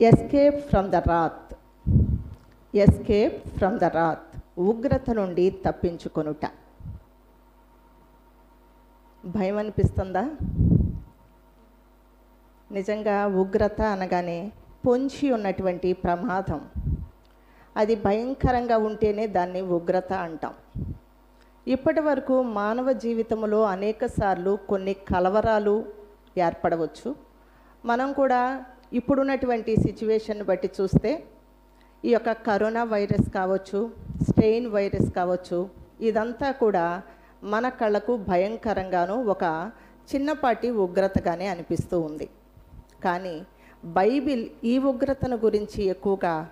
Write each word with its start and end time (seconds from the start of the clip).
Escape 0.00 0.68
from 0.68 0.90
the 0.90 0.94
wrath 0.96 1.54
escape 2.76 3.48
from 3.48 3.78
the 3.78 3.84
wrath 3.84 4.60
ఉగ్రత 4.60 5.10
నుండి 5.10 5.50
తప్పించుకొనుట. 5.50 6.46
భయం 9.24 9.58
అనిపిస్తుందా 9.58 10.30
నిజంగా 12.72 13.26
ఉగ్రత 13.26 13.82
అనగానే 13.82 14.52
పొంచి 14.86 15.32
ఉన్నటువంటి 15.32 15.92
ప్రమాదం. 15.92 16.68
అది 17.76 17.94
భయంకరంగా 17.94 18.78
ఉంటేనే 18.78 19.26
దాన్ని 19.26 19.60
ఉగ్రత 19.60 20.12
అంటాం. 20.12 20.54
ఇప్పటి 21.66 22.00
వరకు 22.00 22.42
మానవ 22.42 22.92
జీవితంలో 22.92 23.62
అనేకసార్లు 23.62 24.58
కొన్ని 24.68 24.94
కలవరాలు 24.94 25.84
ఏర్పడవచ్చు. 26.38 27.16
మనం 27.84 28.12
కూడా 28.12 28.64
ఇప్పుడున్నటువంటి 28.92 29.76
సిచ్యువేషన్ 29.76 30.42
బట్టి 30.42 30.70
చూస్తే 30.80 31.24
ఈ 32.04 32.10
యొక్క 32.10 32.32
కరోనా 32.32 32.84
వైరస్ 32.84 33.28
కావచ్చు 33.34 33.90
స్ట్రెయిన్ 34.28 34.66
వైరస్ 34.66 35.10
కావచ్చు 35.10 35.70
ఇదంతా 36.00 36.50
కూడా 36.50 37.02
మన 37.44 37.68
కళ్ళకు 37.68 38.16
భయంకరంగాను 38.16 39.22
ఒక 39.24 39.44
చిన్నపాటి 40.14 40.70
ఉగ్రతగానే 40.70 41.46
అనిపిస్తూ 41.46 42.00
ఉంది. 42.00 42.28
కానీ 43.04 43.46
బైబిల్ 43.84 44.48
ఈ 44.64 44.78
ఉగ్రతను 44.78 45.36
గురించి 45.36 45.84
ఎక్కువగా 45.84 46.48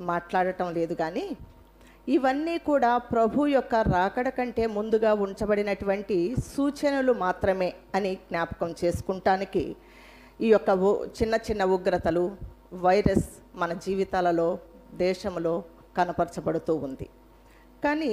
మాట్లాడటం 0.00 0.72
లేదు 0.72 0.94
కానీ 0.94 1.36
ఇవన్నీ 2.08 2.58
కూడా 2.58 2.98
ప్రభు 2.98 3.46
యొక్క 3.46 3.74
రాకడ 3.74 4.28
కంటే 4.28 4.66
ముందుగా 4.66 5.12
ఉంచబడినటువంటి 5.12 6.36
సూచనలు 6.56 7.12
మాత్రమే 7.12 7.74
అని 7.94 8.14
జ్ఞాపకం 8.14 8.74
చేసుకుంటానికి 8.84 9.76
ఈ 10.44 10.48
యొక్క 10.52 10.70
చిన్న 11.18 11.34
చిన్న 11.46 11.62
ఉగ్రతలు 11.74 12.24
వైరస్ 12.86 13.28
మన 13.60 13.72
జీవితాలలో 13.84 14.48
దేశంలో 15.04 15.52
కనపరచబడుతూ 15.96 16.72
ఉంది. 16.86 17.06
కానీ 17.84 18.12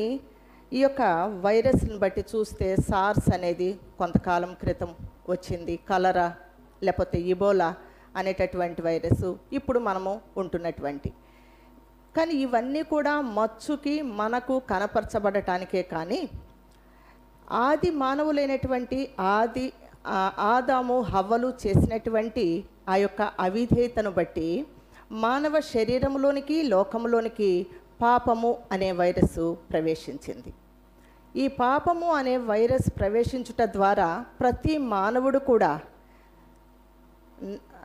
ఈ 0.77 0.79
యొక్క 0.83 1.01
వైరస్ని 1.45 1.97
బట్టి 2.03 2.21
చూస్తే 2.31 2.67
సార్స్ 2.89 3.27
అనేది 3.37 3.67
కొంతకాలం 3.99 4.51
క్రితం 4.61 4.91
వచ్చింది. 5.31 5.75
కలరా 5.89 6.27
లేకపోతే 6.85 7.17
ఇబోలా 7.33 7.69
అనేటటువంటి 8.19 8.81
వైరస్ 8.87 9.27
ఇప్పుడు 9.59 9.79
మనము 9.89 10.13
ఉంటున్నటువంటి. 10.37 11.11
కానీ 12.17 12.33
ఇవన్నీ 12.45 12.81
కూడా 12.93 13.13
మచ్చుకి 13.37 13.93
మనకు 14.01 14.55
కనపరచబడటానికే 14.71 15.81
కానీ 15.93 16.21
ఆది 17.67 17.89
మానవులైనటువంటి 18.03 18.99
ఆది 19.35 19.65
ఆదాము 20.53 21.01
హవ్వలు 21.01 21.53
చేసినటువంటి 21.67 22.45
ఆ 22.89 22.95
యొక్క 22.95 23.21
అవిధేయతను 23.21 24.11
బట్టి 24.11 24.67
మానవ 25.11 25.59
శరీరంలోనికి 25.59 26.63
లోకంలోనికి 26.63 27.67
పాపము 28.01 28.57
అనే 28.71 28.91
వైరస్ 28.91 29.39
ప్రవేశించింది. 29.71 30.53
ఈ 31.35 31.47
పాపము 31.47 32.07
అనే 32.13 32.37
వైరస్ 32.37 32.89
ప్రవేశించుట 32.99 33.61
ద్వారా 33.61 34.25
ప్రతి 34.39 34.77
మానవుడు 34.77 35.37
కూడా 35.37 35.79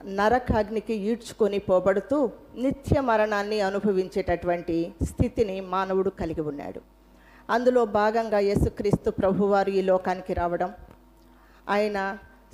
నరకాగ్నికి 0.05 0.95
ఈడ్చుకొని 0.95 1.59
పోబడుతూ 1.59 2.31
నిత్య 2.55 3.01
మరణాన్ని 3.01 3.61
అనుభవించేటటువంటి 3.61 4.95
స్థితిని 5.03 5.61
మానవుడు 5.61 6.11
కలిగి 6.11 6.41
ఉన్నాడు. 6.41 6.81
అందులో 7.51 7.85
భాగంగా 7.85 8.39
యేసుక్రీస్తు 8.39 9.11
ప్రభువారు 9.11 9.71
ఈ 9.71 9.83
లోకానికి 9.83 10.33
రావడం 10.35 10.71
ఆయన 11.69 11.99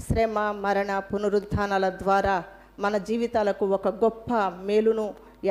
శ్రమ 0.07 0.39
మరణ 0.65 0.93
పునరుద్ధానాల 1.11 1.89
ద్వారా 2.03 2.37
మన 2.84 2.95
జీవితాలకు 3.09 3.65
ఒక 3.77 3.89
గొప్ప 4.05 4.31
మేలును 4.69 5.07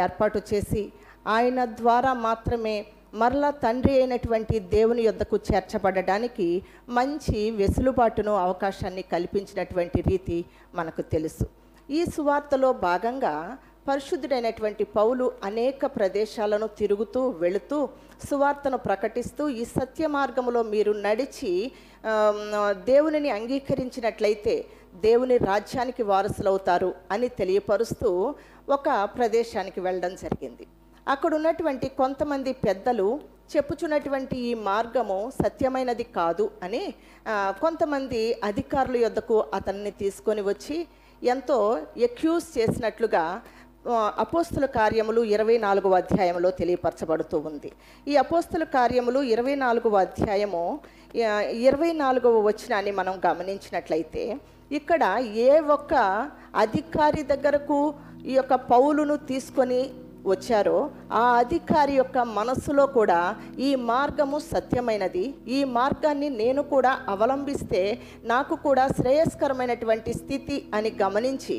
ఏర్పాటు 0.06 0.39
చేసి 0.50 0.83
ఆయన 1.36 1.59
ద్వారా 1.80 2.11
మాత్రమే 2.28 2.75
మరలా 3.22 3.50
తండ్రి 3.64 3.94
అయినటువంటి 3.97 4.56
దేవుని 4.75 5.02
యొద్దకు 5.03 5.38
చేర్చబడడానికి 5.50 6.47
మంచి 6.90 7.40
వెసులుబాటును 7.59 8.34
అవకాశాన్ని 8.46 9.03
కల్పించినటువంటి 9.13 10.00
రీతి 10.09 10.38
మనకు 10.75 11.03
తెలుసు. 11.13 11.45
ఈ 11.90 12.01
సువార్తలో 12.16 12.69
భాగంగా 12.88 13.35
పరిశుద్ధుడైనటువంటి 13.88 14.83
పౌలు 14.97 15.25
అనేక 15.44 15.85
ప్రదేశాలను 15.97 16.67
తిరుగుతూ 16.79 17.21
వెళుతూ 17.44 17.79
సువార్తను 18.29 18.77
ప్రకటిస్తూ 18.88 19.44
ఈ 19.61 19.63
సత్య 19.77 20.07
మార్గంలో 20.17 20.61
మీరు 20.73 20.91
నడిచి 21.05 21.51
దేవునిని 22.91 23.29
అంగీకరించినట్లయితే 23.39 24.55
దేవుని 25.03 25.38
రాజ్యానికి 25.49 26.03
వారసులవుతారు 26.11 26.89
అని 27.11 27.29
తెలియపరుస్తూ 27.39 28.09
ఒక 28.69 28.89
ప్రదేశానికి 29.17 29.79
వెళ్ళడం 29.81 30.11
జరిగింది. 30.23 30.65
అక్కడ 31.07 31.31
ఉన్నటువంటి 31.35 31.88
కొంతమంది 32.01 32.51
పెద్దలు 32.65 33.07
చెప్పుచున్నటువంటి 33.53 34.35
ఈ 34.50 34.51
మార్గము 34.67 35.17
సత్యమైనది 35.44 36.05
కాదు 36.17 36.45
అని 36.65 36.83
కొంతమంది 37.63 38.21
అధికారుల 38.50 38.97
యొద్దకు 38.97 39.38
అతన్ని 39.57 39.91
తీసుకొని 40.01 40.44
వచ్చి 40.51 40.77
ఎంతో 41.21 41.57
ఎక్యూజ్ 42.07 42.47
చేసినట్లుగా 42.57 43.25
అపోస్తుల 44.23 44.66
కార్యములు 44.79 45.21
ఇరవై 45.35 45.55
నాలుగవ 45.57 45.95
అధ్యాయంలో 46.01 46.49
తెలియపరచబడుతూ 46.59 47.38
ఉంది. 47.49 47.71
ఈ 48.07 48.13
అపోస్తుల 48.21 48.63
కార్యములు 48.75 49.19
ఇరవై 49.33 49.55
నాలుగవ 49.63 49.97
అధ్యాయము 50.07 50.63
ఇరవై 51.67 51.91
నాలుగవ 52.03 52.38
వచనాన్ని 52.47 52.94
మనం 52.99 53.16
గమనించినట్లయితే 53.25 54.23
ఇక్కడ 54.71 55.03
ఏ 55.47 55.51
ఒక్క 55.75 55.94
అధికారి 56.63 57.23
దగ్గరకు 57.33 57.79
ఈ 58.31 58.35
యొక్క 58.35 58.55
పౌలును 58.71 59.17
తీసుకొని 59.31 59.81
వచ్చారో 60.31 60.77
ఆ 61.21 61.23
అధికారి 61.39 61.94
యొక్క 61.97 62.17
మనస్సులో 62.38 62.85
కూడా 62.97 63.17
ఈ 63.59 63.69
మార్గము 63.89 64.38
సత్యమైనది. 64.51 65.23
ఈ 65.47 65.59
మార్గాన్ని 65.77 66.29
నేను 66.41 66.61
కూడా 66.73 66.91
అవలంబిస్తే 67.13 67.81
నాకు 68.31 68.55
కూడా 68.67 68.85
శ్రేయస్కరమైనటువంటి 69.00 70.13
స్థితి 70.21 70.57
అని 70.73 70.91
గమనించి 71.03 71.57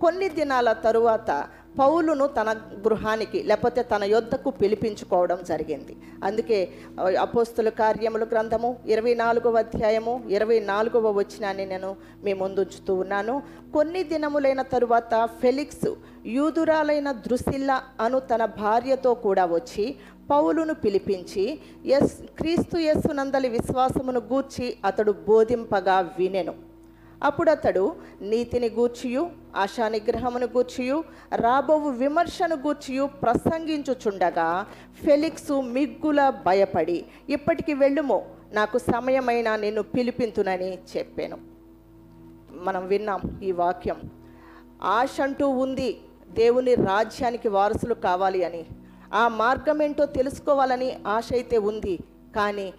కొన్ని 0.00 0.30
దినాల 0.38 0.72
తరువాత 0.86 1.30
పౌలును 1.78 2.26
తన 2.36 2.50
గృహానికి 2.84 3.38
లేకపోతే 3.50 3.80
తన 3.92 4.04
యొద్దకు 4.12 4.50
పిలిపించుకోవడం 4.60 5.38
జరిగింది. 5.50 5.94
అందుకే 6.26 6.58
అపోస్తుల 7.24 7.68
కార్యముల 7.82 8.24
గ్రంథము 8.32 8.70
ఇరవై 8.94 9.14
నాలుగవ 9.22 9.56
అధ్యాయము 9.64 10.14
ఇరవై 10.36 10.58
నాలుగవ 10.72 11.12
వచనాన్ని 11.18 11.66
నేను 11.72 11.90
మీ 12.24 12.34
ముందుంచుతూ 12.42 12.94
ఉన్నాను. 13.04 13.34
కొన్ని 13.74 14.02
దినములైన 14.12 14.62
తరువాత 14.74 15.14
ఫెలిక్స్ 15.42 15.88
యూదురాలైన 16.36 17.08
దృశిల్ల 17.26 17.70
అను 18.00 18.20
తన 18.30 18.44
భార్యతో 18.60 19.10
కూడా 19.26 19.46
వచ్చి 19.56 19.86
పౌలును 20.30 20.74
పిలిపించి 20.84 21.44
ఎస్ 21.96 22.14
క్రీస్తు 22.38 22.76
యేసునందలి 22.86 23.48
విశ్వాసమును 23.48 24.22
గూర్చి 24.32 24.68
అతడు 24.84 25.12
బోధింపగా 25.28 25.98
వినెను. 26.18 26.54
అప్పుడు 27.24 27.50
అతడు 27.50 27.96
నీతిని 28.20 28.68
గూర్చియు 28.68 29.30
ఆశా 29.56 29.88
నిగ్రహమును 29.88 30.46
గూర్చియు 30.46 31.04
రాబోవు 31.36 31.90
విమర్శను 31.90 32.56
గూర్చియు 32.56 33.08
ప్రసంగించుచుండగా 33.22 34.66
ఫెలిక్సు 35.04 35.60
మిగ్గుల 35.60 36.30
భయపడి 36.46 37.04
ఇప్పటికి 37.28 37.74
వెళ్ళుమో 37.74 38.22
నాకు 38.52 38.78
సమయమైన 38.78 39.56
నిన్ను 39.56 39.82
పిలిపింతునని 39.82 40.78
చెప్పాను. 40.96 41.38
మనం 42.50 42.86
విన్నాం 42.86 43.40
ఈ 43.42 43.52
వాక్యం. 43.52 44.10
ఆశ 44.82 45.20
అంటూ 45.20 45.48
ఉంది 45.48 45.98
దేవుని 46.30 46.74
రాజ్యానికి 46.74 47.48
వారసులు 47.48 47.94
కావాలి 47.94 48.44
అని. 48.44 48.66
ఆ 49.14 49.28
మార్గం 49.28 49.82
ఏంటో 49.82 50.06
తెలుసుకోవాలని 50.06 50.98
ఆశ 51.06 51.28
అయితే 51.32 51.58
ఉంది 51.58 51.98
కానీ 52.36 52.72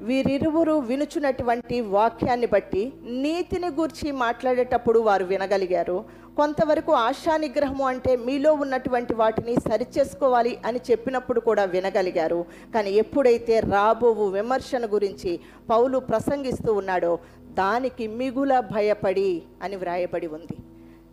వీరిరువురు 0.00 0.72
వినుచున్నటువంటి 0.72 1.80
వాక్యాన్ని 1.80 2.46
బట్టి 2.46 2.92
నీతిని 3.24 3.66
గూర్చి 3.66 4.12
మాట్లాడేటప్పుడు 4.12 4.98
వారు 4.98 5.24
వినగలిగారు. 5.24 6.04
కొంతవరకు 6.36 6.92
ఆశా 6.92 7.36
నిగ్రహము 7.36 7.84
అంటే 7.86 8.16
మీలో 8.16 8.52
ఉన్నటువంటి 8.54 9.14
వాటిని 9.14 9.54
సరిచేసుకోవాలి 9.68 10.58
అని 10.66 10.80
చెప్పినప్పుడు 10.90 11.40
కూడా 11.40 11.64
వినగలిగారు. 11.64 12.44
కానీ 12.74 12.90
ఎప్పుడైతే 12.90 13.60
రాబోవు 13.60 14.28
విమర్శన 14.28 14.86
గురించి 14.86 15.40
పౌలు 15.70 15.98
ప్రసంగిస్తూ 15.98 16.72
ఉన్నాడో 16.72 17.18
దానికి 17.62 18.08
మిగుల 18.08 18.60
భయపడి 18.60 19.42
అని 19.62 19.76
వ్రాయబడి 19.76 20.26
ఉంది. 20.26 20.56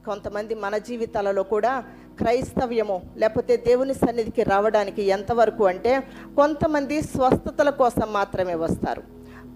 కొంతమంది 0.06 0.56
మన 0.56 0.78
జీవితాలలో 0.78 1.44
కూడా 1.44 1.84
క్రైస్తవ్యము 2.20 2.98
లేకపోతే 3.22 3.54
దేవుని 3.68 3.96
సన్నిధికి 4.04 4.44
రావడానికి 4.54 5.04
ఎంతవరకు 5.18 5.66
అంటే 5.74 5.94
కొంతమంది 6.40 6.98
స్వస్థతల 7.14 7.70
కోసం 7.84 8.08
మాత్రమే 8.20 8.56
వస్తారు. 8.66 9.04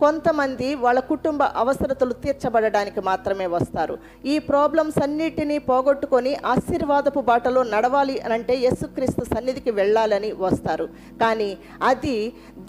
కొంతమంది 0.04 0.68
వాళ్ళ 0.84 1.00
కుటుంబ 1.12 1.42
అవసరతలు 1.62 2.14
తీర్చబడడానికి 2.24 3.02
మాత్రమే 3.10 3.48
వస్తారు. 3.56 3.96
ఈ 4.34 4.36
ప్రాబ్లమ్స్ 4.50 5.00
అన్నిటినీ 5.06 5.58
పోగొట్టుకొని 5.70 6.32
ఆశీర్వాదపు 6.54 7.22
బాటలో 7.30 7.62
నడవాలి 7.74 8.16
అని 8.26 8.36
అంటే 8.38 8.56
యేసుక్రీస్తు 8.66 9.24
సన్నిధికి 9.34 9.72
వెళ్ళాలని 9.80 10.32
వస్తారు. 10.46 10.86
కానీ 11.22 11.50
అది 11.92 12.16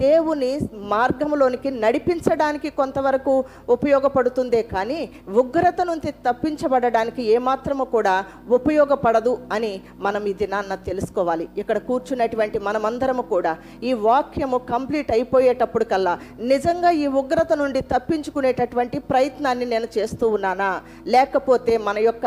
దేవుని 0.03 0.51
మార్గంలోనికి 0.93 1.71
నడిపించడానికి 1.85 2.69
కొంతవరకు 2.81 3.35
ఉపయోగపడుతుందే 3.77 4.63
కానీ 4.75 5.01
ఉగ్రత 5.43 5.81
నుంచి 5.91 6.11
తప్పించబడడానికి 6.27 7.23
ఏమాత్రము 7.37 7.85
కూడా 7.95 8.15
ఉపయోగపడదు 8.59 9.33
అని 9.57 9.73
మనం 10.07 10.23
ఈ 10.31 10.35
దినాన్న 10.43 10.75
తెలుసుకోవాలి. 10.89 11.47
ఇక్కడ 11.63 11.79
కూర్చున్నటువంటి 11.89 12.59
మనమందరము 12.67 13.25
కూడా 13.35 13.53
ఈ 13.89 13.93
వాక్యము 14.09 14.59
కంప్లీట్ 14.73 15.11
అయిపోయేటప్పుడు 15.17 15.87
కల్లా 15.93 16.15
నిజంగా 16.53 16.91
ఈ 17.03 17.07
ఉగ్రత 17.23 17.53
నుండి 17.63 17.81
తప్పించుకునేటటువంటి 17.93 18.99
ప్రయత్నాన్ని 19.11 19.67
నేను 19.73 19.89
చేస్తూ 19.97 20.27
ఉన్నానా? 20.37 20.71
లేకపోతే 21.15 21.73
మన 21.87 21.99
యొక్క 22.09 22.27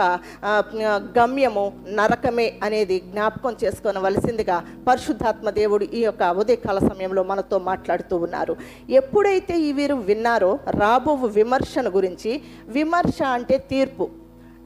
గమ్యము 1.20 1.66
నరకమే 2.00 2.48
అనేది 2.68 2.98
జ్ఞాపకం 3.12 3.56
చేసుకోవలసిందిగా 3.64 4.58
పరిశుద్ధాత్మ 4.90 5.50
దేవుడు 5.62 5.88
ఈ 6.00 6.04
యొక్క 6.08 6.24
ఉదయకాల 6.44 6.80
సమయంలో 6.90 7.24
మనతో 7.32 7.60
మాట్లాడుతూ 7.70 8.18
ఉన్నారు. 8.26 8.56
ఎప్పుడైతే 9.02 9.56
ఈ 9.68 9.72
వీరు 9.80 9.98
విన్నారో 10.12 10.52
రాబో 10.82 11.16
విమర్శన 11.40 11.88
గురించి 11.98 12.32
విమర్శ 12.78 13.20
అంటే 13.38 13.58
తీర్పు. 13.74 14.08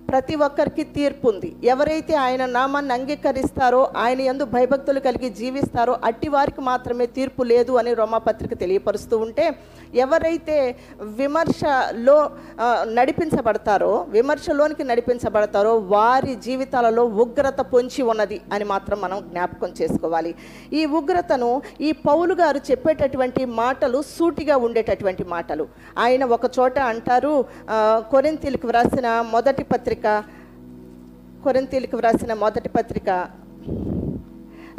ప్రతి 0.09 0.35
ఒక్కరికి 0.45 0.83
తీర్పు 0.97 1.25
ఉంది. 1.31 1.49
ఎవరైతే 1.73 2.13
ఆయన 2.25 2.43
నామాన్ని 2.57 2.93
అంగీకరిస్తారో 2.97 3.81
ఆయన 4.03 4.19
ఎందు 4.31 4.45
భయభక్తులు 4.53 5.01
కలిగి 5.07 5.29
జీవిస్తారో 5.39 5.93
అట్టి 6.07 6.29
వారికి 6.35 6.61
మాత్రమే 6.69 7.05
తీర్పు 7.17 7.43
లేదు 7.51 7.73
అని 7.81 7.91
రోమాపత్రిక 7.99 8.53
తెలియపరుస్తూ 8.63 9.17
ఉంటే 9.25 9.45
ఎవరైతే 10.03 10.57
విమర్శలో 11.19 12.17
నడిపించబడతారో 12.97 13.93
విమర్శలోనికి 14.15 14.83
నడిపించబడతారో 14.91 15.73
వారి 15.95 16.33
జీవితాలలో 16.47 17.03
ఉగ్రత 17.23 17.59
పొంచి 17.73 18.01
ఉన్నది 18.11 18.37
అని 18.53 18.65
మాత్రం 18.73 18.97
మనం 19.05 19.19
జ్ఞాపకం 19.29 19.69
చేసుకోవాలి. 19.79 20.31
ఈ 20.79 20.81
ఉగ్రతను 20.99 21.49
ఈ 21.87 21.91
పౌలు 22.07 22.33
గారు 22.41 22.59
చెప్పేటటువంటి 22.69 23.41
మాటలు 23.61 23.99
సూటిగా 24.15 24.57
ఉండేటటువంటి 24.67 25.23
మాటలు. 25.35 25.65
ఆయన 26.05 26.23
ఒక 26.35 26.45
చోట 26.57 26.77
అంటారు 26.93 27.33
కొరింతిలకు 28.11 28.67
వ్రాసిన 28.71 29.07
మొదటి 29.35 29.63
పత్రిక 29.71 29.98
కొరింథీలకు 31.43 31.97
వ్రాసిన 31.97 32.33
మొదటి 32.33 32.69
పత్రిక. 32.69 33.29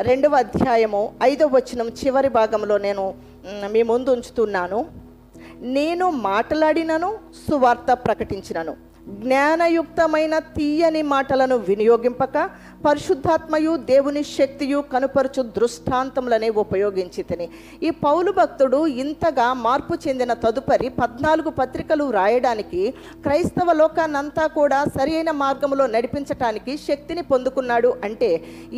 రెండవ 0.01 0.35
అధ్యాయము 0.35 1.15
ఐదవ 1.23 1.57
వచనం 1.57 1.89
చివరి 1.89 2.29
భాగంలో 2.29 2.79
నేను 2.79 3.15
మీ 3.71 3.83
ముందు 3.83 4.11
ఉంచుతున్నాను. 4.11 4.87
నేను 5.61 6.11
మాట్లాడినను 6.11 7.19
సువార్త 7.51 7.93
ప్రకటించినను. 7.93 8.77
జ్ఞానయుక్తమైన 9.09 10.39
తీయని 10.39 11.03
మాటలను 11.03 11.57
వినియోగింపక 11.57 12.51
పరిశుద్ధాత్మయు 12.85 13.73
దేవుని 13.89 14.21
శక్తియు 14.37 14.79
కనుపరచు 14.93 15.43
దృష్టాంతములనే 15.57 16.49
ఉపయోగించి 16.63 17.23
తిని. 17.23 17.47
ఈ 17.87 17.91
పౌలు 18.05 18.31
భక్తుడు 18.39 18.79
ఇంతగా 19.03 19.49
మార్పు 19.65 19.95
చెందిన 20.05 20.33
తదుపరి 20.45 20.89
పద్నాలుగు 21.01 21.51
పత్రికలు 21.59 22.05
రాయడానికి 22.19 22.83
క్రైస్తవ 23.25 23.73
లోకాన్నంతా 23.73 24.45
కూడా 24.59 24.79
సరి 24.97 25.13
అయిన 25.17 25.31
మార్గంలో 25.43 25.87
నడిపించటానికి 25.95 26.75
శక్తిని 26.87 27.25
పొందుకున్నాడు 27.33 27.91
అంటే 28.09 28.31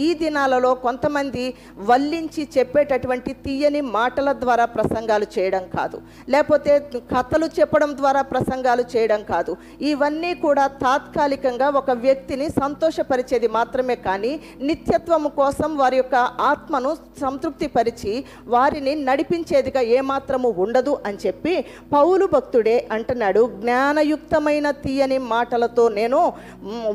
ఈ 0.06 0.08
దినాలలో 0.22 0.72
కొంతమంది 0.86 1.44
వల్లించి 1.90 2.44
చెప్పేటటువంటి 2.56 3.32
తీయని 3.46 3.80
మాటల 3.98 4.32
ద్వారా 4.42 4.66
ప్రసంగాలు 4.74 5.28
చేయడం 5.38 5.64
కాదు. 5.76 6.00
లేకపోతే 6.34 6.72
కథలు 7.14 7.50
చెప్పడం 7.60 7.92
ద్వారా 8.02 8.24
ప్రసంగాలు 8.32 8.86
చేయడం 8.96 9.22
కాదు. 9.32 9.54
ఇవన్నీ 9.92 10.34
కూడా 10.46 10.66
తాత్కాలికంగా 10.84 11.70
ఒక 11.82 11.90
వ్యక్తిని 12.06 12.48
సంతోషపరిచేది 12.62 13.50
మాత్రమే 13.60 13.90
కానీ 13.96 14.32
నిత్యత్వము 14.60 15.28
కోసం 15.28 15.70
వారి 15.76 15.96
యొక్క 15.96 16.14
ఆత్మను 16.50 16.96
సంతృప్తిపరిచి 17.20 18.24
వారిని 18.46 18.94
నడిపించేదిగా 19.04 19.80
ఏమాత్రము 19.98 20.48
ఉండదు 20.64 20.98
అని 21.06 21.18
చెప్పి 21.26 21.54
పౌలు 21.92 22.26
భక్తుడే 22.34 22.76
అంటున్నాడు. 22.92 23.42
జ్ఞానయుక్తమైన 23.60 24.70
తీయని 24.70 25.18
మాటలతో 25.34 25.88
నేను 25.88 26.20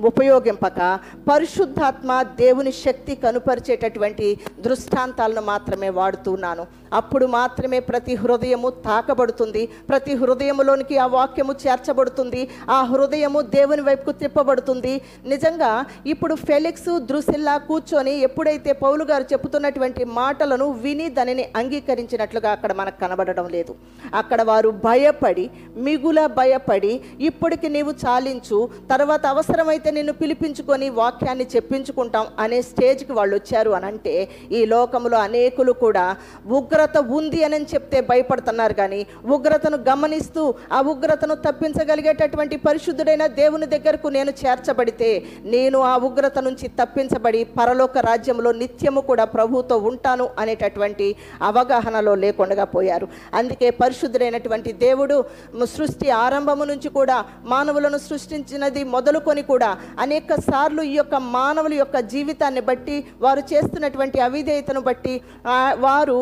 ఉపయోగింపక 0.09 0.99
పరిశుద్ధాత్మ 1.29 2.21
దేవుని 2.21 2.71
శక్తి 2.71 3.15
కనుపరిచేటటువంటి 3.15 4.27
దృష్టాంతాలను 4.59 5.41
మాత్రమే 5.41 5.89
వాడుతున్నాను. 5.89 6.65
అప్పుడు 6.93 7.25
మాత్రమే 7.25 7.79
ప్రతి 7.79 8.13
హృదయము 8.15 8.69
తాకబడుతుంది. 8.69 9.63
ప్రతి 9.89 10.13
హృదయములోనికి 10.15 10.97
ఆ 10.97 11.05
వాక్యము 11.05 11.53
చేర్చబడుతుంది. 11.63 12.41
ఆ 12.69 12.81
హృదయము 12.91 13.41
దేవుని 13.41 13.81
వైపుకు 13.81 14.11
తిప్పబడుతుంది. 14.11 15.01
నిజంగా 15.25 15.85
ఇప్పుడు 16.05 16.35
ఫెలిక్స్ 16.35 16.86
ద్రుసిల్లా 17.07 17.57
కూర్చొని 17.57 18.13
ఎప్పుడైతే 18.19 18.71
పౌలు 18.73 19.03
గారు 19.03 19.25
చెబుతున్నటువంటి 19.33 20.05
మాటలను 20.05 20.71
విని 20.71 21.09
దానిని 21.09 21.45
అంగీకరించినట్లుగా 21.55 22.51
అక్కడ 22.51 22.73
మనకు 22.73 22.99
కనబడడం 22.99 23.47
లేదు. 23.47 23.75
అక్కడ 24.13 24.41
వారు 24.41 24.69
భయపడి 24.69 25.49
మిగుల 25.77 26.25
భయపడి 26.25 27.01
ఇప్పటికి 27.19 27.69
నీవు 27.69 27.91
చాలించు 28.05 28.69
తర్వాత 28.91 29.25
అవసరమైతే 29.25 29.91
నిన్ను 29.91 30.13
పిలిపించుకొని 30.13 30.89
వాక్యాన్ని 30.89 31.45
చెప్పించుకుంటాం 31.55 32.27
అనే 32.39 32.61
స్టేజ్కి 32.61 33.11
వాళ్ళు 33.11 33.35
వచ్చారు 33.35 33.69
అని 33.69 33.85
అంటే 33.85 34.29
ఈ 34.51 34.65
లోకంలో 34.65 35.17
అనేకులు 35.17 35.71
కూడా 35.71 36.15
ఉగ్రత 36.51 36.97
ఉంది 36.97 37.43
అని 37.43 37.65
చెప్తే 37.73 38.01
భయపడుతున్నారు 38.01 38.73
కానీ 38.73 39.07
ఉగ్రతను 39.25 39.77
గమనిస్తూ 39.77 40.55
ఆ 40.71 40.81
ఉగ్రతను 40.81 41.35
తప్పించగలిగేటటువంటి 41.35 42.57
పరిశుద్ధుడైన 42.57 43.25
దేవుని 43.25 43.65
దగ్గరకు 43.65 44.07
నేను 44.07 44.31
చేర్చబడితే 44.45 45.23
నేను 45.45 45.79
ఆ 45.79 45.97
ఉగ్రత 45.97 46.39
నుంచి 46.39 46.67
తప్పించబడి 46.79 47.41
పరలోక 47.57 47.97
రాజ్యంలో 48.09 48.51
నిత్యము 48.61 49.01
కూడా 49.09 49.25
ప్రభువుతో 49.35 49.77
ఉంటాను 49.89 50.25
అనేటటువంటి 50.43 51.07
అవగాహనలో 51.49 52.13
లేకుండా 52.23 52.65
పోయారు. 52.75 53.07
అందుకే 53.39 53.69
పరిశుద్ధుడైనటువంటి 53.81 54.73
దేవుడు 54.85 55.17
సృష్టి 55.75 56.07
ఆరంభము 56.23 56.67
నుంచి 56.71 56.91
కూడా 56.99 57.17
మానవులను 57.53 58.01
సృష్టించినది 58.07 58.83
మొదలుకొని 58.95 59.45
కూడా 59.51 59.71
అనేక 60.05 60.39
సార్లు 60.49 60.81
ఈ 60.91 60.95
యొక్క 60.97 61.15
మానవుల 61.37 61.73
యొక్క 61.81 61.97
జీవితాన్ని 62.13 62.61
బట్టి 62.69 62.97
వారు 63.25 63.43
చేస్తున్నటువంటి 63.53 64.17
అవిధేయతను 64.27 64.83
బట్టి 64.89 65.15
వారు 65.85 66.17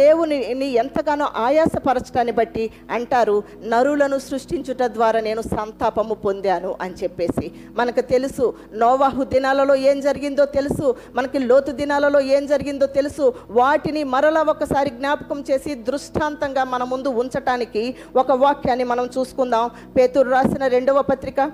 దేవుని 0.00 0.28
దేవునిని 0.30 0.68
ఎంతగానో 0.80 1.26
ఆయాసపరచడాన్ని 1.46 2.32
బట్టి 2.38 2.64
అంటారు 2.96 3.34
నరులను 3.72 4.16
సృష్టించుట 4.26 4.82
ద్వారా 4.96 5.18
నేను 5.26 5.42
సంతాపము 5.52 6.14
పొందాను 6.24 6.70
అని 6.82 6.94
చెప్పేసి. 7.00 7.46
మనకు 7.78 8.02
తెలుసు 8.12 8.46
నోవాహు 8.82 9.22
దినాలలో 9.32 9.74
ఏం 9.88 10.00
జరిగిందో 10.00 10.44
తెలుసు. 10.44 10.96
మనకి 11.14 11.38
లోతు 11.38 11.72
దినాలలో 11.72 12.20
ఏం 12.20 12.46
జరిగిందో 12.46 12.86
తెలుసు. 12.86 13.34
వాటిని 13.50 14.04
మరలా 14.04 14.42
ఒకసారి 14.42 14.90
జ్ఞాపకం 14.90 15.44
చేసి 15.50 15.74
దృష్టాంతంగా 15.74 16.64
మన 16.64 16.84
ముందు 16.84 17.08
ఉంచటానికి 17.08 17.94
ఒక 18.16 18.32
వాక్యాన్ని 18.32 18.84
మనం 18.84 19.08
చూసుకుందాం. 19.18 19.70
పేతురు 19.96 20.28
రాసిన 20.28 20.66
రెండవ 20.66 21.02
పత్రిక. 21.02 21.52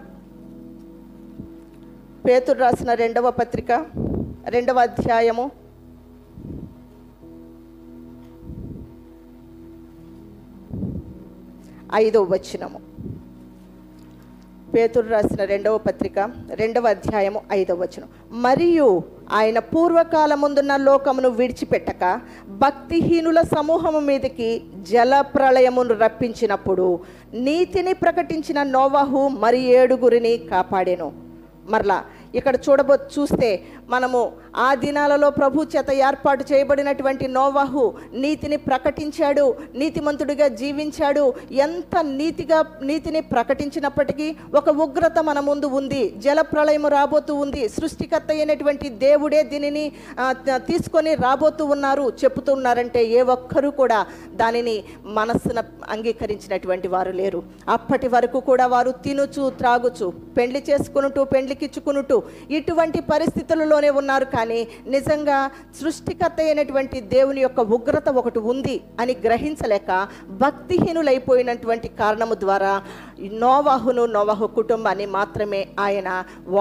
పేతురు 2.26 2.58
రాసిన 2.58 2.92
రెండవ 2.92 3.30
పత్రిక. 3.30 3.72
రెండవ 4.48 4.78
అధ్యాయము. 4.78 5.50
ఐదవ 11.94 12.22
వచనము. 12.22 12.93
పేతురు 14.74 15.08
రాసిన 15.08 15.44
రెండవ 15.44 15.78
పత్రిక 15.78 16.18
రెండవ 16.54 16.88
అధ్యాయము 16.88 17.40
ఐదవ 17.52 17.74
వచనం. 17.74 18.08
మరియు 18.32 19.02
ఆయన 19.32 19.58
పూర్వకాలముందున్న 19.58 20.76
లోకమును 20.76 21.28
విడిచిపెట్టక 21.28 22.20
భక్తిహీనుల 22.48 23.42
సమూహము 23.42 24.00
మీదకి 24.00 24.62
జల 24.82 25.20
ప్రళయమును 25.20 25.94
రప్పించినప్పుడు 25.94 27.00
నీతిని 27.34 27.92
ప్రకటించిన 27.92 28.62
నోవాహు 28.62 29.28
మరి 29.28 29.60
ఏడుగురిని 29.60 30.38
కాపాడెను. 30.38 31.12
మరలా 31.68 32.04
ఇక్కడ 32.38 32.54
చూడబో 32.64 32.94
చూస్తే 33.14 33.50
మనము 33.94 34.20
ఆ 34.66 34.68
దినాలలో 34.82 35.28
ప్రభు 35.38 35.64
చేత 35.72 35.90
ఏర్పాటు 36.08 36.42
చేయబడినటువంటి 36.50 37.26
నోవాహు 37.36 37.84
నీతిని 38.24 38.58
ప్రకటించాడు 38.68 39.44
నీతిమంతుడిగా 39.80 40.48
జీవించాడు. 40.60 41.24
ఎంత 41.66 41.94
నీతిగా 42.20 42.58
నీతిని 42.90 43.20
ప్రకటించినప్పటికీ 43.34 44.28
ఒక 44.60 44.68
ఉగ్రత 44.86 45.18
మన 45.28 45.40
ముందు 45.48 45.66
ఉంది. 45.80 46.02
జలప్రళయం 46.26 46.86
రాబోతూ 46.96 47.34
ఉంది. 47.44 47.62
సృష్టికర్త 47.76 48.30
అయినటువంటి 48.36 48.88
దేవుడే 49.04 49.42
దీనిని 49.52 49.84
తీసుకొని 50.70 51.14
రాబోతూ 51.26 51.64
ఉన్నారు. 51.74 52.06
చెప్తున్నారంటే 52.22 53.02
ఏ 53.18 53.22
ఒక్కరూ 53.36 53.70
కూడా 53.80 54.00
దానిని 54.42 54.76
మనస్సున 55.18 55.58
అంగీకరించినటువంటి 55.94 56.88
వారు 56.94 57.12
లేరు. 57.20 57.42
అప్పటి 57.76 58.08
వరకు 58.14 58.38
కూడా 58.50 58.66
వారు 58.74 58.90
తినుచు 59.06 59.44
త్రాగుచు 59.60 60.08
పెండ్లి 60.38 60.62
చేసుకునుటూ 60.70 61.20
పెండ్లికిచ్చుకునుటూ 61.34 62.16
ఇటువంటి 62.56 63.00
పరిస్థితులలోనే 63.12 63.90
ఉన్నారు. 64.00 64.28
కానీ 64.36 64.60
నిజంగా 64.94 65.38
సృష్టికర్త 65.80 66.40
అయినటువంటి 66.46 66.98
దేవుని 67.14 67.40
యొక్క 67.44 67.60
ఉగ్రత 67.76 68.08
ఒకటి 68.20 68.40
ఉంది 68.52 68.76
అని 69.00 69.14
గ్రహించలేక 69.24 69.90
భక్తిహీనులైపోయినటువంటి 70.42 71.88
కారణము 72.00 72.36
ద్వారా 72.44 72.72
నోవాహును 73.42 74.04
నోవాహు 74.14 74.46
కుటుంబాన్ని 74.58 75.06
మాత్రమే 75.18 75.60
ఆయన 75.86 76.08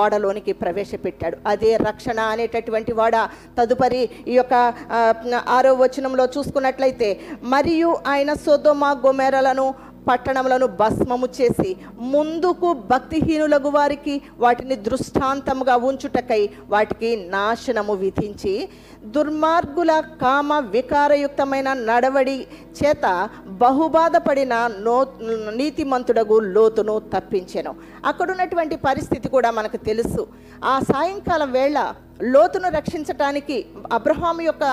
ఓడలోనికి 0.02 0.54
ప్రవేశపెట్టాడు. 0.64 1.38
అదే 1.54 1.72
రక్షణ 1.88 2.20
అనేటటువంటి 2.34 2.94
వాడ 3.00 3.16
తదుపరి 3.58 4.04
ఈ 4.32 4.36
యొక్క 4.40 4.54
ఆరో 5.58 5.72
వచనంలో 5.84 6.26
చూసుకున్నట్లయితే 6.36 7.10
మరియు 7.54 7.90
ఆయన 8.14 8.32
సొదొమ 8.46 8.86
గొమెరలను 9.06 9.68
పట్టణములను 10.08 10.68
భస్మము 10.82 11.28
చేసి 11.38 11.70
ముందుకు 12.12 12.70
భక్తిహీనులకు 12.92 13.70
వారికి 13.70 14.16
వాటిని 14.40 14.76
దృష్టాంతముగా 14.88 15.76
ఉంచుటకై 15.90 16.42
వాటికి 16.70 17.12
నాశనము 17.30 17.94
విధించి 17.94 18.54
దుర్మార్గుల 19.16 19.92
కామ 20.22 20.60
వికారయుక్తమైన 20.60 21.74
నడవడి 21.74 22.38
చేత 22.80 23.06
బహుబాధపడిన 23.64 24.54
నో 24.80 24.98
నీతిమంతుడగు 25.56 26.40
లోతును 26.56 26.96
తప్పించెను. 27.14 27.76
అక్కడున్నటువంటి 28.06 28.76
పరిస్థితి 28.76 29.28
కూడా 29.30 29.52
మనకు 29.52 29.78
తెలుసు. 29.78 30.28
ఆ 30.64 30.80
సాయంకాలం 30.92 31.52
వేళ 31.52 31.80
లోతును 32.32 32.70
రక్షించటానికి 32.70 33.66
అబ్రహాం 33.92 34.42
యొక్క 34.42 34.64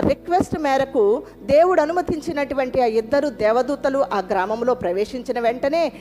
రిక్వెస్ట్ 0.00 0.58
మేరకు 0.58 1.22
దేవుడు 1.42 1.80
అనుమతించినటువంటి 1.80 2.80
ఆ 2.82 2.86
ఇద్దరు 2.86 3.28
దేవదూతలు 3.30 3.98
ఆ 4.12 4.20
గ్రామంలో 4.30 4.74
ప్రవేశించిన 4.74 5.40
వెంటనే 5.40 5.92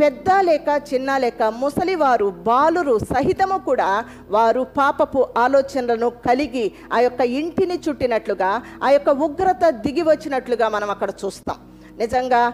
పెద్ద 0.00 0.30
లేక 0.40 0.68
చిన్న 0.94 1.18
లేక 1.18 1.42
ముసలివారు 1.42 2.30
బాలురు 2.30 2.98
సహితము 2.98 3.58
కూడా 3.58 4.04
వారు 4.30 4.66
పాపపు 4.76 5.28
ఆలోచనలను 5.36 6.10
కలిగి 6.10 6.72
ఆ 6.92 7.00
యొక్క 7.00 7.20
ఇంటిని 7.20 7.80
చుట్టినట్లుగా 7.88 8.50
ఆ 8.82 8.90
యొక్క 8.90 9.08
ఉగ్రత 9.08 9.70
దిగి 9.70 10.02
వచ్చినట్లుగా 10.02 10.68
మనం 10.68 10.90
అక్కడ 10.90 11.10
చూస్తాం. 11.24 11.58
నిజంగా 11.98 12.52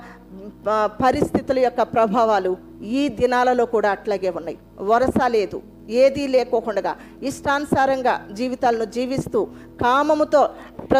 పరిస్థితుల 1.05 1.59
యొక్క 1.59 1.83
ప్రభావాలు 1.83 2.72
ఈ 2.99 3.03
దినాలలో 3.21 3.67
కూడా 3.75 3.91
అట్లాగే 3.91 4.31
ఉన్నాయి. 4.39 4.59
వరస 4.91 5.19
లేదు. 5.37 5.59
ఏదీ 6.03 6.25
లేకోకుండా 6.27 6.93
ఇష్టానుసారంగా 7.31 8.15
జీవితాలను 8.33 8.85
జీవిస్తూ 8.97 9.41
కామముతో 9.83 10.43
ప్ర 10.91 10.99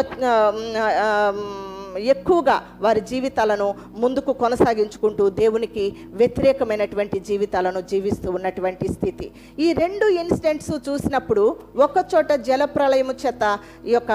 ఎక్కువగా 2.13 2.57
వారి 2.81 3.01
జీవితాలను 3.11 3.67
ముందుకు 4.03 4.31
కొనసాగించుకుంటూ 4.43 5.29
దేవునికి 5.41 5.85
వ్యతిరేకమైనటువంటి 6.21 7.19
జీవితాలను 7.29 7.81
జీవిస్తూ 7.91 8.31
ఉన్నటువంటి 8.31 8.87
స్థితి. 8.93 9.27
ఈ 9.59 9.67
రెండు 9.73 10.05
ఇన్సిడెంట్స్ 10.21 10.71
చూసినప్పుడు 10.89 11.43
ఒకచోట 11.85 12.31
జలప్రలయము 12.49 13.15
చేత 13.25 13.43
ఈ 13.85 13.93
యొక్క 13.93 14.11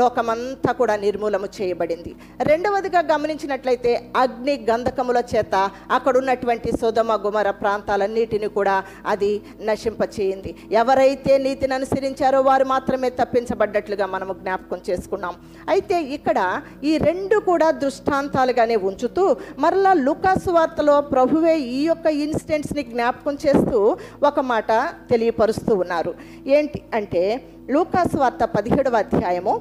లోకమంతా 0.00 0.72
కూడా 0.80 0.96
నిర్మూలము 0.96 1.48
చేయబడింది. 1.60 2.12
రెండవదిగా 2.50 3.02
గమనించినట్లయితే 3.12 3.92
అగ్ని 4.16 4.54
గంధకముల 4.70 5.18
చేత 5.34 5.54
అక్కడ 5.96 6.16
ఉన్నటువంటి 6.22 6.70
సుధమ 6.80 7.12
గుమర 7.24 7.50
ప్రాంతాలన్నిటిని 7.62 8.48
కూడా 8.58 8.76
అది 9.06 9.32
నశింపచేయింది. 9.68 10.50
ఎవరైతే 10.80 11.32
నీతిని 11.38 11.74
అనుసరించారో 11.74 12.40
వారు 12.40 12.64
మాత్రమే 12.64 13.10
తప్పించబడ్డట్లుగా 13.20 14.06
మనము 14.06 14.32
జ్ఞాపకం 14.32 14.80
చేసుకున్నాం. 14.90 15.34
అయితే 15.68 15.96
ఇక్కడ 16.16 16.38
ఈ 16.84 16.92
రెండు 16.98 17.20
రెండు 17.22 17.38
కూడా 17.38 17.66
దృష్టాంతాలుగానే 17.70 18.76
ఉంచుతూ 18.76 19.24
మరలా 19.58 19.92
లుకాసు 19.92 20.50
వార్తలో 20.50 20.94
ప్రభువే 21.00 21.54
ఈ 21.58 21.80
యొక్క 21.86 22.06
ఇన్సిడెంట్స్ని 22.06 22.82
జ్ఞాపకం 22.82 23.34
చేస్తూ 23.44 23.96
ఒక 24.26 24.40
మాట 24.40 24.70
తెలియపరుస్తూ 25.10 25.74
ఉన్నారు. 25.74 26.14
ఏంటి 26.46 26.82
అంటే 26.94 27.22
లూకాసు 27.70 28.16
వార్త 28.16 28.44
పదిహేడవ 28.44 28.96
అధ్యాయము 28.96 29.54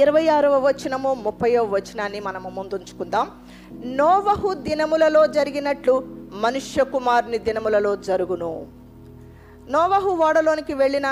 ఇరవై 0.00 0.24
ఆరవ 0.28 0.54
వచనము 0.66 1.14
ముప్పయో 1.14 1.64
వచనాన్ని 1.64 2.20
మనము 2.20 2.50
ముందుంచుకుందాం. 2.50 3.26
నోవహు 4.00 4.52
దినములలో 4.68 5.26
జరిగినట్లు 5.26 5.96
మనుష్య 6.44 6.84
కుమారుని 6.84 7.38
దినములలో 7.38 7.96
జరుగును. 7.96 8.79
నోవహు 9.70 10.10
ఓడలోనికి 10.26 10.74
వెళ్ళిన 10.74 11.08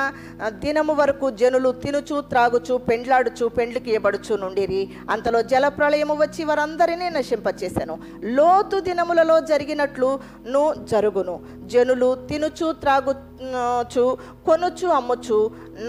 దినము 0.46 0.94
వరకు 0.94 1.26
జనులు 1.40 1.70
తినుచు 1.82 2.16
త్రాగుచు 2.30 2.74
పెండ్లాడుచు 2.88 3.46
పెండ్లికి 3.46 3.90
ఇవ్వబడుచు 3.90 4.34
నుండిరి. 4.36 4.80
అంతలో 5.10 5.42
జలప్రళయము 5.42 6.14
వచ్చి 6.14 6.44
వారందరినీ 6.44 7.08
నశింపచేశాను 7.08 7.96
లోతు 8.36 8.78
దినములలో 8.80 9.40
జరిగినట్లు 9.40 10.10
ను 10.46 10.64
జరుగును. 10.90 11.36
జనులు 11.66 12.10
తినుచు 12.30 12.68
త్రాగుచు 12.82 14.04
కొనుచు 14.46 14.88
అమ్ముచు 14.98 15.38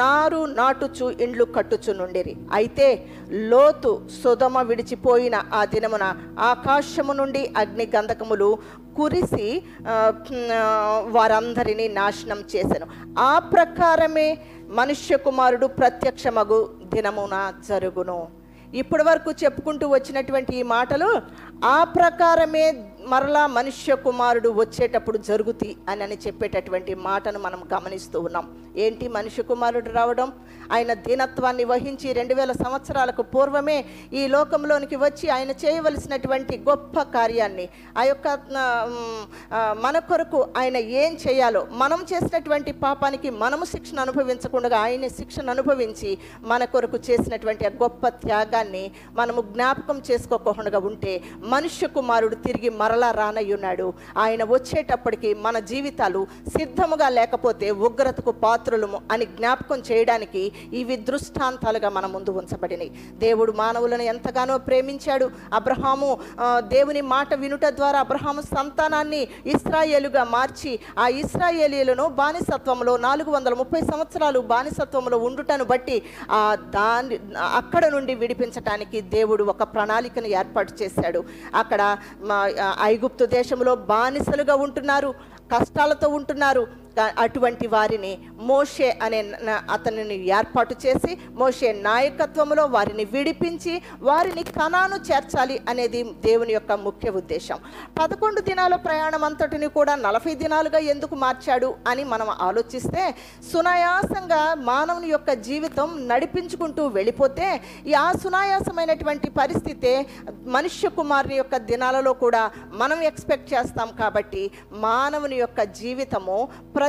నారు 0.02 0.42
నాటుచు 0.58 1.06
ఇండ్లు 1.24 1.46
కట్టుచు 1.56 1.92
నుండిరి. 2.00 2.34
అయితే 2.58 2.88
లోతు 3.52 3.92
సుధమ 4.20 4.62
విడిచిపోయిన 4.70 5.36
ఆ 5.60 5.62
దినమున 5.74 6.06
ఆకాశము 6.52 7.14
నుండి 7.20 7.42
అగ్ని 7.62 7.88
గంధకములు 7.96 8.50
కురిసి 8.98 9.48
వారందరినీ 11.18 11.88
నాశనం 12.00 12.40
చేశాను 12.54 12.88
ఆ 13.30 13.34
ప్రకారమే 13.54 14.28
మనుష్య 14.80 15.18
కుమారుడు 15.28 15.68
ప్రత్యక్షమగు 15.80 16.60
దినమున 16.94 17.36
జరుగును. 17.70 18.20
ఇప్పటి 18.80 19.04
వరకు 19.10 19.30
చెప్పుకుంటూ 19.44 19.86
వచ్చినటువంటి 19.94 20.54
ఈ 20.60 20.64
మాటలు 20.74 21.08
ఆ 21.76 21.78
ప్రకారమే 21.96 22.66
మరలా 23.00 23.42
మనుష్య 23.58 23.96
కుమారుడు 24.06 24.50
వచ్చేటప్పుడు 24.60 25.18
జరుగుతాయి 25.28 25.76
అని 25.90 26.02
అని 26.06 26.18
చెప్పేటటువంటి 26.26 26.94
మాటను 27.06 27.40
మనం 27.40 27.60
గమనిస్తూ 27.74 28.18
ఉన్నాం. 28.28 28.46
ఏంటి 28.84 29.06
మనుష్య 29.16 29.44
కుమారుడు 29.44 29.90
రావడం? 29.90 30.28
ఆయన 30.74 30.92
దీనత్వాన్ని 31.06 31.64
వహించి 31.72 32.08
రెండు 32.14 32.34
వేల 32.34 32.52
సంవత్సరాలకు 32.64 33.24
పూర్వమే 33.34 33.78
ఈ 34.14 34.24
లోకంలోనికి 34.28 34.96
వచ్చి 34.96 35.28
ఆయన 35.30 35.52
చేయవలసినటువంటి 35.64 36.56
గొప్ప 36.68 37.02
కార్యాన్ని 37.16 37.66
ఆ 37.98 38.04
యొక్క 38.04 38.28
మన 39.86 40.00
కొరకు 40.10 40.42
ఆయన 40.58 40.78
ఏం 41.04 41.14
చేయాలో 41.24 41.62
మనం 41.72 42.02
చేసినటువంటి 42.12 42.74
పాపానికి 42.84 43.30
మనము 43.44 43.66
శిక్షను 43.66 44.02
అనుభవించకుండా 44.02 44.78
ఆయన 44.80 45.08
శిక్షను 45.18 45.52
అనుభవించి 45.52 46.12
మన 46.44 46.66
కొరకు 46.66 47.00
చేసినటువంటి 47.10 47.66
ఆ 47.66 47.74
గొప్ప 47.82 48.08
త్యాగాన్ని 48.26 48.86
మనము 49.16 49.42
జ్ఞాపకం 49.54 49.98
చేసుకోకుండా 50.12 50.82
ఉంటే 50.92 51.16
మనుష్య 51.56 51.88
కుమారుడు 51.88 52.36
తిరిగి 52.36 52.70
మరలా 52.90 53.12
రానయ్యున్నాడు. 53.22 53.88
ఆయన 54.24 54.42
వచ్చేటప్పటికి 54.54 55.30
మన 55.46 55.56
జీవితాలు 55.72 56.22
సిద్ధముగా 56.58 57.08
లేకపోతే 57.18 57.68
ఉగ్రతకు 57.88 58.32
పాత్రులము 58.44 58.98
అని 59.14 59.26
జ్ఞాపకం 59.36 59.80
చేయడానికి 59.90 60.44
ఇవి 60.80 60.96
దృష్టాంతాలుగా 61.10 61.90
మన 61.98 62.06
ముందు 62.16 62.32
ఉంచబడినాయి. 62.42 62.92
దేవుడు 63.26 63.52
మానవులను 63.62 64.06
ఎంతగానో 64.14 64.56
ప్రేమించాడు. 64.68 65.26
అబ్రహాము 65.60 66.10
దేవుని 66.74 67.02
మాట 67.14 67.34
వినుట 67.44 67.66
ద్వారా 67.80 67.98
అబ్రహాము 68.06 68.42
సంతానాన్ని 68.56 69.22
ఇస్రాయేలుగా 69.54 70.24
మార్చి 70.36 70.72
ఆ 71.04 71.06
ఇస్రాయేలీలను 71.22 72.06
బానిసత్వంలో 72.20 72.94
నాలుగు 73.08 73.30
వందల 73.36 73.54
ముప్పై 73.62 73.82
సంవత్సరాలు 73.92 74.40
బానిసత్వంలో 74.52 75.18
ఉండుటను 75.28 75.66
బట్టి 75.72 75.98
ఆ 76.38 76.42
దాని 76.78 77.18
అక్కడ 77.60 77.84
నుండి 77.96 78.14
విడిపించటానికి 78.22 79.00
దేవుడు 79.16 79.44
ఒక 79.54 79.64
ప్రణాళికను 79.74 80.30
ఏర్పాటు 80.40 80.74
చేశాడు. 80.82 81.22
అక్కడ 81.62 81.82
మా 82.30 82.38
ఐగుప్తు 82.92 83.24
దేశంలో 83.38 83.74
బానిసలుగా 83.92 84.56
ఉంటున్నారు 84.66 85.10
కష్టాలతో 85.54 86.08
ఉంటున్నారు. 86.18 86.64
అటువంటి 87.18 87.68
వారిని 87.68 88.14
మోషే 88.42 88.90
అనే 89.02 89.20
అతనిని 89.70 90.16
ఏర్పాటు 90.30 90.76
చేసి 90.86 91.12
మోషే 91.34 91.70
నాయకత్వంలో 91.82 92.66
వారిని 92.68 93.06
విడిపించి 93.06 93.74
వారిని 94.02 94.44
కణాను 94.52 94.98
చేర్చాలి 95.10 95.58
అనేది 95.70 96.02
దేవుని 96.20 96.54
యొక్క 96.54 96.72
ముఖ్య 96.72 97.10
ఉద్దేశం. 97.12 97.58
పదకొండు 98.00 98.40
దినాల 98.42 98.76
ప్రయాణం 98.76 99.24
అంతటిని 99.24 99.68
కూడా 99.68 99.96
నలభై 99.96 100.34
దినాలుగా 100.34 100.80
ఎందుకు 100.94 101.16
మార్చాడు 101.16 101.76
అని 101.88 102.04
మనం 102.04 102.30
ఆలోచిస్తే 102.42 103.04
సునాయాసంగా 103.52 104.42
మానవుని 104.64 105.08
యొక్క 105.08 105.32
జీవితం 105.40 106.08
నడిపించుకుంటూ 106.08 106.84
వెళ్ళిపోతే 106.88 107.48
ఈ 107.86 107.94
ఆ 107.94 108.12
సునాయాసమైనటువంటి 108.24 109.30
పరిస్థితే 109.30 109.94
మనుష్య 110.48 110.90
కుమారుని 110.90 111.36
యొక్క 111.36 111.58
దినాలలో 111.58 112.14
కూడా 112.14 112.44
మనం 112.74 113.00
ఎక్స్పెక్ట్ 113.04 113.54
చేస్తాం 113.54 113.90
కాబట్టి 114.00 114.44
మానవుని 114.72 115.36
యొక్క 115.36 115.64
జీవితము 115.74 116.38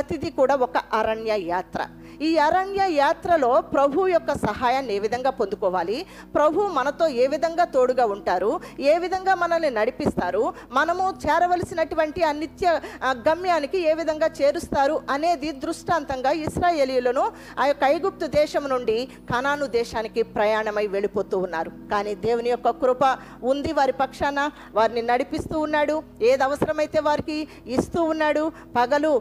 ప్రతిదీ 0.01 0.29
కూడా 0.29 0.53
ఒక 0.65 0.77
అరణ్య 0.97 1.33
యాత్ర. 1.47 1.81
ఈ 2.27 2.29
అరణ్య 2.45 2.81
యాత్రలో 2.93 3.49
ప్రభు 3.73 4.07
యొక్క 4.07 4.31
సహాయాన్ని 4.45 4.93
ఏ 4.95 4.99
విధంగా 5.05 5.31
పొందుకోవాలి? 5.39 5.97
ప్రభు 6.35 6.67
మనతో 6.77 7.05
ఏ 7.23 7.27
విధంగా 7.33 7.65
తోడుగా 7.75 8.05
ఉంటారు? 8.15 8.51
ఏ 8.91 8.95
విధంగా 9.03 9.33
మనల్ని 9.43 9.71
నడిపిస్తారు? 9.77 10.43
మనము 10.77 11.05
చేరవలసినటువంటి 11.23 12.23
ఆ 12.29 12.31
నిత్య 12.41 12.73
గమ్యానికి 13.27 13.79
ఏ 13.91 13.93
విధంగా 14.01 14.29
చేరుస్తారు 14.41 14.95
అనేది 15.09 15.51
దృష్టాంతంగా 15.63 16.31
ఇస్రాయేలీలను 16.45 17.23
ఆ 17.59 17.65
యొక్క 17.71 17.83
ఐగుప్తు 17.93 18.25
దేశం 18.37 18.65
నుండి 18.73 18.97
కనాను 19.31 19.65
దేశానికి 19.77 20.23
ప్రయాణమై 20.35 20.85
వెళ్ళిపోతూ 20.95 21.37
ఉన్నారు. 21.45 21.71
కానీ 21.91 22.13
దేవుని 22.27 22.49
యొక్క 22.53 22.69
కృప 22.83 23.03
ఉంది 23.53 23.73
వారి 23.79 23.95
పక్షాన. 24.03 24.39
వారిని 24.77 25.01
నడిపిస్తూ 25.01 25.57
ఉన్నాడు. 25.65 25.97
ఏది 26.29 26.43
అవసరమైతే 26.43 26.99
వారికి 27.09 27.39
ఇస్తూ 27.77 28.03
ఉన్నాడు. 28.13 28.45
పగలు 28.77 29.13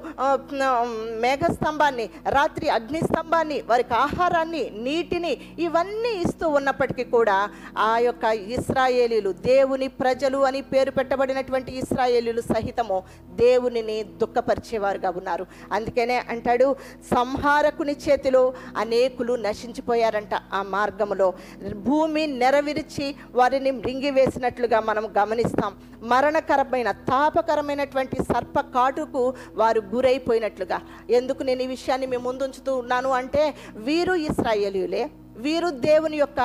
మేఘస్తంభాన్ని 1.24 2.08
రాత్రి 2.30 2.68
అగ్నిస్తంభాన్ని 2.90 3.60
వారికి 3.60 3.94
ఆహారాన్ని 3.94 4.70
నీటిని 4.70 5.38
ఇవన్నీ 5.58 6.22
ఇస్తూ 6.22 6.48
ఉన్నప్పటికీ 6.48 7.04
కూడా 7.04 7.50
ఆ 7.78 7.98
యొక్క 7.98 8.24
ఇస్రాయేలీలు 8.24 9.32
దేవుని 9.32 9.88
ప్రజలు 9.88 10.38
అని 10.38 10.60
పేరు 10.60 10.90
పెట్టబడినటువంటి 10.90 11.78
ఇస్రాయేలీలు 11.78 12.40
సహితము 12.40 13.02
దేవునిని 13.30 14.02
దుఃఖపరిచేవారుగా 14.02 15.10
ఉన్నారు. 15.10 15.46
అందుకనే 15.72 16.18
అంటాడు 16.28 16.76
సంహారకుని 17.10 17.96
చేతిలో 18.08 18.54
అనేకులు 18.76 19.34
నశించిపోయారంట 19.34 20.34
ఆ 20.34 20.62
మార్గములో. 20.62 21.32
భూమి 21.76 22.26
నెరవిరిచి 22.26 23.14
వారిని 23.34 23.70
మృంగివేసినట్లుగా 23.70 24.80
మనం 24.80 25.06
గమనిస్తాం. 25.18 25.74
మరణకరమైన 26.02 26.90
తాపకరమైనటువంటి 26.90 28.16
సర్ప 28.16 28.60
కాటుకు 28.60 29.34
వారు 29.54 29.80
గురైపోయినట్లుగా. 29.94 30.80
ఎందుకు 31.10 31.42
నేను 31.42 31.62
ఈ 31.62 31.66
విషయాన్ని 31.66 32.06
మేము 32.06 32.24
ముందుంచుతూ 32.24 32.79
ఉన్నాను 32.80 33.10
అంటే 33.12 33.44
వీరు 33.80 34.14
ఇస్రాయేలీలే 34.24 35.02
వీరు 35.44 35.68
దేవుని 35.88 36.16
యొక్క 36.16 36.40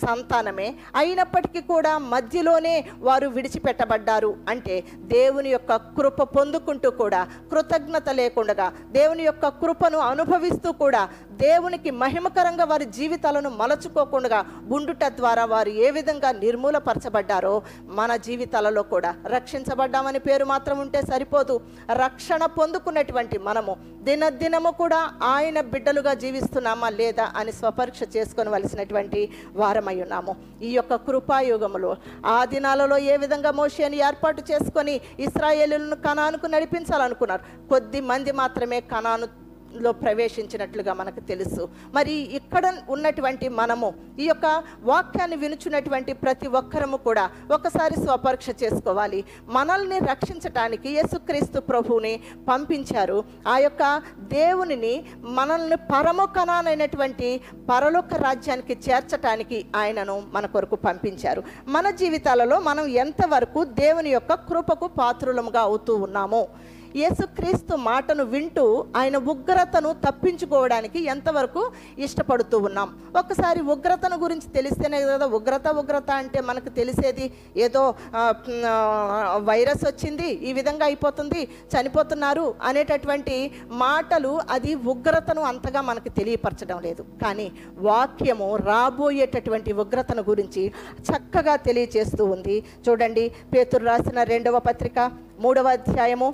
సంతానమే. 0.00 0.68
అయినప్పటికీ 0.94 1.60
కూడా 1.72 1.92
మధ్యలోనే 2.12 2.74
వారు 3.08 3.28
విడిచిపెట్టబడ్డారు. 3.36 4.30
అంటే 4.48 4.76
దేవుని 5.14 5.50
యొక్క 5.56 5.76
కృప 5.96 6.22
పొందుకుంటూ 6.36 6.90
కూడా 7.00 7.20
కృతజ్ఞత 7.50 8.08
లేకుండా 8.20 8.66
దేవుని 8.98 9.22
యొక్క 9.22 9.48
కృపను 9.62 9.98
అనుభవిస్తూ 10.10 10.70
కూడా 10.82 11.02
దేవునికి 11.40 11.90
మహిమకరంగా 12.02 12.64
వారి 12.64 12.86
జీవితాలను 12.98 13.50
మలచుకోకుండా 13.60 14.38
ఉండుట 14.76 15.04
ద్వారా 15.20 15.44
వారు 15.44 15.70
ఏ 15.86 15.90
విధంగా 15.90 16.30
నిర్మూలపరచబడ్డారో 16.42 17.54
మన 17.98 18.10
జీవితాలలో 18.26 18.82
కూడా 18.92 19.10
రక్షించబడ్డామని 19.34 20.20
పేరు 20.26 20.44
మాత్రం 20.44 20.76
ఉంటే 20.78 21.00
సరిపోదు. 21.10 21.54
రక్షణ 22.04 22.42
పొందుకున్నటువంటి 22.58 23.38
మనము 23.38 23.72
దినదినము 24.06 24.70
కూడా 24.70 25.00
ఆయన 25.22 25.58
బిడ్డలుగా 25.72 26.14
జీవిస్తున్నామా 26.24 26.88
లేదా 27.00 27.26
అని 27.36 27.52
స్వపరీక్ష 27.52 28.02
చేసుకోవలసినటువంటి 28.40 29.20
వారమై 29.60 29.94
ఉన్నాము. 30.04 30.32
ఈ 30.62 30.70
యొక్క 30.76 30.94
కృపాయుగములో 31.06 31.90
ఆ 32.34 32.38
దినాలలో 32.52 32.96
ఏ 33.12 33.16
విధంగా 33.22 33.50
మోషేని 33.60 33.98
ఏర్పాటు 34.08 34.40
చేసుకొని 34.50 34.94
ఇస్రాయేలులను 35.26 35.96
కణానుకు 36.06 36.46
నడిపించాలనుకున్నారు? 36.54 37.42
కొద్ది 37.72 38.00
మంది 38.10 38.32
మాత్రమే 38.40 38.80
కణాను 38.92 39.26
లో 39.84 39.90
ప్రవేశించినట్లుగా 39.92 40.92
మనకు 41.00 41.20
తెలుసు. 41.20 41.62
మరి 41.96 42.14
ఇక్కడ 42.38 42.64
ఉన్నటువంటి 42.88 43.48
మనము 43.60 43.88
ఈ 44.22 44.26
యొక్క 44.26 44.46
వాక్యాన్ని 44.90 45.36
వినుచున్నటువంటి 45.36 46.12
ప్రతి 46.22 46.48
ఒక్కరము 46.60 46.96
కూడా 46.96 47.24
ఒకసారి 47.56 47.96
స్వపరీక్ష 48.04 48.48
చేసుకోవాలి. 48.62 49.24
మనల్ని 49.56 49.98
రక్షించటానికి 50.12 50.88
యేసుక్రీస్తు 50.96 51.60
ప్రభువుని 51.60 52.14
పంపించారు. 52.48 53.18
ఆ 53.46 53.58
యొక్క 53.58 53.82
దేవునిని 54.18 54.94
మనల్ని 55.38 55.76
పరమకణానైనటువంటి 55.92 57.28
పరలోక 57.70 58.14
రాజ్యానికి 58.26 58.76
చేర్చటానికి 58.88 59.60
ఆయనను 59.76 60.22
మన 60.32 60.46
కొరకు 60.46 60.76
పంపించారు. 60.86 61.42
మన 61.68 61.90
జీవితాలలో 62.02 62.58
మనం 62.70 62.86
ఎంతవరకు 63.04 63.64
దేవుని 63.64 64.10
యొక్క 64.10 64.34
కృపకు 64.34 64.86
పాత్రులముగా 65.00 65.60
అవుతూ 65.60 65.94
ఉన్నామో 65.94 66.42
యేసుక్రీస్తు 66.98 67.74
మాటను 67.88 68.24
వింటూ 68.32 68.64
ఆయన 69.00 69.16
ఉగ్రతను 69.32 69.90
తప్పించుకోవడానికి 70.04 70.98
ఎంతవరకు 71.12 71.62
ఇష్టపడుతూ 72.06 72.58
ఉన్నాం? 72.68 72.88
ఒకసారి 73.20 73.60
ఉగ్రతను 73.74 74.16
గురించి 74.24 74.48
తెలిస్తేనే 74.56 74.98
కదా 75.02 75.26
ఉగ్రత 75.38 75.68
ఉగ్రత 75.82 76.10
అంటే 76.22 76.40
మనకు 76.48 76.70
తెలిసేది 76.78 77.26
ఏదో 77.66 77.82
వైరస్ 79.50 79.84
వచ్చింది 79.90 80.28
ఈ 80.48 80.52
విధంగా 80.58 80.84
అయిపోతుంది 80.90 81.40
చనిపోతున్నారు 81.74 82.46
అనేటటువంటి 82.70 83.36
మాటలు 83.84 84.32
అది 84.56 84.74
ఉగ్రతను 84.94 85.44
అంతగా 85.52 85.80
మనకు 85.90 86.12
తెలియపరచడం 86.18 86.78
లేదు. 86.88 87.02
కానీ 87.24 87.48
వాక్యము 87.88 88.50
రాబోయేటటువంటి 88.70 89.72
ఉగ్రతను 89.84 90.24
గురించి 90.30 90.64
చక్కగా 91.10 91.56
తెలియచేస్తూ 91.68 92.24
ఉంది. 92.36 92.58
చూడండి 92.86 93.26
పేతురు 93.54 93.84
రాసిన 93.90 94.22
రెండవ 94.34 94.58
పత్రిక 94.70 94.98
మూడవ 95.44 95.68
అధ్యాయము 95.78 96.30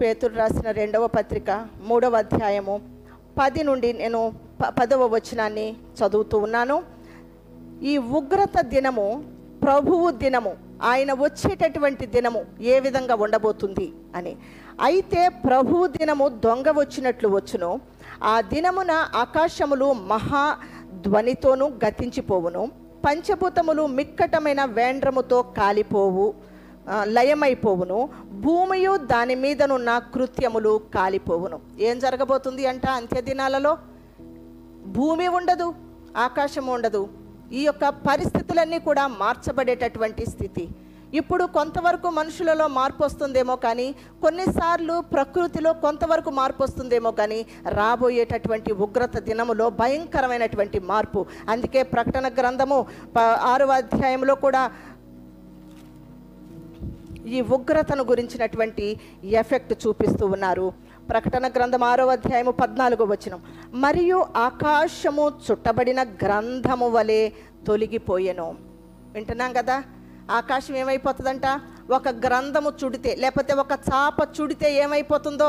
పేతురు 0.00 0.34
రాసిన 0.34 0.70
రెండవ 0.70 1.06
పత్రిక 1.06 1.66
మూడవ 1.82 2.16
అధ్యాయము. 2.16 2.80
పది 3.38 3.64
నుండి 3.64 3.92
నేను 3.92 4.34
ప- 4.60 4.74
పదవ 4.80 5.06
వచనాన్ని 5.06 5.72
చదువుతూ 5.72 6.38
ఉన్నాను. 6.38 6.82
ఈ 7.82 7.98
ఉగ్రత 7.98 8.60
దినము 8.60 9.24
ప్రభువు 9.62 10.10
దినము 10.10 10.56
ఆయన 10.82 11.12
వచ్చేటటువంటి 11.12 12.06
దినము 12.06 12.44
ఏ 12.60 12.80
విధంగా 12.80 13.14
ఉండబోతుంది 13.14 13.92
అని. 14.14 14.36
అయితే 14.80 15.28
ప్రభువు 15.28 15.86
దినము 15.86 16.28
దొంగ 16.28 16.64
వచ్చినట్లు 16.68 17.28
వచ్చును. 17.28 17.80
ఆ 18.22 18.40
దినమున 18.40 18.90
ఆకాశములు 19.14 19.92
మహా 19.92 20.56
ధ్వనితోనూ 20.92 21.68
గతించిపోవును. 21.68 22.70
పంచభూతములు 23.06 23.86
మిక్కటమైన 23.86 24.64
వేండ్రముతో 24.64 25.42
కాలిపోవు. 25.42 26.34
లయమైపోవును. 27.02 28.08
భూమియు 28.32 28.96
దాని 28.96 29.34
మీదనున్న 29.34 29.98
కృత్యములు 29.98 30.80
కాలిపోవును. 30.94 31.60
ఏం 31.80 31.98
జరగబోతుంది 31.98 32.66
అంట 32.66 32.86
అంత్య 32.86 33.20
దినాలలో 33.20 33.78
భూమి 34.86 35.28
ఉండదు 35.28 35.74
ఆకాశం 36.16 36.66
ఉండదు. 36.66 37.08
ఈ 37.52 37.62
యొక్క 37.62 37.88
పరిస్థితులన్నీ 37.88 38.78
కూడా 38.78 39.06
మార్చబడేటటువంటి 39.06 40.26
స్థితి. 40.26 40.68
ఇప్పుడు 41.14 41.44
కొంతవరకు 41.44 42.10
మనుషులలో 42.10 42.68
మార్పు 42.68 43.04
వస్తుందేమో 43.04 43.56
కానీ 43.56 43.92
కొన్నిసార్లు 44.22 45.00
ప్రకృతిలో 45.00 45.72
కొంతవరకు 45.72 46.30
మార్పు 46.30 46.62
వస్తుందేమో 46.62 47.10
కానీ 47.10 47.46
రాబోయేటటువంటి 47.68 48.72
ఉగ్రత 48.72 49.18
దినములో 49.18 49.70
భయంకరమైనటువంటి 49.70 50.78
మార్పు. 50.78 51.26
అందుకే 51.48 51.82
ప్రకటన 51.82 52.28
గ్రంథము 52.28 52.86
ప- 53.16 53.18
ఆరవ 53.18 53.70
అధ్యాయంలో 53.70 54.34
కూడా 54.34 54.70
ఈ 57.26 57.40
ఉగ్రతను 57.40 58.04
గురించినటువంటి 58.04 59.00
ఎఫెక్ట్ 59.24 59.86
చూపిస్తూ 59.86 60.26
ఉన్నారు. 60.26 60.72
ప్రకటన 61.10 61.48
గ్రంథం 61.48 61.84
ఆరో 61.84 62.06
అధ్యాయము 62.06 62.50
పద్నాలుగో 62.50 63.04
వచనం. 63.04 63.40
మరియు 63.74 64.24
ఆకాశము 64.36 65.32
చుట్టబడిన 65.50 66.02
గ్రంథము 66.02 66.88
వలె 66.88 67.30
తొలగిపోయెను. 67.66 68.54
వింటున్నాం 69.12 69.52
కదా? 69.52 69.82
ఆకాశం 70.30 70.76
ఏమైపోతుందంట? 70.76 71.42
ఒక 71.94 72.08
గ్రంథము 72.24 72.70
చుడితే 72.80 73.10
లేకపోతే 73.22 73.52
ఒక 73.62 73.74
చాప 73.88 74.18
చుడితే 74.36 74.68
ఏమైపోతుందో 74.84 75.48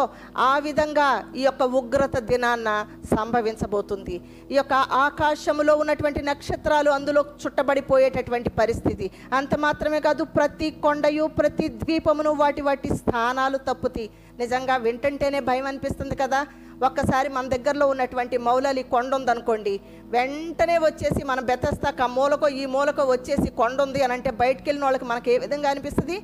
ఆ 0.49 0.59
విధంగా 0.67 1.07
ఈ 1.39 1.43
యొక్క 1.45 1.63
ఉగ్రత 1.79 2.17
దినాన్న 2.29 2.69
సంభవించబోతుంది. 3.15 4.15
ఈ 4.51 4.55
యొక్క 4.57 4.73
ఆకాశములో 5.05 5.75
ఉన్నటువంటి 5.83 6.21
నక్షత్రాలు 6.21 6.91
అందులో 6.97 7.23
చుట్టబడిపోయేటటువంటి 7.41 8.51
పరిస్థితి. 8.61 9.07
అంత 9.39 9.55
మాత్రమే 9.65 9.99
కాదు 10.07 10.23
ప్రతి 10.37 10.69
కొండయు 10.85 11.27
ప్రతి 11.39 11.67
ద్వీపమును 11.81 12.33
వాటి 12.43 12.61
వాటి 12.61 12.89
స్థానాలు 13.01 13.59
తప్పుతాయి 13.69 14.09
నిజంగా 14.39 14.77
వింటంటేనే 14.77 15.39
భయం 15.39 15.65
అనిపిస్తుంది 15.65 16.15
కదా. 16.15 16.41
ఒక్కసారి 16.85 17.29
మన 17.29 17.47
దగ్గరలో 17.47 17.87
ఉన్నటువంటి 17.87 18.37
మౌలలి 18.37 18.83
కొండ 18.83 19.15
ఉందనుకోండి 19.15 19.79
వెంటనే 20.03 20.77
వచ్చేసి 20.77 21.23
మన 21.23 21.39
బెతస్తాక 21.39 22.01
ఆ 22.01 22.07
మూలకో 22.07 22.47
ఈ 22.47 22.65
మూలకో 22.65 23.03
వచ్చేసి 23.03 23.51
కొండ 23.51 23.81
ఉంది 23.81 24.03
అని 24.03 24.13
అంటే 24.13 24.31
బయటికి 24.31 24.69
వెళ్ళిన 24.69 24.83
వాళ్ళకి 24.83 25.05
మనకి 25.05 25.31
ఏ 25.31 25.37
విధంగా 25.37 25.69
అనిపిస్తుంది? 25.69 26.21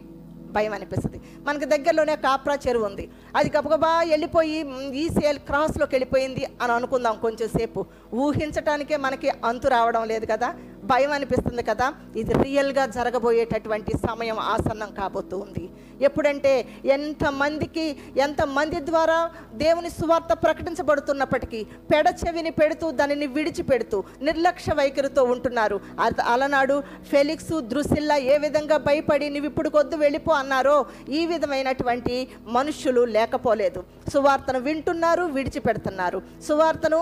భయం 0.51 0.73
అనిపిస్తుంది. 0.73 1.21
మనకి 1.45 1.65
దగ్గరలోనే 1.65 2.15
కాప్రా 2.15 2.57
చెరువు 2.67 2.85
ఉంది. 2.85 3.09
అది 3.35 3.51
గబగబా 3.57 4.03
వెళ్ళిపోయి 4.09 4.59
ఈ 4.95 5.09
సేల్ 5.09 5.39
క్రాస్లోకి 5.39 5.95
వెళ్ళిపోయింది 5.95 6.47
అని 6.61 6.71
అనుకుందాం 6.71 7.17
కొంచెం 7.21 7.49
సేపు. 7.49 7.85
ఊహించటానికే 8.13 8.97
మనకి 8.97 9.29
అంతు 9.29 9.67
రావడం 9.67 10.05
లేదు 10.05 10.25
కదా? 10.25 10.53
భయం 10.83 11.11
అనిపిస్తుంది 11.11 11.63
కదా? 11.63 11.93
ఇది 12.15 12.33
రియల్గా 12.33 12.85
జరగబోయేటటువంటి 12.85 13.91
సమయం 13.91 14.39
ఆసన్నం 14.39 14.93
కాబోతూ 14.93 15.37
ఉంది. 15.37 15.69
ఎప్పుడంటే 16.09 16.53
ఎంతమందికి 16.95 17.85
ఎంతమంది 18.25 18.79
ద్వారా 18.89 19.17
దేవుని 19.63 19.89
సువార్త 19.99 20.33
ప్రకటించబడుతున్నప్పటికీ 20.45 21.59
పెడ 21.91 22.07
చెవిని 22.21 22.51
పెడుతూ 22.59 22.85
దానిని 22.99 23.27
విడిచిపెడుతూ 23.37 23.97
నిర్లక్ష్య 24.27 24.73
వైఖరితో 24.79 25.23
ఉంటున్నారు. 25.33 25.77
అలనాడు 26.33 26.75
ఫెలిక్స్ 27.11 27.53
ద్రుసిల్లా 27.71 28.17
ఏ 28.33 28.37
విధంగా 28.45 28.77
భయపడి 28.87 29.27
నువ్వు 29.33 29.49
ఇప్పుడు 29.51 29.69
కొద్దు 29.77 29.95
వెళ్ళిపో 30.03 30.31
అన్నారో 30.41 30.77
ఈ 31.19 31.21
విధమైనటువంటి 31.31 32.15
మనుష్యులు 32.55 33.01
లేకపోలేదు. 33.15 33.79
సువార్తను 34.13 34.59
వింటున్నారు 34.67 35.23
విడిచిపెడుతున్నారు. 35.35 36.19
సువార్తను 36.47 36.99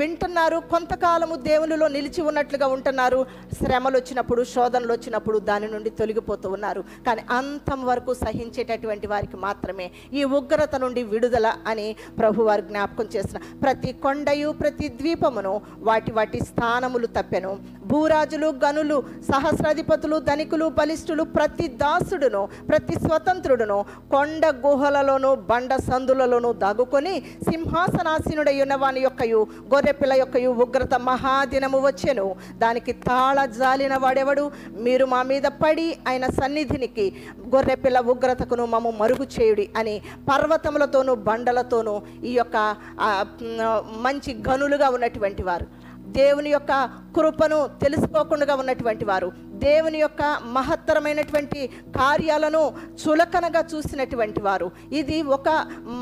వింటున్నారు 0.00 0.58
కొంతకాలము 0.72 1.34
దేవునిలో 1.50 1.86
నిలిచి 1.96 2.20
ఉన్నట్లుగా 2.30 2.66
ఉంటున్నారు. 2.76 3.20
శ్రమలు 3.58 3.96
వచ్చినప్పుడు 4.00 4.42
శోధనలు 4.54 4.92
వచ్చినప్పుడు 4.96 5.38
దాని 5.50 5.68
నుండి 5.74 5.90
తొలగిపోతూ 6.00 6.48
ఉన్నారు. 6.56 6.82
కానీ 7.06 7.22
అంతం 7.36 7.80
వరకు 7.84 8.14
సహించేటటువంటి 8.14 9.06
వారికి 9.06 9.36
మాత్రమే 9.36 9.86
ఈ 10.12 10.24
ఉగ్రత 10.38 10.76
నుండి 10.76 11.02
విడుదల 11.12 11.48
అని 11.66 11.86
ప్రభువారు 12.18 12.62
జ్ఞాపకం 12.70 13.08
చేసిన 13.16 13.38
ప్రతి 13.62 13.92
కొండయు 14.04 14.50
ప్రతి 14.60 14.88
ద్వీపమును 15.00 15.54
వాటి 15.88 16.12
వాటి 16.12 16.38
స్థానములు 16.50 17.06
తప్పెను. 17.06 17.52
భూరాజులు 17.86 18.48
గనులు 18.64 18.96
సహస్రాధిపతులు 19.30 20.16
ధనికులు 20.18 20.66
బలిష్ఠులు 20.78 21.24
ప్రతి 21.36 21.66
దాసుడును 21.82 22.42
ప్రతి 22.68 22.94
స్వతంత్రుడును 22.94 23.78
కొండ 24.10 24.46
గుహలలోను 24.64 25.30
బండ 25.50 25.72
సందులలోను 25.88 26.52
దాగుకొని 26.62 27.14
సింహాసనాసీనుడై 27.48 28.56
ఉన్న 28.62 28.74
వాని 28.74 29.00
యొక్కయు 29.00 29.40
గొర్రెపిల్ల 29.74 30.14
యొక్కయు 30.22 30.50
ఉగ్రత 30.64 30.94
మహాదినము 31.08 31.78
వచ్చెను. 31.86 32.26
దానికి 32.58 32.92
తాళ 33.08 33.38
జాలిన 33.58 33.94
వాడెవడు? 33.96 34.44
మీరు 34.86 35.04
మా 35.12 35.22
మీద 35.22 35.46
పడి 35.62 35.88
ఆయన 36.08 36.26
సన్నిధినికి 36.40 37.06
గొర్రెపిల్ల 37.54 37.98
ఉగ్రతకును 38.12 38.66
మము 38.74 38.90
మరుగు 39.00 39.26
చేయుడి 39.36 39.66
అని 39.76 39.94
పర్వతములతోనూ 40.30 41.14
బండలతోనూ 41.14 41.94
ఈ 42.24 42.32
యొక్క 42.40 42.56
మంచి 44.06 44.32
గనులుగా 44.48 44.88
ఉన్నటువంటి 44.96 45.42
వారు. 45.42 45.66
దేవుని 46.20 46.50
యొక్క 46.50 46.72
కృపను 47.16 47.58
తెలుసుకోకుండా 47.82 48.54
ఉన్నటువంటి 48.54 49.04
వారు. 49.04 49.28
దేవుని 49.64 49.98
యొక్క 50.04 50.22
మహత్తరమైనటువంటి 50.56 51.60
కార్యాలను 51.98 52.62
చులకనగా 53.02 53.62
చూసినటువంటి 53.72 54.40
వారు. 54.46 54.68
ఇది 55.00 55.18
ఒక 55.36 55.48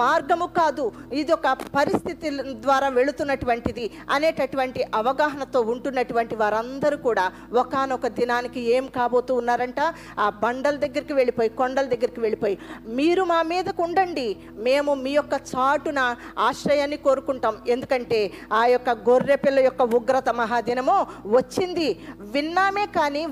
మార్గము 0.01 0.47
కాదు 0.59 0.85
ఇది 1.21 1.33
ఒక 1.39 1.49
పరిస్థితి 1.77 2.29
ద్వారా 2.65 2.89
వెళుతున్నటువంటిది 2.99 3.85
అనేటటువంటి 4.17 4.81
అవగాహనతో 5.01 5.61
ఉంటున్నటువంటి 5.73 6.35
వారందరూ 6.43 6.97
కూడా 7.09 7.25
ఒకానొక 7.63 8.07
దినానికి 8.19 8.61
ఏం 8.77 8.85
కాబోతూ 8.97 9.35
ఉన్నారంట? 9.41 9.81
ఆ 10.25 10.29
బండల 10.45 10.77
దగ్గరికి 10.85 11.15
వెళ్ళిపోయి 11.21 11.51
కొండల 11.61 11.87
దగ్గరికి 11.95 12.21
వెళ్ళిపోయి 12.25 12.59
మీరు 12.99 13.23
మా 13.33 13.41
మీదకు 13.53 13.83
ఉండండి 13.83 14.29
మేము 14.69 14.95
మీ 15.05 15.13
యొక్క 15.19 15.35
చాటున 15.53 16.01
ఆశ్రయాన్ని 16.49 16.99
కోరుకుంటాం. 17.07 17.55
ఎందుకంటే 17.75 18.21
ఆ 18.61 18.63
యొక్క 18.75 18.91
గొర్రె 19.09 19.37
పిల్ల 19.45 19.59
యొక్క 19.69 19.83
ఉగ్రత 19.99 20.29
మహాదినము 20.41 20.97
వచ్చింది. 21.37 21.89
విన్నామే 22.35 22.87
కానీ 22.99 23.23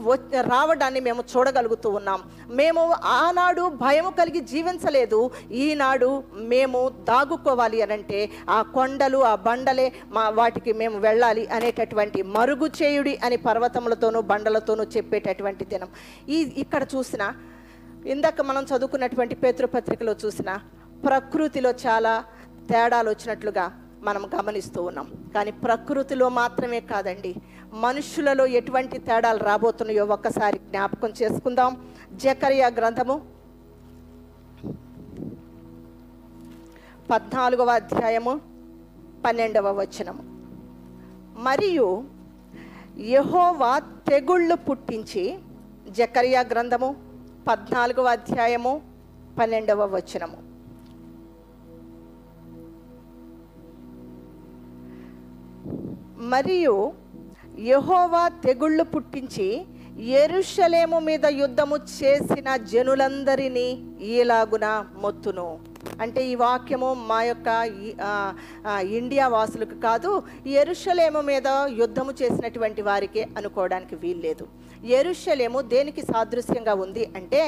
రావడాన్ని 0.53 1.01
మేము 1.01 1.25
చూడగలుగుతూ 1.33 1.91
ఉన్నాం. 1.91 2.23
మేము 2.51 2.95
ఆనాడు 3.05 3.69
భయము 3.69 4.11
కలిగి 4.11 4.41
జీవించలేదు. 4.41 5.31
ఈనాడు 5.51 6.23
మేము 6.53 6.89
దాగుకోవాలి 6.89 7.83
అనంటే 7.83 8.31
ఆ 8.49 8.63
కొండలు 8.63 9.19
ఆ 9.25 9.35
బండలే 9.35 9.93
మా 10.11 10.29
వాటికి 10.29 10.73
మేము 10.73 10.99
వెళ్ళాలి 10.99 11.47
అనేటటువంటి 11.47 12.23
మరుగు 12.23 12.71
చేయుడి 12.83 13.19
అని 13.25 13.37
పర్వతములతోనూ 13.37 14.21
బండలతోనూ 14.21 14.85
చెప్పేటటువంటి 14.97 15.65
దినం. 15.65 15.89
ఈ 16.29 16.39
ఇక్కడ 16.57 16.87
చూసిన 16.95 17.33
ఇందాక 18.07 18.41
మనం 18.41 18.63
చదువుకున్నటువంటి 18.63 19.35
పేతృపత్రికలో 19.35 20.17
చూసిన 20.25 20.51
ప్రకృతిలో 21.05 21.71
చాలా 21.87 22.25
తేడాలు 22.71 23.11
వచ్చినట్లుగా 23.11 23.65
మనం 24.03 24.31
గమనిస్తూ 24.35 24.83
ఉన్నాం. 24.83 25.31
కానీ 25.35 25.51
ప్రకృతిలో 25.51 26.29
మాత్రమే 26.29 26.81
కాదండి. 26.81 27.35
మనుషులలో 27.73 28.47
ఎటువంటి 28.47 28.99
తేడాలు 28.99 29.39
రాబోతున్నాయో 29.43 30.05
ఒక్కసారి 30.05 30.59
జ్ఞాపకం 30.59 31.13
చేసుకుందాం. 31.23 31.91
జకరియా 32.13 32.69
గ్రంథము 32.69 33.23
పద్నాలుగవ 37.11 37.71
అధ్యాయము 37.71 38.41
పన్నెండవ 39.27 39.81
వచనము. 39.81 40.23
మరియు 41.43 42.05
యహోవా 42.99 43.79
తెగుళ్ళు 43.79 44.55
పుట్టించి 44.55 45.39
జకరియా 45.89 46.41
గ్రంథము 46.41 46.97
పద్నాలుగవ 47.49 48.05
అధ్యాయము 48.05 48.83
పన్నెండవ 49.39 49.97
వచనము. 49.97 50.52
మరియు 56.23 56.93
యహోవా 57.59 58.29
తెగుళ్ళు 58.29 58.85
పుట్టించి 58.85 59.47
ఎరుషలేము 60.21 60.99
మీద 60.99 61.27
యుద్ధము 61.27 61.77
చేసిన 61.77 62.57
జనులందరినీ 62.57 63.69
ఈలాగున 64.01 64.67
మొత్తును. 64.97 65.49
అంటే 66.03 66.21
ఈ 66.33 66.35
వాక్యము 66.45 66.91
మా 67.11 67.21
యొక్క 67.31 67.49
ఇండియా 69.01 69.27
వాసులకు 69.37 69.77
కాదు 69.87 70.11
ఎరుషలేము 70.63 71.23
మీద 71.31 71.49
యుద్ధము 71.81 72.13
చేసినటువంటి 72.21 72.83
వారికి 72.91 73.23
అనుకోవడానికి 73.39 73.95
వీల్లేదు. 74.03 74.47
ఎరుషలేము 74.99 75.59
దేనికి 75.73 76.03
సాదృశ్యంగా 76.13 76.73
ఉంది 76.85 77.03
అంటే 77.19 77.41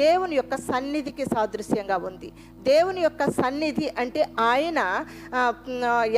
దేవుని 0.00 0.34
యొక్క 0.38 0.54
సన్నిధికి 0.70 1.24
సాదృశ్యంగా 1.34 1.96
ఉంది. 2.08 2.28
దేవుని 2.68 3.00
యొక్క 3.04 3.22
సన్నిధి 3.38 3.86
అంటే 4.02 4.22
ఆయన 4.48 4.80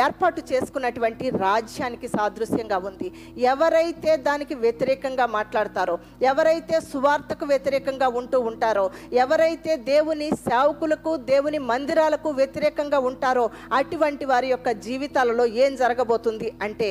ఏర్పాటు 0.06 0.40
చేసుకున్నటువంటి 0.50 1.26
రాజ్యానికి 1.44 2.08
సాదృశ్యంగా 2.16 2.78
ఉంది. 2.88 3.08
ఎవరైతే 3.52 4.10
దానికి 4.28 4.56
వ్యతిరేకంగా 4.64 5.26
మాట్లాడతారో 5.36 5.96
ఎవరైతే 6.30 6.76
సువార్తకు 6.90 7.46
వ్యతిరేకంగా 7.52 8.08
ఉంటూ 8.20 8.40
ఉంటారో 8.50 8.86
ఎవరైతే 9.24 9.74
దేవుని 9.92 10.30
సేవకులకు 10.48 11.14
దేవుని 11.32 11.62
మందిరాలకు 11.70 12.28
వ్యతిరేకంగా 12.30 12.98
ఉంటారో 13.10 13.44
అటువంటి 13.72 14.24
వారి 14.24 14.48
యొక్క 14.48 14.70
జీవితాలలో 14.86 15.46
ఏం 15.62 15.72
జరగబోతుంది 15.76 16.48
అంటే 16.62 16.90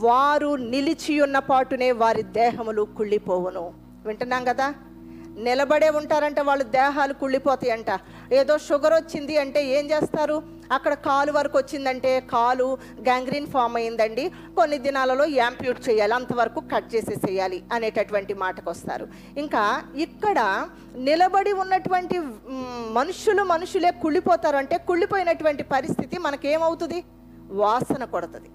వారు 0.00 0.50
నిలిచి 0.72 1.14
ఉన్న 1.20 1.38
పాటునే 1.50 1.90
వారి 2.02 2.22
దేహములు 2.40 2.82
కుళ్ళిపోవును. 2.98 3.64
వింటున్నాం 4.06 4.44
కదా? 4.44 4.68
నిలబడే 5.38 5.88
ఉంటారంట 5.98 6.40
వాళ్ళ 6.40 6.62
దేహాలు 6.62 7.14
కుళ్ళిపోతాయంట. 7.14 7.90
ఏదో 8.38 8.54
షుగర్ 8.66 8.94
వచ్చింది 8.96 9.34
అంటే 9.42 9.60
ఏం 9.76 9.84
చేస్తారు? 9.92 10.36
అక్కడ 10.76 10.92
కాలు 11.06 11.30
వరకు 11.36 11.56
వచ్చిందంటే 11.58 12.10
కాలు 12.32 12.66
గ్యాంగ్రీన్ 13.08 13.48
ఫామ్ 13.54 13.76
అయిందండి. 13.80 14.24
కొన్ని 14.58 14.76
దినాలలో 14.86 15.24
యాంప్యూట్ 15.40 15.80
చేయాలి 15.88 16.14
అంతవరకు 16.18 16.60
కట్ 16.72 16.88
చేసేసేయాలి 16.94 17.58
అనేటటువంటి 17.76 18.34
మాటకు 18.42 18.68
వస్తారు 18.74 19.06
ఇంకా 19.42 19.62
ఇక్కడ 20.06 20.38
నిలబడి 21.08 21.54
ఉన్నటువంటి 21.64 22.18
మనుషులు 22.98 23.44
మనుషులే 23.54 23.92
కుళ్ళిపోతారు 24.04 24.58
అంటే 24.62 24.78
కుళ్ళిపోయినటువంటి 24.90 25.66
పరిస్థితి 25.74 26.18
మనకేమవుతుంది? 26.26 27.00
వాసన 27.62 28.04
కొడుతుంది 28.14 28.50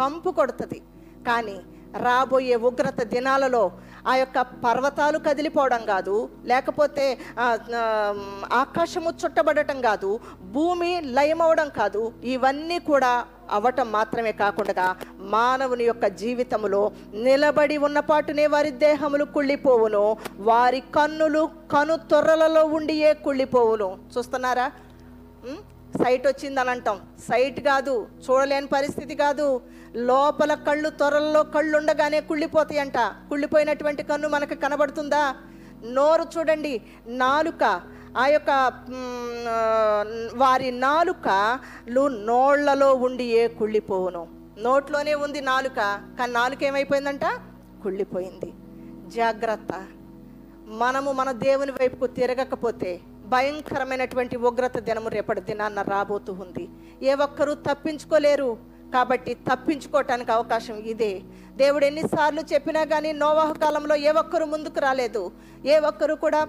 కంపు 0.00 0.30
కొడుతుంది. 0.40 0.80
కానీ 1.28 1.58
రాబోయే 2.04 2.56
ఉగ్రత 2.68 3.00
దినాలలో 3.12 3.62
యొక్క 4.20 4.40
పర్వతాలు 4.64 5.18
కదిలిపోవడం 5.26 5.82
కాదు 5.84 6.16
లేకపోతే 6.44 7.06
ఆకాశము 8.62 9.10
చుట్టబడటం 9.22 9.80
కాదు 9.80 10.10
భూమి 10.56 11.00
లయమవడం 11.16 11.68
కాదు 11.80 12.02
ఇవన్నీ 12.34 12.78
కూడా 12.90 13.12
అవటం 13.50 13.88
మాత్రమే 13.92 14.32
కాకుండా 14.32 14.86
మానవుని 15.34 15.84
యొక్క 15.84 16.06
జీవితములో 16.22 16.82
నిలబడి 17.26 17.76
ఉన్నపాటునే 17.86 18.46
వారి 18.46 18.70
దేహములు 18.86 19.24
కుళ్ళిపోవును 19.24 20.04
వారి 20.50 20.80
కన్నులు 20.96 21.42
కను 21.72 21.96
తొర్రలలో 22.10 22.64
ఉండియే 22.78 23.12
కుళ్ళిపోవును. 23.24 23.88
చూస్తున్నారా? 24.14 24.66
సైట్ 26.00 26.26
వచ్చిందని 26.26 26.70
అంటాం 26.70 26.98
సైట్ 27.28 27.60
కాదు 27.60 27.94
చూడలేని 28.24 28.66
పరిస్థితి 28.66 29.14
కాదు. 29.14 29.46
లోపల 29.96 30.54
కళ్ళు 30.54 30.88
త్వరల్లో 30.88 31.42
కళ్ళు 31.42 31.78
ఉండగానే 31.78 32.20
కుళ్ళిపోతాయంట. 32.20 32.98
కుళ్ళిపోయినటువంటి 32.98 34.02
కన్ను 34.02 34.28
మనకు 34.28 34.54
కనబడుతుందా? 34.54 35.36
నోరు 35.84 36.22
చూడండి. 36.22 36.82
నాలుక 37.06 37.80
ఆ 38.18 38.26
యొక్క 38.26 38.50
వారి 40.34 40.70
నాలుకలు 40.70 42.08
నోళ్ళలో 42.08 42.94
ఉండి 42.94 43.24
ఏ 43.24 43.48
కుళ్ళిపోవును. 43.48 44.28
నోట్లోనే 44.58 45.14
ఉంది 45.14 45.40
నాలుక 45.40 45.76
కానీ 46.18 46.32
నాలుక 46.32 46.64
ఏమైపోయిందంట 46.64 47.24
కుళ్ళిపోయింది. 47.82 48.52
జాగ్రత్త. 49.10 49.86
మనము 50.66 51.12
మన 51.12 51.32
దేవుని 51.32 51.72
వైపుకు 51.72 52.06
తిరగకపోతే 52.06 53.00
భయంకరమైనటువంటి 53.26 54.36
ఉగ్రత 54.36 54.78
దినము 54.78 55.08
రేపటి 55.08 55.40
దినాన్న 55.40 55.82
రాబోతూ 55.82 56.32
ఉంది. 56.32 56.68
ఏ 57.02 57.14
ఒక్కరూ 57.14 57.54
తప్పించుకోలేరు. 57.54 58.69
కాబట్టి 58.94 59.34
తప్పించుకోవటానికి 59.34 60.32
అవకాశం 60.32 60.76
ఇదే. 60.92 61.12
దేవుడు 61.56 61.84
ఎన్నిసార్లు 61.84 62.42
చెప్పినా 62.52 62.84
కానీ 62.84 63.12
నోవాహ 63.12 63.52
కాలంలో 63.52 63.96
ఏ 63.96 64.10
ఒక్కరు 64.10 64.44
ముందుకు 64.44 64.80
రాలేదు. 64.80 65.22
ఏ 65.66 65.78
ఒక్కరు 65.78 66.14
కూడా 66.14 66.40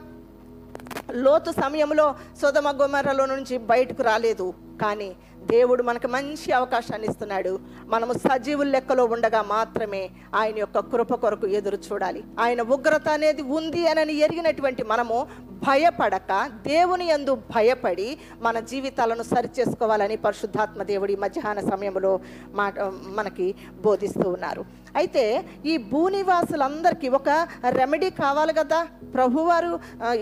లోతు 1.11 1.51
సమయంలో 1.51 2.15
సుధమ 2.41 2.67
గుమరలో 2.81 3.25
నుంచి 3.25 3.57
బయటకు 3.57 4.03
రాలేదు. 4.03 4.53
కానీ 4.81 5.09
దేవుడు 5.41 5.83
మనకు 5.83 6.07
మంచి 6.07 6.51
అవకాశాన్ని 6.51 7.07
ఇస్తున్నాడు. 7.07 7.59
మనము 7.85 8.13
సజీవుల 8.13 8.67
లెక్కలో 8.67 9.05
ఉండగా 9.05 9.41
మాత్రమే 9.41 10.09
ఆయన 10.35 10.57
యొక్క 10.59 10.79
కృప 10.79 11.13
కొరకు 11.15 11.47
ఎదురు 11.47 11.77
చూడాలి. 11.77 12.23
ఆయన 12.39 12.61
ఉగ్రత 12.61 13.09
అనేది 13.09 13.41
ఉంది 13.41 13.87
అని 13.87 14.13
ఎరిగినటువంటి 14.13 14.83
మనము 14.83 15.27
భయపడక 15.67 16.49
దేవుని 16.67 17.05
యందు 17.05 17.35
భయపడి 17.35 18.17
మన 18.39 18.59
జీవితాలను 18.59 19.23
సరిచేసుకోవాలని 19.23 20.15
పరిశుద్ధాత్మ 20.15 20.83
దేవుడి 20.83 21.15
మధ్యాహ్న 21.15 21.69
సమయంలో 21.69 22.19
మాట 22.49 22.79
మనకి 23.03 23.55
బోధిస్తూ 23.81 24.29
ఉన్నారు. 24.29 24.80
అయితే 24.99 25.23
ఈ 25.71 25.73
భూనివాసులందరికీ 25.91 27.07
ఒక 27.19 27.29
రెమెడీ 27.77 28.09
కావాలి 28.23 28.53
కదా. 28.59 28.79
ప్రభువారు 29.15 29.71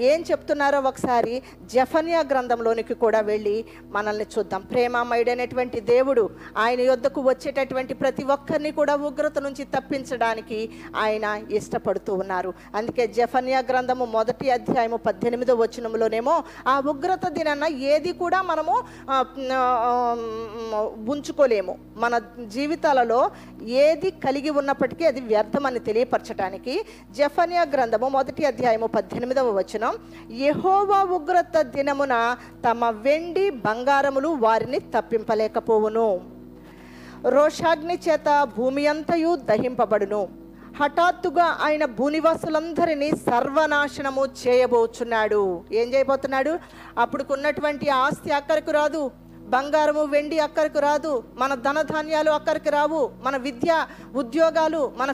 ఏం 0.10 0.19
చెప్తున్నారో 0.29 0.77
ఒకసారి 0.89 1.34
జఫన్యా 1.73 2.21
గ్రంథంలోనికి 2.32 2.95
కూడా 3.03 3.19
వెళ్ళి 3.29 3.58
మనల్ని 3.95 4.25
చూద్దాం. 4.34 4.62
ప్రేమమయుడైనటువంటి 4.71 5.79
దేవుడు 5.91 6.23
ఆయన 6.63 6.79
యొద్దకు 6.89 7.21
వచ్చేటటువంటి 7.29 7.93
ప్రతి 8.01 8.23
ఒక్కరిని 8.36 8.71
కూడా 8.79 8.95
ఉగ్రత 9.10 9.38
నుంచి 9.47 9.63
తప్పించడానికి 9.75 10.60
ఆయన 11.03 11.25
ఇష్టపడుతూ 11.60 12.13
ఉన్నారు. 12.21 12.53
అందుకే 12.79 13.05
జఫన్యా 13.17 13.62
గ్రంథము 13.69 14.08
మొదటి 14.17 14.47
అధ్యాయము 14.58 14.99
పద్దెనిమిదో 15.08 15.55
వచనంలోనేమో 15.63 16.36
ఆ 16.73 16.75
ఉగ్రత 16.93 17.25
దినాన 17.38 17.65
ఏది 17.93 18.13
కూడా 18.23 18.41
మనము 18.51 18.75
ఉంచుకోలేము. 21.13 21.75
మన 22.05 22.13
జీవితాలలో 22.55 23.21
ఏది 23.86 24.12
కలిగి 24.25 24.51
ఉన్నప్పటికీ 24.60 25.04
అది 25.06 25.22
వ్యర్థమని 25.22 25.80
తెలియపరచడానికి 25.88 26.74
జఫనియా 27.12 27.63
గ్రంథము 27.74 28.08
మొదటి 28.10 28.45
అధ్యాయము 28.45 28.88
పద్దెనిమిదవ 28.88 29.52
వచనం. 29.58 29.93
యహోవా 30.39 31.00
ఉగ్రత 31.04 31.56
దినమున 31.76 32.15
తమ 32.69 32.89
వెండి 33.06 33.50
బంగారములు 33.50 34.28
వారిని 34.28 34.80
తప్పింపలేకపోవును. 34.80 36.08
రోషాగ్ని 37.30 37.98
చేత 38.10 38.48
భూమి 38.58 38.88
అంతయు 38.88 39.36
దహింపబడును. 39.36 40.22
హఠాత్తుగా 40.80 41.48
ఆయన 41.62 41.86
భూనివాసులందరినీ 41.86 43.10
సర్వనాశనము 43.12 44.26
చేయబోచున్నాడు. 44.41 45.41
ఏం 45.80 45.88
చేయబోతున్నాడు? 45.93 46.54
అప్పుడుకున్నటువంటి 46.98 47.89
ఆస్తి 48.04 48.32
అక్కడికి 48.32 48.72
రాదు. 48.72 49.12
బంగారము 49.54 50.04
వెండి 50.14 50.38
అక్కడికి 50.40 50.80
రాదు. 50.88 51.12
మన 51.42 51.54
ధనధాన్యాలు 51.68 52.32
అక్కడికి 52.32 52.70
రావు. 52.78 53.02
మన 53.26 53.36
విద్య 53.46 53.72
ఉద్యోగాలు 54.16 54.82
మన 54.98 55.10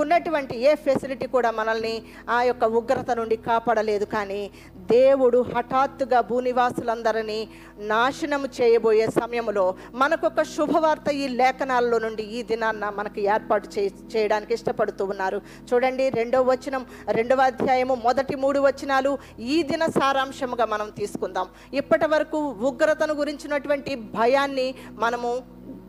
ఉన్నటువంటి 0.00 0.54
ఏ 0.68 0.74
ఫెసిలిటీ 0.86 1.26
కూడా 1.34 1.50
మనల్ని 1.50 1.94
ఆ 2.30 2.38
యొక్క 2.48 2.64
ఉగ్రత 2.80 3.10
నుండి 3.20 3.36
కాపాడలేదు. 3.48 4.06
కానీ 4.14 4.42
దేవుడు 4.90 5.38
హఠాత్తుగా 5.54 6.20
భూనివాసులందరినీ 6.20 7.48
నాశనం 7.78 8.42
చేయబోయే 8.60 9.06
సమయంలో 9.20 9.64
మనకొక 9.94 10.42
శుభవార్త 10.42 11.08
ఈ 11.12 11.28
లేఖనాల్లో 11.28 11.98
నుండి 11.98 12.22
ఈ 12.22 12.42
దినాన్న 12.42 12.88
మనకు 12.98 13.20
ఏర్పాటు 13.20 13.68
చే 13.74 13.84
చేయడానికి 14.16 14.54
ఇష్టపడుతూ 14.54 15.04
ఉన్నారు. 15.04 15.40
చూడండి 15.68 16.10
రెండవ 16.10 16.42
వచనం 16.50 16.86
రెండవ 17.08 17.40
అధ్యాయము 17.40 17.94
మొదటి 17.94 18.36
మూడు 18.36 18.60
వచనాలు 18.60 19.18
ఈ 19.40 19.62
దిన 19.62 19.86
సారాంశముగా 19.98 20.66
మనం 20.74 20.90
తీసుకుందాం. 20.90 21.48
ఇప్పటి 21.74 22.06
వరకు 22.06 22.40
ఉగ్రతను 22.70 23.14
గురించినటువంటి 23.14 23.94
భయాన్ని 23.94 24.74
మనము 25.04 25.30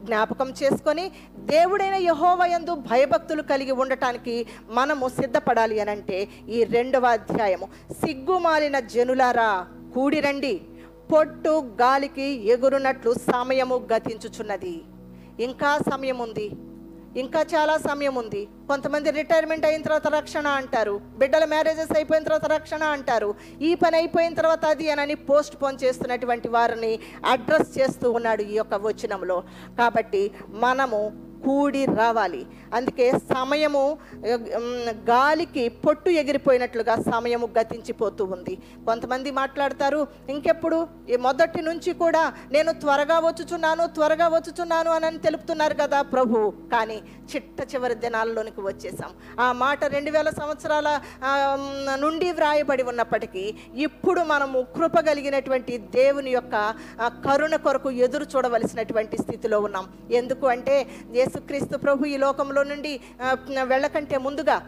జ్ఞాపకం 0.08 0.50
చేసుకొని 0.60 1.06
దేవుడైన 1.54 1.98
యహోవయందు 2.10 2.74
భయభక్తులు 2.90 3.44
కలిగి 3.52 3.74
ఉండటానికి 3.84 4.36
మనము 4.80 5.06
సిద్ధపడాలి 5.20 5.78
అని 5.84 5.92
అంటే 5.96 6.20
ఈ 6.56 6.60
రెండవ 6.76 7.06
అధ్యాయము. 7.18 7.68
సిగ్గుమాలిన 8.02 8.80
జనులారా 8.94 9.52
కూడిరండి. 9.96 10.56
పొట్టు 11.12 11.54
గాలికి 11.82 12.28
ఎగురునట్లు 12.54 13.12
సమయము 13.32 13.76
గతించుచున్నది. 13.92 14.76
ఇంకా 15.46 15.72
సమయం 15.92 16.18
ఉంది 16.26 16.48
ఇంకా 17.16 17.42
చాలా 17.54 17.78
సమయం 17.78 18.16
ఉంది. 18.22 18.42
కొంతమంది 18.70 19.12
రిటైర్మెంట్ 19.12 19.66
అయిన 19.66 19.82
తర్వాత 19.82 20.08
రక్షణ 20.08 20.48
అంటారు. 20.48 21.02
బిడ్డల 21.22 21.46
మ్యారేజెస్ 21.46 21.94
అయిపోయిన 21.98 22.24
తర్వాత 22.24 22.46
రక్షణ 22.52 22.84
అంటారు. 22.84 23.36
ఈ 23.62 23.76
పని 23.76 23.98
అయిపోయిన 23.98 24.34
తర్వాత 24.34 24.66
అది 24.66 24.90
అని 24.92 25.16
పోస్ట్ 25.30 25.62
పోన్ 25.62 25.84
చేస్తున్నటువంటి 25.84 26.48
వారిని 26.48 27.00
అడ్రస్ 27.34 27.80
చేస్తూ 27.80 28.12
ఉన్నాడు 28.12 28.42
ఈ 28.42 28.56
యొక్క 28.58 28.76
వచనంలో. 28.88 29.44
కాబట్టి 29.80 30.32
మనము 30.50 31.27
కూడి 31.46 31.84
రావాలి. 32.00 32.42
అందుకే 32.78 33.06
సమయము 33.34 33.84
గాలికి 35.12 35.64
పొట్టు 35.86 36.10
ఎగిరిపోయినట్లుగా 36.22 36.96
సమయము 37.12 37.48
గతించిపోతూ 37.58 38.24
ఉంది. 38.36 38.56
కొంతమంది 38.88 39.30
మాట్లాడతారు 39.42 40.02
ఇంకెప్పుడు? 40.34 40.80
ఈ 41.14 41.18
మొదటి 41.28 41.62
నుంచి 41.70 41.92
కూడా 42.04 42.24
నేను 42.56 42.72
త్వరగా 42.84 43.18
వచ్చుచున్నాను 43.28 43.84
త్వరగా 43.98 44.28
వచ్చుచున్నాను 44.36 44.92
అని 44.98 45.08
అని 45.10 45.20
తెలుపుతున్నారు 45.28 45.76
కదా 45.84 46.00
ప్రభు. 46.14 46.38
కానీ 46.74 46.98
చిట్ట 47.32 47.60
చివరి 47.74 47.96
దినాల్లోనికి 48.04 48.62
వచ్చేసాం. 48.70 49.12
ఆ 49.46 49.48
మాట 49.64 49.80
రెండు 49.96 50.12
వేల 50.16 50.30
సంవత్సరాల 50.40 50.90
నుండి 52.04 52.28
వ్రాయబడి 52.38 52.84
ఉన్నప్పటికీ 52.92 53.44
ఇప్పుడు 53.88 54.22
మనము 54.34 54.60
కృప 54.76 54.98
కలిగినటువంటి 55.10 55.74
దేవుని 55.98 56.32
యొక్క 56.36 56.56
కరుణ 57.28 57.56
కొరకు 57.66 57.90
ఎదురు 58.06 58.26
చూడవలసినటువంటి 58.34 59.18
స్థితిలో 59.24 59.58
ఉన్నాం. 59.68 59.86
ఎందుకు 60.20 60.46
అంటే 60.54 60.76
యేసుక్రీస్తు 61.28 61.78
ప్రభు 61.78 62.06
ఈ 62.06 62.18
లోకంలో 62.18 62.64
నుండి 62.64 63.00
వెళ్ళకంటే 63.64 64.18
ముందుగా 64.18 64.62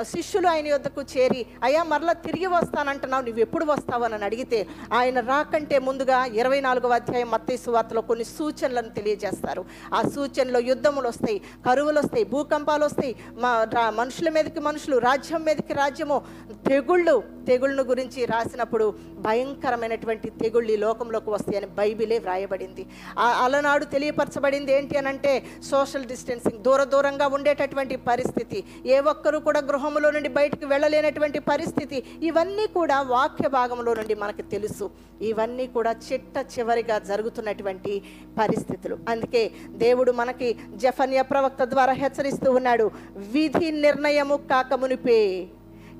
శిష్యులు 0.00 0.48
ఆయన 0.48 0.66
యొద్దకు 0.66 1.02
చేరి 1.02 1.46
అయ్యా 1.62 1.82
మరలా 1.82 2.12
తిరిగి 2.12 2.46
వస్తానంటున్నావు 2.46 3.22
నువ్వు 3.22 3.40
ఎప్పుడు 3.40 3.64
వస్తావు? 3.64 4.04
అని 4.04 4.24
అడిగితే 4.24 4.66
ఆయన 4.92 5.20
రాకంటే 5.20 5.78
ముందుగా 5.78 6.24
ఇరవై 6.24 6.60
నాలుగవ 6.60 6.92
అధ్యాయం 6.92 7.30
మత్తే 7.30 7.56
సువార్తలో 7.56 8.00
కొన్ని 8.00 8.24
సూచనలను 8.24 8.88
తెలియజేస్తారు. 8.88 9.64
ఆ 9.94 10.02
సూచనలో 10.02 10.60
యుద్ధములు 10.60 11.08
వస్తాయి 11.08 11.40
కరువులు 11.66 11.98
వస్తాయి 11.98 12.24
భూకంపాలు 12.24 12.84
వస్తాయి 12.84 13.16
మా 13.32 13.66
మనుషుల 13.90 14.28
మీదకి 14.28 14.60
మనుషులు 14.60 14.98
రాజ్యం 14.98 15.44
మీదకి 15.44 15.72
రాజ్యము 15.72 16.22
తెగుళ్ళు 16.68 17.22
తెగుళ్ళను 17.46 17.82
గురించి 17.82 18.24
రాసినప్పుడు 18.24 18.94
భయంకరమైనటువంటి 19.18 20.30
తెగుళ్ళు 20.30 20.72
ఈ 20.72 20.76
లోకంలోకి 20.76 21.30
వస్తాయని 21.30 21.66
బైబిలే 21.66 22.18
వ్రాయబడింది. 22.18 22.86
ఆ- 23.18 23.40
అలనాడు 23.44 23.84
తెలియపరచబడింది 23.84 24.72
ఏంటి 24.72 24.98
అని 24.98 25.08
అంటే 25.08 25.44
సోషల్ 25.70 26.03
డిస్టెన్సింగ్ 26.12 26.60
దూర 26.66 26.80
దూరంగా 26.92 27.26
ఉండేటటువంటి 27.36 27.96
పరిస్థితి. 28.10 28.58
ఏ 28.94 28.98
ఒక్కరూ 29.12 29.38
కూడా 29.46 29.60
గృహంలో 29.70 30.08
నుండి 30.16 30.30
బయటికి 30.38 30.66
వెళ్ళలేనటువంటి 30.72 31.40
పరిస్థితి. 31.50 31.98
ఇవన్నీ 32.28 32.66
కూడా 32.78 32.98
వాక్య 33.14 33.48
భాగంలో 33.58 33.94
నుండి 34.00 34.16
మనకు 34.22 34.44
తెలుసు. 34.54 34.86
ఇవన్నీ 35.30 35.66
కూడా 35.76 35.94
చిట్ట 36.06 36.36
చివరిగా 36.54 36.98
జరుగుతున్నటువంటి 37.10 37.94
పరిస్థితులు. 38.40 38.96
అందుకే 39.14 39.42
దేవుడు 39.84 40.12
మనకి 40.20 40.48
జఫన్య 40.84 41.22
ప్రవక్త 41.32 41.64
ద్వారా 41.74 41.94
హెచ్చరిస్తూ 42.04 42.50
ఉన్నాడు 42.58 42.86
విధి 43.34 43.68
నిర్ణయము 43.84 44.38
కాకమునిపే 44.52 45.20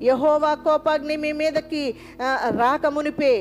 యహోవా 0.07 0.53
కోపాగ్ని 0.63 1.15
మీ 1.23 1.29
మీదకి 1.41 1.83
రాకమునిపే 2.61 3.33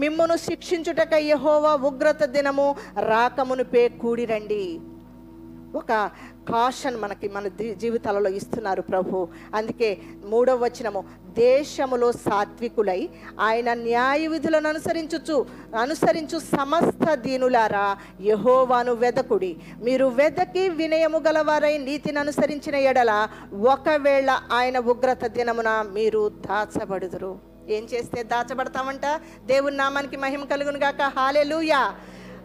మిమ్మును 0.00 0.36
శిక్షించుటక 0.46 1.14
యహోవా 1.30 1.72
ఉగ్రత 1.88 2.24
దినము 2.34 2.66
రాకమునిపే 3.10 3.82
కూడిరండి 4.02 4.64
ఒక 5.74 6.10
కాషన్ 6.48 6.96
మనకి 6.96 7.28
మన 7.28 7.48
జీవితాలలో 7.72 8.30
ఇస్తున్నారు 8.30 8.82
ప్రభు. 8.82 9.28
అందుకే 9.54 9.98
మూడవ 10.24 10.64
వచనము 10.64 11.04
దేశములో 11.26 12.12
సాత్వికులై 12.12 13.08
ఆయన 13.40 13.72
న్యాయ 13.72 14.26
విధులను 14.26 14.68
అనుసరించుచు 14.68 15.46
అనుసరించు 15.80 16.38
సమస్త 16.38 17.14
దీనులారా 17.14 17.96
యహోవాను 18.20 18.92
వెదకుడి. 18.92 19.56
మీరు 19.82 20.06
వెదకి 20.06 20.68
వినయము 20.68 21.18
గలవారై 21.18 21.78
నీతిని 21.78 22.18
అనుసరించిన 22.18 22.74
ఎడల 22.74 23.28
ఒకవేళ 23.64 24.30
ఆయన 24.52 24.78
ఉగ్రత 24.78 25.26
దినమున 25.26 25.86
మీరు 25.92 26.28
దాచబడుదురు. 26.28 27.38
ఏం 27.68 27.84
చేస్తే 27.84 28.22
దాచబడతామంట? 28.22 29.06
దేవుని 29.46 29.76
నామానికి 29.76 30.16
మహిమ 30.16 30.44
కలుగునుగాక 30.44 31.02
హాలెలుయా 31.02 31.78
హాలెలుయా. 31.78 31.88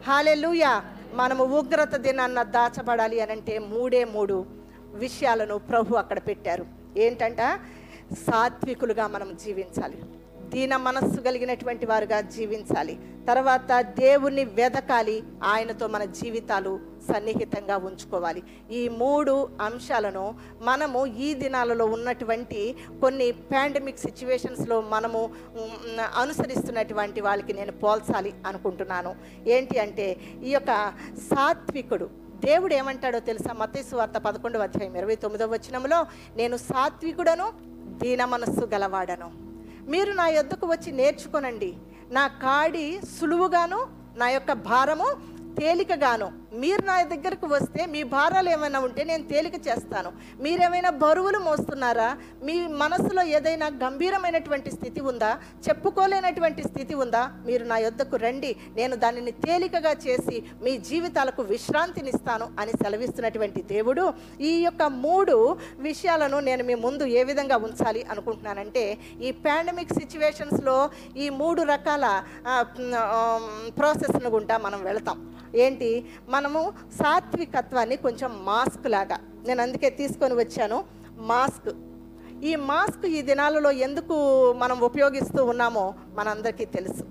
హాలెలూయా. 0.08 0.84
మనము 1.14 1.44
ఉగ్రత 1.44 1.96
దినాన్న 1.96 2.44
దాచబడాలి 2.44 3.20
అని 3.20 3.32
అంటే 3.32 3.60
మూడే 3.60 4.04
మూడు 4.04 4.46
విషయాలను 4.94 5.58
ప్రభు 5.58 5.96
అక్కడ 5.96 6.20
పెట్టారు. 6.20 6.66
ఏంటంట? 6.98 7.38
సాత్వికులుగా 8.14 9.08
మనం 9.08 9.38
జీవించాలి. 9.46 10.02
దీన 10.50 10.78
మనస్సు 10.78 11.22
కలిగినటువంటి 11.22 11.86
వారుగా 11.86 12.22
జీవించాలి. 12.22 13.00
తర్వాత 13.28 13.82
దేవుణ్ణి 13.82 14.46
వెదకాలి. 14.46 15.24
ఆయనతో 15.44 15.88
మన 15.88 16.06
జీవితాలు 16.06 16.80
సన్నిహితంగా 17.12 17.78
ఉంచుకోవాలి. 17.78 18.44
ఈ 18.72 18.82
మూడు 19.02 19.50
అంశాలను 19.62 20.26
మనము 20.62 21.06
ఈ 21.06 21.34
దినాలలో 21.34 21.86
ఉన్నటువంటి 21.86 22.62
కొన్ని 23.02 23.32
పాండమిక్ 23.32 24.00
సిచ్యువేషన్స్లో 24.00 24.82
మనము 24.82 25.22
అనుసరిస్తున్నటువంటి 26.16 27.22
వాళ్ళకి 27.22 27.54
నేను 27.54 27.72
పోల్చాలి 27.72 28.34
అనుకుంటున్నాను. 28.48 29.16
ఏంటి 29.48 29.80
అంటే 29.80 30.08
ఈ 30.44 30.52
యొక్క 30.52 30.94
సాత్వికుడు 31.30 32.10
దేవుడు 32.46 32.74
ఏమంటాడో 32.74 33.20
తెలుసా? 33.20 33.54
మతేసు 33.54 33.96
వార్త 33.96 34.18
పదకొండవ 34.18 34.64
అధ్యాయం 34.64 34.96
ఇరవై 34.98 35.16
తొమ్మిదవ 35.16 35.54
వచనంలో 35.54 36.00
నేను 36.38 36.58
సాత్వికుడను 36.58 37.48
దీన 38.04 38.26
మనస్సు 38.26 38.66
గలవాడను. 38.74 39.30
మీరు 39.92 40.12
నా 40.14 40.28
యొద్దకు 40.28 40.68
వచ్చి 40.68 40.92
నేర్చుకొనండి. 40.92 41.72
నా 42.12 42.28
కాడి 42.44 42.86
సులువుగాను 43.20 43.80
నా 44.16 44.28
యొక్క 44.30 44.52
భారము 44.54 45.08
తేలికగాను 45.60 46.30
మీరు 46.54 46.82
నా 46.86 47.04
దగ్గరకు 47.04 47.48
వస్తే 47.48 47.86
మీ 47.86 48.04
భారాలు 48.04 48.50
ఏమైనా 48.50 48.80
ఉంటే 48.80 49.04
నేను 49.04 49.24
తేలిక 49.32 49.54
చేస్తాను. 49.68 50.12
మీరేమైనా 50.44 50.90
బరువులు 50.90 51.40
మోస్తున్నారా? 51.40 52.18
మీ 52.44 52.56
మనసులో 52.68 53.24
ఏదైనా 53.24 53.68
గంభీరమైనటువంటి 53.84 54.72
స్థితి 54.72 55.02
ఉందా? 55.02 55.38
చెప్పుకోలేనటువంటి 55.68 56.64
స్థితి 56.64 56.94
ఉందా? 56.94 57.32
మీరు 57.46 57.64
నా 57.64 57.78
యొద్దకు 57.78 58.16
రండి. 58.16 58.56
నేను 58.76 58.96
దానిని 58.96 59.32
తేలికగా 59.32 59.94
చేసి 60.08 60.44
మీ 60.64 60.78
జీవితాలకు 60.78 61.42
విశ్రాంతినిస్తాను 61.42 62.48
అని 62.60 62.72
సెలవిస్తున్నటువంటి 62.72 63.62
దేవుడు 63.62 64.14
ఈ 64.42 64.54
యొక్క 64.64 64.84
మూడు 64.84 65.58
విషయాలను 65.80 66.40
నేను 66.40 66.64
మీ 66.64 66.76
ముందు 66.76 67.04
ఏ 67.04 67.24
విధంగా 67.24 67.58
ఉంచాలి 67.58 68.04
అనుకుంటున్నానంటే 68.12 68.98
ఈ 69.22 69.32
పాండమిక్ 69.32 69.94
సిచ్యువేషన్స్లో 69.94 70.90
ఈ 71.18 71.30
మూడు 71.30 71.62
రకాల 71.62 72.24
ప్రాసెస్ను 73.78 74.30
గుండా 74.30 74.58
మనం 74.58 74.84
వెళతాం. 74.84 75.36
ఏంటి? 75.56 76.06
మనము 76.40 76.74
సాత్వికత్వాన్ని 77.00 77.96
కొంచెం 77.98 78.32
మాస్క్ 78.46 78.86
లాగా. 78.88 79.18
నేను 79.48 79.62
అందుకే 79.62 79.90
తీసుకొని 79.90 80.34
వచ్చాను 80.34 80.78
మాస్క్. 81.32 81.72
ఈ 82.44 82.56
మాస్క్ 82.56 83.06
ఈ 83.06 83.22
దినాలలో 83.22 83.72
ఎందుకు 83.72 84.16
మనం 84.54 84.78
ఉపయోగిస్తూ 84.80 85.46
ఉన్నామో 85.46 85.94
మనందరికీ 86.18 86.66
తెలుసు. 86.66 87.04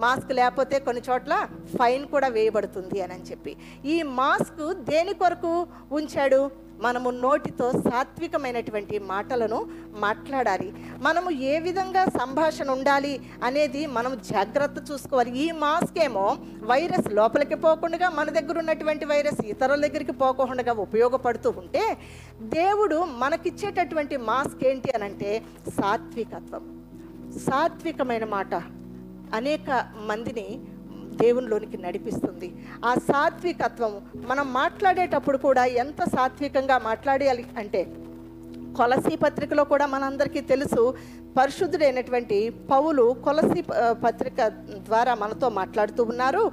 మాస్క్ 0.00 0.32
లేకపోతే 0.32 0.78
కొన్ని 0.78 1.02
చోట్ల 1.10 1.48
ఫైన్ 1.78 2.06
కూడా 2.06 2.28
వేయబడుతుంది 2.28 3.02
అని 3.02 3.14
అని 3.14 3.22
చెప్పి. 3.22 3.56
ఈ 3.84 4.02
మాస్క్ 4.02 4.62
దేని 4.90 5.14
కొరకు 5.14 5.66
ఉంచాడు? 5.92 6.50
మనము 6.80 7.10
నోటితో 7.10 7.72
సాత్వికమైనటువంటి 7.72 8.98
మాటలను 8.98 9.68
మాట్లాడాలి. 9.98 10.72
మనము 11.00 11.30
ఏ 11.30 11.58
విధంగా 11.58 12.04
సంభాషణ 12.04 12.70
ఉండాలి 12.70 13.20
అనేది 13.44 13.86
మనం 13.86 14.18
జాగ్రత్త 14.30 14.92
చూసుకోవాలి. 14.92 15.38
ఈ 15.38 15.50
మాస్క్ 15.50 15.98
ఏమో 15.98 16.36
వైరస్ 16.62 17.12
లోపలికి 17.12 17.54
పోకుండా 17.54 18.08
మన 18.08 18.30
దగ్గర 18.30 18.58
ఉన్నటువంటి 18.58 19.04
వైరస్ 19.04 19.44
ఇతరుల 19.44 19.86
దగ్గరికి 19.86 20.12
పోకుండా 20.12 20.72
ఉపయోగపడుతూ 20.72 21.50
ఉంటే 21.50 21.96
దేవుడు 22.40 23.04
మనకిచ్చేటటువంటి 23.04 24.16
మాస్క్ 24.16 24.64
ఏంటి 24.64 24.90
అని 24.90 25.04
అంటే 25.04 25.42
సాత్వికత్వం. 25.68 26.84
సాత్వికమైన 27.50 28.24
మాట. 28.24 28.54
అనేక 29.34 29.88
మందిని 30.06 30.60
దేవునిలోనికి 31.22 31.78
నడిపిస్తుంది. 31.86 32.48
ఆ 32.88 32.92
సాత్వికత్వం 33.10 33.94
మనం 34.30 34.46
మాట్లాడేటప్పుడు 34.60 35.38
కూడా 35.46 35.64
ఎంత 35.84 36.00
సాత్వికంగా 36.16 36.78
మాట్లాడాలి 36.88 37.44
అంటే 37.62 37.82
కొలసీ 38.78 39.14
పత్రికలో 39.24 39.62
కూడా 39.70 39.86
మనందరికీ 39.94 40.40
తెలుసు 40.52 40.82
పరిశుద్ధుడైనటువంటి 41.36 42.38
పౌలు 42.70 43.04
కొలసి 43.24 43.60
పత్రిక 44.04 44.46
ద్వారా 44.86 45.12
మనతో 45.22 45.48
మాట్లాడుతూ 45.58 46.02
ఉన్నారు. 46.12 46.44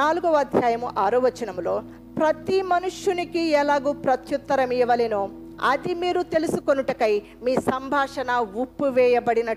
నాలుగవ 0.00 0.36
అధ్యాయము 0.44 0.88
ఆరో 1.04 1.18
వచనములో 1.26 1.74
ప్రతి 2.18 2.58
మనుష్యునికి 2.72 3.42
ఎలాగూ 3.60 3.90
ప్రత్యుత్తరం 4.04 4.70
ఇవ్వలేనో. 4.82 5.22
అది 5.70 5.92
మీరు 6.02 6.20
తెలుసుకొనుటకై 6.34 7.14
మీ 7.44 7.52
సంభాషణ 7.70 8.30
ఉప్పు 8.62 8.86
వేయబడిన 8.98 9.50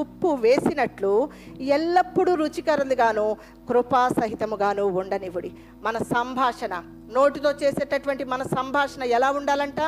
ఉప్పు 0.00 0.28
వేసినట్లు 0.34 1.12
ఎల్లప్పుడూ 1.60 2.34
రుచికరంగాను 2.34 3.36
కృపా 3.68 4.08
సహితముగాను 4.08 4.84
ఉండనివ్వుడి. 5.00 5.50
మన 5.82 5.98
సంభాషణ 5.98 6.74
నోటితో 7.16 7.50
చేసేటటువంటి 7.62 8.24
మన 8.32 8.42
సంభాషణ 8.56 9.02
ఎలా 9.18 9.30
ఉండాలంట? 9.40 9.80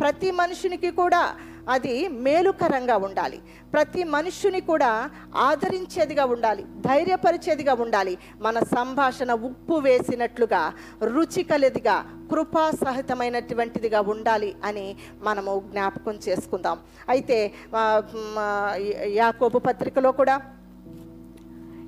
ప్రతి 0.00 0.30
మనుషునికి 0.40 0.90
కూడా 1.02 1.22
అది 1.74 1.94
మేలుకరంగా 2.24 2.96
ఉండాలి. 3.06 3.38
ప్రతి 3.72 4.02
మనుష్యుని 4.12 4.60
కూడా 4.68 4.90
ఆదరించేదిగా 5.46 6.24
ఉండాలి. 6.34 6.62
ధైర్యపరిచేదిగా 6.86 7.74
ఉండాలి. 7.84 8.14
మన 8.46 8.58
సంభాషణ 8.76 9.32
ఉప్పు 9.48 9.76
వేసినట్లుగా 9.86 10.62
రుచి 11.14 11.42
కలిదిగా 11.50 11.96
కృపా 12.30 12.64
సహితమైనటువంటిదిగా 12.84 14.00
ఉండాలి 14.14 14.50
అని 14.68 14.86
మనము 15.28 15.52
జ్ఞాపకం 15.72 16.16
చేసుకుందాం. 16.28 16.78
అయితే 17.14 17.38
యాకోబు 19.20 19.60
పత్రికలో 19.68 20.12
కూడా 20.20 20.36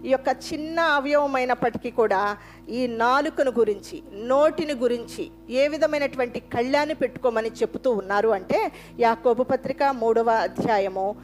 ఈ 0.04 0.10
యొక్క 0.10 0.28
చిన్న 0.52 0.80
అవయవమైనప్పటికీ 0.80 1.90
కూడా 1.90 2.36
ఈ 2.68 2.86
నాలుకను 2.86 3.50
గురించి 3.50 4.02
నోటిని 4.12 4.74
గురించి 4.74 5.30
ఏ 5.50 5.68
విధమైనటువంటి 5.68 6.40
కళ్యాణి 6.40 6.94
పెట్టుకోమని 6.94 7.48
చెప్తూ 7.48 7.92
ఉన్నారు 7.92 8.28
అంటే 8.28 8.72
యాకోబు 8.98 9.42
పత్రిక 9.42 9.82
మూడవ 9.82 10.30
అధ్యాయము 10.30 11.16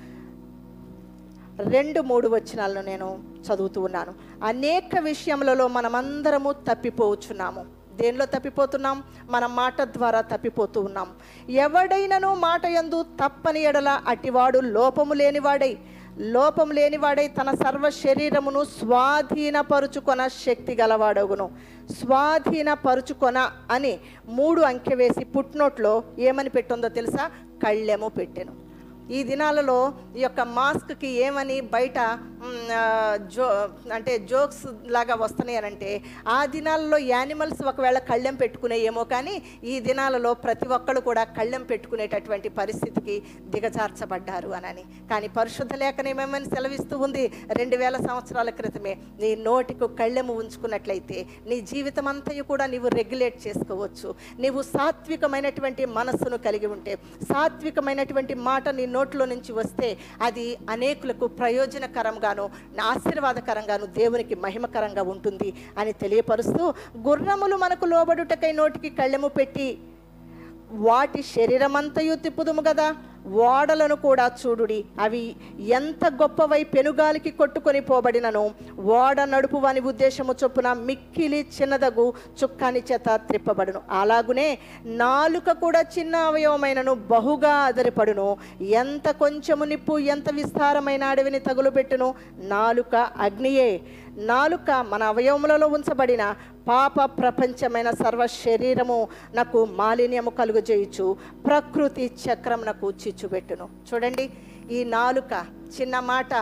రెండు 1.59 2.01
మూడు 2.01 2.29
వచనాలను 2.29 2.87
నేను 2.87 3.25
చదువుతూ 3.47 3.81
ఉన్నాను. 3.81 4.15
అనేక 4.45 4.99
విషయములలో 4.99 5.69
మనమందరము 5.69 6.53
తప్పిపోవచ్చున్నాము 6.53 7.67
దేనిలో 7.97 8.25
తప్పిపోతున్నాం? 8.25 9.03
మన 9.31 9.47
మాట 9.47 9.83
ద్వారా 9.83 10.21
తప్పిపోతూ 10.21 10.81
ఉన్నాం. 10.81 11.09
ఎవడైనను 11.51 12.35
మాట 12.35 12.67
యందు 12.67 13.03
తప్పని 13.03 13.61
ఎడల 13.61 13.89
అటివాడు 14.07 14.59
లోపము 14.59 15.15
లేనివాడై 15.15 15.79
లోపం 16.19 16.71
లేనివాడై 16.71 17.29
తన 17.29 17.55
సర్వ 17.55 17.91
శరీరమును 17.91 18.65
స్వాధీనపరుచుకొన 18.65 20.27
శక్తి 20.27 20.75
గలవాడగును. 20.75 21.51
స్వాధీనపరుచుకొన 21.91 23.51
అని 23.71 23.99
మూడు 24.29 24.61
అంకె 24.61 24.95
వేసి 24.95 25.25
పుట్నోట్లో 25.25 26.03
ఏమని 26.19 26.49
పెట్టిందో 26.49 26.89
తెలుసా? 26.89 27.31
కళ్ళెము 27.65 28.09
పెట్టెను. 28.09 28.66
ఈ 29.15 29.19
దినాలలో 29.31 29.79
ఈ 30.19 30.23
యొక్క 30.25 30.41
మాస్క్కి 30.57 31.11
ఏమని 31.27 31.57
బయట 31.75 31.99
జో 33.35 33.47
అంటే 33.97 34.13
జోక్స్ 34.31 34.65
లాగా 34.95 35.15
వస్తున్నాయి 35.23 35.59
అని 35.59 35.69
అంటే 35.71 35.91
ఆ 36.35 36.39
దినాలలో 36.55 36.99
యానిమల్స్ 37.13 37.63
ఒకవేళ 37.71 37.99
కళ్ళెం 38.11 38.37
పెట్టుకునే 38.43 38.77
ఏమో 38.91 39.03
కానీ 39.13 39.35
ఈ 39.73 39.75
దినాలలో 39.87 40.31
ప్రతి 40.45 40.67
ఒక్కళ్ళు 40.77 41.01
కూడా 41.09 41.23
కళ్ళెం 41.39 41.63
పెట్టుకునేటటువంటి 41.71 42.49
పరిస్థితికి 42.59 43.17
దిగజార్చబడ్డారు 43.55 44.51
అనని. 44.59 44.85
కానీ 45.11 45.29
పరిశుద్ధ 45.39 45.75
లేఖనం 45.83 46.11
ఏమేమని 46.13 46.49
సెలవిస్తూ 46.55 46.99
ఉంది? 47.07 47.25
రెండు 47.61 47.79
వేల 47.83 47.97
సంవత్సరాల 48.09 48.51
క్రితమే 48.59 48.93
నీ 49.23 49.31
నోటికి 49.49 49.89
కళ్ళెము 50.01 50.35
ఉంచుకున్నట్లయితే 50.43 51.19
నీ 51.51 51.59
జీవితం 51.73 52.09
అంతయు 52.13 52.45
కూడా 52.53 52.67
నీవు 52.75 52.91
రెగ్యులేట్ 52.99 53.39
చేసుకోవచ్చు. 53.47 54.09
నీవు 54.45 54.63
సాత్వికమైనటువంటి 54.75 55.83
మనస్సును 55.99 56.41
కలిగి 56.49 56.71
ఉంటే 56.77 56.95
సాత్వికమైనటువంటి 57.33 58.37
మాట 58.49 58.69
నీ 58.79 58.87
నోట్లో 58.97 59.27
నుంచి 59.27 59.53
వస్తే 59.55 59.91
అది 60.27 60.47
అనేకులకు 60.71 61.27
ప్రయోజనకరంగాను 61.41 62.45
ఆశీర్వాదకరంగాను 62.93 63.87
దేవునికి 63.97 64.37
మహిమకరంగా 64.43 65.05
ఉంటుంది 65.13 65.51
అని 65.79 65.93
తెలియపరుస్తూ 66.01 66.65
గుర్రములు 67.07 67.59
మనకు 67.59 67.87
లోబడుటకై 67.87 68.53
నోటికి 68.57 68.91
కళ్ళెము 68.99 69.31
పెట్టి 69.37 69.69
వాటి 70.71 71.23
శరీరమంతయు 71.23 72.15
తిప్పుదుము 72.15 72.63
కదా 72.63 72.97
ఓడలను 73.33 73.95
కూడా 73.95 74.33
చూడుడి. 74.47 74.85
అవి 75.01 75.37
ఎంత 75.59 76.09
గొప్పవై 76.09 76.65
పెనుగాలికి 76.65 77.31
కొట్టుకొని 77.31 77.81
పోబడినను? 77.81 78.51
ఓడ 78.81 79.21
నడుపు 79.21 79.57
వాని 79.57 79.81
ఉద్దేశము 79.81 80.35
చొప్పున 80.45 80.73
మిక్కిలి 80.73 81.47
చిన్నదగు 81.63 82.13
చుక్కాని 82.43 82.83
చేత 82.93 83.17
త్రిప్పబడును. 83.17 83.81
అలాగునే 83.91 84.59
నాలుక 84.85 85.51
కూడా 85.51 85.85
చిన్న 85.99 86.17
అవయవమైనను 86.17 86.95
బహుగా 86.95 87.53
అదరిపడును. 87.53 88.37
ఎంత 88.61 89.11
కొంచెము 89.11 89.65
నిప్పు 89.65 89.99
ఎంత 89.99 90.33
విస్తారమైన 90.33 91.05
అడవిని 91.05 91.39
తగులుపెట్టును? 91.39 92.15
నాలుక 92.39 92.95
అగ్నియే. 92.97 93.81
నాలుక 94.25 94.71
మన 94.91 95.03
అవయవములలో 95.05 95.67
ఉంచబడిన 95.69 96.25
పాప 96.69 97.05
ప్రపంచమైన 97.19 97.89
సర్వ 98.01 98.23
శరీరము 98.37 98.99
నాకు 99.35 99.59
మాలిన్యము 99.79 100.31
కలుగజేయచ్చు 100.39 101.07
ప్రకృతి 101.47 102.07
చక్రమునకు 102.23 102.89
చిచ్చుపెట్టును 103.03 103.69
చూడండి 103.89 104.27
ఈ 104.71 104.81
నాలుక 104.91 105.33
చిన్న 105.77 105.97
మాట 106.05 106.33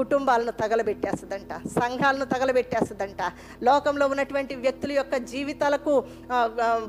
కుటుంబాలను 0.00 0.52
తగలబెట్టేస్తుందంట 0.62 1.52
సంఘాలను 1.78 2.26
తగలబెట్టేస్తుందంట. 2.32 3.22
లోకంలో 3.68 4.04
ఉన్నటువంటి 4.12 4.54
వ్యక్తుల 4.64 4.92
యొక్క 4.98 5.16
జీవితాలకు 5.32 5.94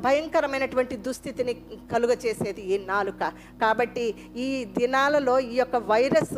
భయంకరమైనటువంటి 0.05 0.95
దుస్థితిని 1.05 1.53
కలుగ 1.93 2.11
చేసేది 2.25 2.61
ఈ 2.73 2.77
నాలుక. 2.91 3.21
కాబట్టి 3.63 4.05
ఈ 4.45 4.49
దినాలలో 4.77 5.35
ఈ 5.51 5.55
యొక్క 5.61 5.77
వైరస్ 5.91 6.37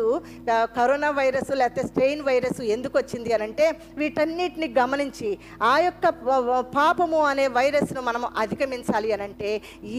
కరోనా 0.78 1.10
వైరస్ 1.20 1.52
లేకపోతే 1.62 1.84
స్ట్రెయిన్ 1.90 2.24
వైరస్ 2.30 2.62
ఎందుకు 2.76 2.96
వచ్చింది 3.02 3.32
అని 3.36 3.46
అంటే 3.48 3.66
వీటన్నిటిని 4.00 4.68
గమనించి 4.80 5.30
ఆ 5.72 5.74
యొక్క 5.86 6.06
పాపము 6.78 7.20
అనే 7.32 7.46
వైరస్ను 7.58 8.02
మనము 8.10 8.28
అధిగమించాలి 8.44 9.10
అని 9.16 9.24
అంటే 9.28 9.52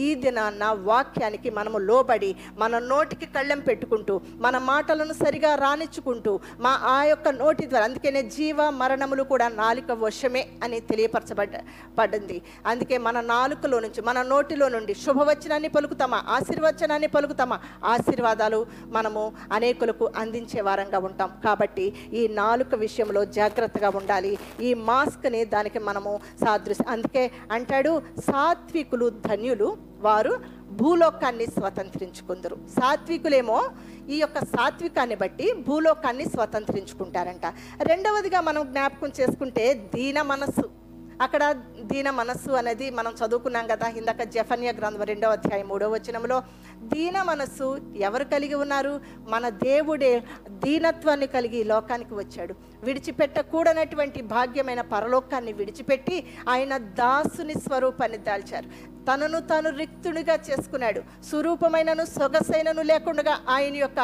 ఈ 0.03 0.07
దినాన్న 0.23 0.65
వాక్యానికి 0.89 1.49
మనము 1.59 1.79
లోబడి 1.89 2.31
మన 2.61 2.79
నోటికి 2.91 3.27
కళ్ళెం 3.35 3.61
పెట్టుకుంటూ 3.69 4.15
మన 4.45 4.55
మాటలను 4.71 5.15
సరిగా 5.23 5.51
రాణించుకుంటూ 5.63 6.33
మా 6.65 6.71
ఆ 6.93 6.97
యొక్క 7.09 7.27
నోటి 7.41 7.63
ద్వారా 7.71 7.85
అందుకనే 7.89 8.21
జీవ 8.35 8.69
మరణములు 8.81 9.23
కూడా 9.31 9.47
నాలుక 9.61 9.91
వశమే 10.03 10.43
అని 10.63 10.77
తెలియపరచబడ్డ 10.89 11.55
పడింది. 11.97 12.37
అందుకే 12.71 12.97
మన 13.07 13.17
నాలుకలో 13.33 13.79
నుంచి 13.85 14.01
మన 14.09 14.21
నోటిలో 14.33 14.67
నుండి 14.75 14.93
శుభవచనాన్ని 15.03 15.69
పలుకుతామా 15.75 16.19
ఆశీర్వచనాన్ని 16.35 17.09
పలుకుతామా? 17.15 17.57
ఆశీర్వాదాలు 17.93 18.59
మనము 18.97 19.23
అనేకులకు 19.57 20.07
అందించే 20.23 20.61
వారంగా 20.69 21.01
ఉంటాం. 21.09 21.31
కాబట్టి 21.45 21.85
ఈ 22.13 22.23
నాలుక 22.41 22.75
విషయంలో 22.85 23.23
జాగ్రత్తగా 23.39 23.91
ఉండాలి. 23.99 24.33
ఈ 24.67 24.71
మాస్క్ని 24.89 25.43
దానికి 25.55 25.79
మనము 25.89 26.13
సాదృశ్యం 26.43 26.91
అందుకే 26.95 27.25
అంటాడు 27.51 27.93
సాత్వికులు 28.29 29.09
ధన్యులు 29.27 29.69
వారు 30.07 30.33
భూలోకాన్ని 30.75 31.45
స్వతంత్రించుకుందరు. 31.45 32.55
సాత్వికులేమో 32.79 33.59
ఈ 34.09 34.17
యొక్క 34.17 34.39
సాత్వికాన్ని 34.39 35.15
బట్టి 35.15 35.53
భూలోకాన్ని 35.53 36.25
స్వతంత్రించుకుంటారంట. 36.25 37.45
రెండవదిగా 37.83 38.41
మనం 38.41 38.67
జ్ఞాపకం 38.71 39.11
చేసుకుంటే 39.21 39.89
దీన 39.95 40.21
మనస్సు. 40.21 40.85
అక్కడ 41.21 41.43
దీన 41.81 42.09
మనస్సు 42.09 42.51
అనేది 42.51 42.89
మనం 42.89 43.11
చదువుకున్నాం 43.11 43.67
కదా 43.67 43.87
ఇందాక 43.89 44.23
జఫన్య 44.23 44.71
గ్రంథం 44.71 45.01
రెండవ 45.01 45.31
అధ్యాయం 45.31 45.67
మూడవ 45.67 45.91
వచనంలో 45.91 46.43
దీన 46.83 47.21
మనస్సు 47.21 47.77
ఎవరు 47.95 48.23
కలిగి 48.23 48.53
ఉన్నారు? 48.53 48.99
మన 49.29 49.49
దేవుడే 49.49 50.23
దీనత్వాన్ని 50.49 51.27
కలిగి 51.27 51.63
లోకానికి 51.63 52.13
వచ్చాడు. 52.13 52.55
విడిచిపెట్టకూడనటువంటి 52.83 54.21
భాగ్యమైన 54.21 54.81
పరలోకాన్ని 54.81 55.53
విడిచిపెట్టి 55.53 56.17
ఆయన 56.49 56.77
దాసుని 56.77 57.53
స్వరూపాన్ని 57.53 58.17
దాల్చారు. 58.17 58.94
తనను 59.07 59.39
తాను 59.51 59.69
రిక్తునిగా 59.81 60.35
చేసుకున్నాడు. 60.47 61.01
స్వరూపమైనను 61.29 62.05
సొగసైనను 62.17 62.83
లేకుండా 62.91 63.33
ఆయన 63.55 63.75
యొక్క 63.83 64.01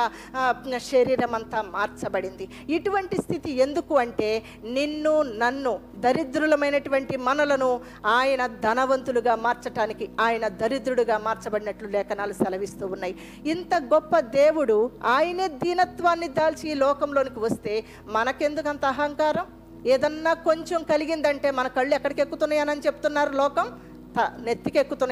శరీరం 0.89 1.34
అంతా 1.39 1.60
మార్చబడింది. 1.76 2.45
ఇటువంటి 2.76 3.16
స్థితి 3.24 3.52
ఎందుకు 3.66 3.93
అంటే 4.04 4.30
నిన్ను 4.78 5.14
నన్ను 5.43 5.74
దరిద్రులమైనటువంటి 6.06 7.16
మనలను 7.28 7.70
ఆయన 8.18 8.41
ధనవంతులుగా 8.66 9.36
మార్చటానికి 9.45 10.08
ఆయన 10.28 10.45
దరిద్రుడుగా 10.62 11.18
మార్చబడినట్లు 11.28 11.89
లేఖనాలు 11.95 12.36
సెలవిస్తూ 12.41 12.86
ఉన్నాయి. 12.95 13.16
ఇంత 13.54 13.74
గొప్ప 13.93 14.14
దేవుడు 14.39 14.78
ఆయనే 15.16 15.47
దీనత్వాన్ని 15.64 16.30
దాల్చి 16.39 16.68
ఈ 16.74 16.76
లోకంలోనికి 16.84 17.39
వస్తే 17.47 17.74
మనకెందుకు 18.18 18.70
అంత 18.74 18.86
అహంకారం? 18.93 19.47
ఏదన్నా 19.93 20.32
కొంచెం 20.47 20.82
కలిగిందంటే 20.89 21.47
మన 21.60 21.68
కళ్ళు 21.78 21.93
ఎక్కడికి 21.97 22.22
ఎక్కుతున్నాయని 22.24 22.86
చెప్తున్నారు 22.88 23.32
లోకం? 23.39 23.68
త- 24.16 24.34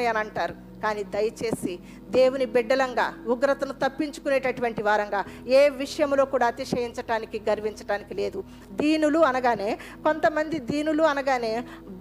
అని 0.06 0.20
అంటారు 0.20 0.56
కానీ 0.84 1.04
దయచేసి 1.16 1.74
దేవుని 2.18 2.46
బిడ్డలంగా 2.56 3.08
ఉగ్రతను 3.34 3.74
తప్పించుకునేటటువంటి 3.84 4.82
వారంగా 4.88 5.22
ఏ 5.60 5.62
విషయంలో 5.82 6.24
కూడా 6.34 6.46
అతిశయించటానికి 6.52 7.38
గర్వించటానికి 7.50 8.14
లేదు. 8.22 8.40
దీనులు 8.82 9.20
అనగానే 9.30 9.70
కొంతమంది 10.08 10.60
దీనులు 10.72 11.04
అనగానే 11.12 11.54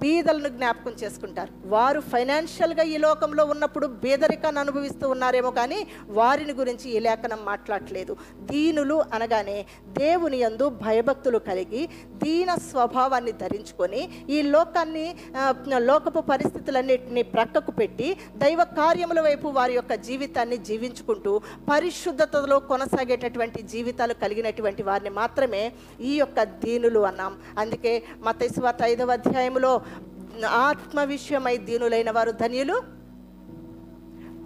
బీదలను 0.02 0.50
జ్ఞాపకం 0.56 0.94
చేసుకుంటారు. 1.02 1.52
వారు 1.74 2.00
ఫైనాన్షియల్గా 2.12 2.84
ఈ 2.94 2.96
లోకంలో 3.06 3.44
ఉన్నప్పుడు 3.54 3.86
బీదరికాన్ని 4.02 4.60
అనుభవిస్తూ 4.64 5.06
ఉన్నారేమో 5.14 5.50
కానీ 5.60 5.80
వారిని 6.18 6.54
గురించి 6.60 6.86
ఈ 6.96 7.00
లేఖనం 7.08 7.40
మాట్లాడట్లేదు. 7.50 8.12
దీనులు 8.50 8.98
అనగానే 9.16 9.58
దేవుని 10.00 10.38
యందు 10.44 10.66
భయభక్తులు 10.84 11.38
కలిగి 11.48 11.82
దీన 12.24 12.50
స్వభావాన్ని 12.70 13.32
ధరించుకొని 13.42 14.02
ఈ 14.36 14.38
లోకాన్ని 14.54 15.06
లోకపు 15.90 16.20
పరిస్థితులన్నిటిని 16.32 17.22
ప్రక్కకు 17.34 17.72
పెట్టి 17.80 18.08
దైవ 18.42 18.60
కార్యముల 18.76 19.20
వైపు 19.20 19.48
వారి 19.48 19.72
యొక్క 19.72 19.94
జీవితాన్ని 19.94 20.56
జీవించుకుంటూ 20.56 21.40
పరిశుద్ధతలో 21.72 22.60
కొనసాగేటటువంటి 22.60 23.62
జీవితాలు 23.62 24.14
కలిగినటువంటి 24.14 24.82
వారిని 24.82 25.10
మాత్రమే 25.10 25.72
ఈ 26.00 26.14
యొక్క 26.14 26.42
దీనులు 26.42 27.00
అన్నాం. 27.00 27.38
అందుకే 27.58 28.02
మతైస్వాత 28.20 28.82
ఐదవ 28.82 29.12
అధ్యాయంలో 29.12 29.80
ఆత్మ 30.48 31.02
విషయమై 31.02 31.56
దీనులైన 31.56 32.10
వారు 32.10 32.30
ధన్యులు 32.30 32.82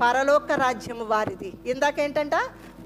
పరలోక 0.03 0.53
రాజ్యము 0.53 1.05
వారిది. 1.05 1.53
ఇందాకేంటంట? 1.67 2.33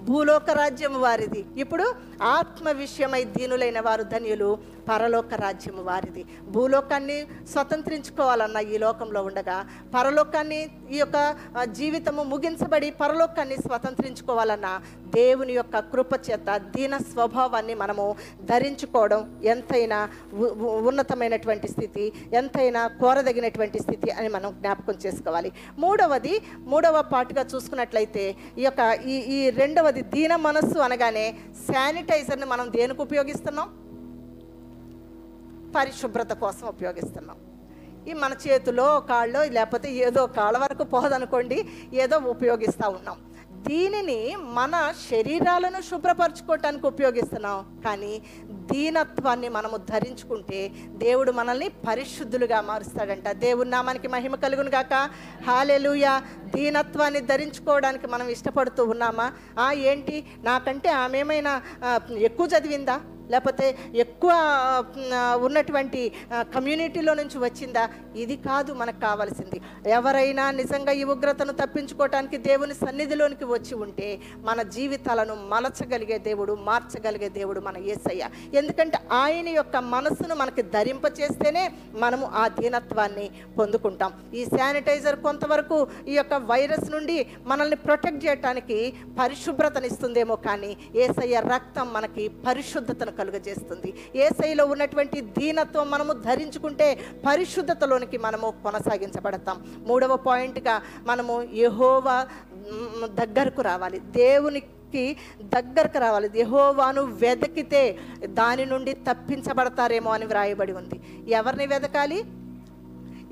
భూలోక 0.02 0.50
రాజ్యము 0.50 0.98
వారిది. 0.98 1.44
ఇప్పుడు 1.56 1.94
ఆత్మ 2.30 2.70
విషయమై 2.76 3.24
దీనులైన 3.34 3.80
వారు 3.80 4.02
ధన్యులు 4.04 4.50
పరలోక 4.88 5.34
రాజ్యము 5.34 5.82
వారిది. 5.82 6.22
భూలోకాన్ని 6.48 7.16
స్వతంత్రించుకోవాలన్న 7.52 8.58
ఈ 8.66 8.78
లోకంలో 8.78 9.22
ఉండగా 9.22 9.56
పరలోకాన్ని 9.94 10.60
ఈ 10.90 10.96
యొక్క 10.96 11.16
జీవితము 11.72 12.22
ముగించబడి 12.22 12.90
పరలోకాన్ని 12.90 13.56
స్వతంత్రించుకోవాలన్న 13.56 14.68
దేవుని 15.10 15.52
యొక్క 15.52 15.78
కృప 15.92 16.14
చేత 16.26 16.48
దీన 16.76 16.96
స్వభావాన్ని 17.06 17.74
మనము 17.74 18.04
ధరించుకోవడం 18.44 19.20
ఎంతైనా 19.44 19.98
ఉ- 20.34 20.52
ఉ- 20.62 20.88
ఉన్నతమైనటువంటి 20.88 21.68
స్థితి 21.68 22.04
ఎంతైనా 22.32 22.86
కోరదగినటువంటి 23.00 23.78
స్థితి 23.78 24.10
అని 24.10 24.28
మనం 24.28 24.52
జ్ఞాపకం 24.52 24.94
చేసుకోవాలి. 25.06 25.50
మూడవది 25.78 26.34
మూడవ 26.64 27.02
పాటుగా 27.12 27.46
చూసుకున్నట్లయితే 27.54 28.24
ఈ 28.58 28.62
యొక్క 28.62 28.80
ఈ 29.06 29.16
ఈ 29.36 29.50
రెండవది 29.50 30.02
దీన 30.08 30.36
మనస్సు 30.38 30.78
అనగానే 30.78 31.26
శానిటైజర్ని 32.08 32.46
మనం 32.50 32.66
దేనికి 32.74 33.00
ఉపయోగిస్తున్నాం? 33.04 33.68
పరిశుభ్రత 35.76 36.32
కోసం 36.42 36.64
ఉపయోగిస్తున్నాం. 36.74 37.38
ఈ 38.08 38.12
మన 38.22 38.32
చేతిలో 38.44 38.84
కాళ్ళో 39.08 39.40
లేకపోతే 39.56 39.88
ఏదో 40.06 40.22
కాళ్ళ 40.36 40.56
వరకు 40.64 40.84
పోదనుకోండి 40.92 41.58
ఏదో 42.02 42.16
ఉపయోగిస్తూ 42.34 42.86
ఉన్నాం. 42.98 43.18
దీనిని 43.68 44.36
మన 44.58 44.74
శరీరాలను 45.10 45.80
శుభ్రపరచుకోవటానికి 45.82 46.86
ఉపయోగిస్తున్నాం. 46.86 47.58
కానీ 47.84 48.22
దీనత్వాన్ని 48.72 49.48
మనము 49.48 49.76
ధరించుకుంటే 49.76 50.60
దేవుడు 51.04 51.32
మనల్ని 51.32 51.68
పరిశుద్ధులుగా 51.68 52.60
మారుస్తాడంట. 52.60 53.28
దేవుడు 53.28 53.68
నామానికి 53.68 54.08
మహిమ 54.08 54.34
కలుగును 54.34 54.70
గాక. 54.70 54.94
హాలెలుయ 55.46 56.06
దీనత్వాన్ని 56.54 57.20
ధరించుకోవడానికి 57.20 58.06
మనం 58.06 58.28
ఇష్టపడుతూ 58.28 58.84
ఉన్నామా? 58.84 59.32
ఆ 59.58 59.72
ఏంటి? 59.72 60.16
నాకంటే 60.44 60.88
ఆమె 61.02 61.18
ఏమైనా 61.20 61.62
ఎక్కువ 62.28 62.48
చదివిందా? 62.54 62.98
లేకపోతే 63.32 63.66
ఎక్కువ 64.04 64.32
ఉన్నటువంటి 65.46 66.00
కమ్యూనిటీలో 66.56 67.12
నుంచి 67.20 67.38
వచ్చిందా? 67.46 67.84
ఇది 68.22 68.36
కాదు 68.48 68.72
మనకు 68.80 69.00
కావాల్సింది. 69.06 69.58
ఎవరైనా 69.98 70.44
నిజంగా 70.60 70.92
ఈ 71.00 71.04
ఉగ్రతను 71.14 71.54
తప్పించుకోవటానికి 71.62 72.38
దేవుని 72.48 72.74
సన్నిధిలోనికి 72.84 73.46
వచ్చి 73.54 73.74
ఉంటే 73.84 74.08
మన 74.48 74.58
జీవితాలను 74.76 75.34
మలచగలిగే 75.52 76.18
దేవుడు 76.28 76.52
మార్చగలిగే 76.68 77.28
దేవుడు 77.38 77.60
మన 77.68 77.76
యేసయ్య 77.88 78.30
ఎందుకంటే 78.60 78.98
ఆయన 79.22 79.48
యొక్క 79.58 79.76
మనస్సును 79.94 80.34
మనకి 80.42 80.62
ధరింపచేస్తేనే 80.76 81.64
మనము 82.04 82.26
ఆ 82.42 82.44
దీనత్వాన్ని 82.60 83.26
పొందుకుంటాం. 83.58 84.12
ఈ 84.38 84.42
శానిటైజర్ 84.56 85.18
కొంతవరకు 85.26 85.78
ఈ 86.08 86.14
యొక్క 86.16 86.34
వైరస్ 86.52 86.88
నుండి 86.94 87.18
మనల్ని 87.50 87.78
ప్రొటెక్ట్ 87.86 88.24
చేయటానికి 88.26 88.78
పరిశుభ్రతనిస్తుందేమో 89.20 90.36
కానీ 90.48 90.72
ఏసయ్య 91.04 91.42
రక్తం 91.54 91.86
మనకి 91.96 92.24
పరిశుద్ధతను 92.46 93.12
కలుగజేస్తుంది. 93.18 93.90
ఏసైలో 94.16 94.66
ఉన్నటువంటి 94.66 95.20
దీనత్వం 95.38 95.90
మనము 95.90 96.12
ధరించుకుంటే 96.12 96.88
పరిశుద్ధతలోనికి 97.26 98.18
మనము 98.18 98.48
కొనసాగించబడతాం. 98.62 99.58
మూడవ 99.86 100.16
పాయింట్గా 100.16 100.76
మనము 101.06 101.34
యెహోవా 101.54 102.18
దగ్గరకు 103.04 103.60
రావాలి. 103.62 103.98
దేవునికి 103.98 105.16
దగ్గరకు 105.42 105.98
రావాలి. 105.98 106.30
యహోవాను 106.36 107.02
వెతికితే 107.22 107.82
దాని 108.24 108.64
నుండి 108.66 108.92
తప్పించబడతారేమో 109.08 110.10
అని 110.10 110.26
వ్రాయబడి 110.26 110.72
ఉంది. 110.72 110.98
ఎవరిని 111.28 111.66
వెతకాలి 111.66 112.18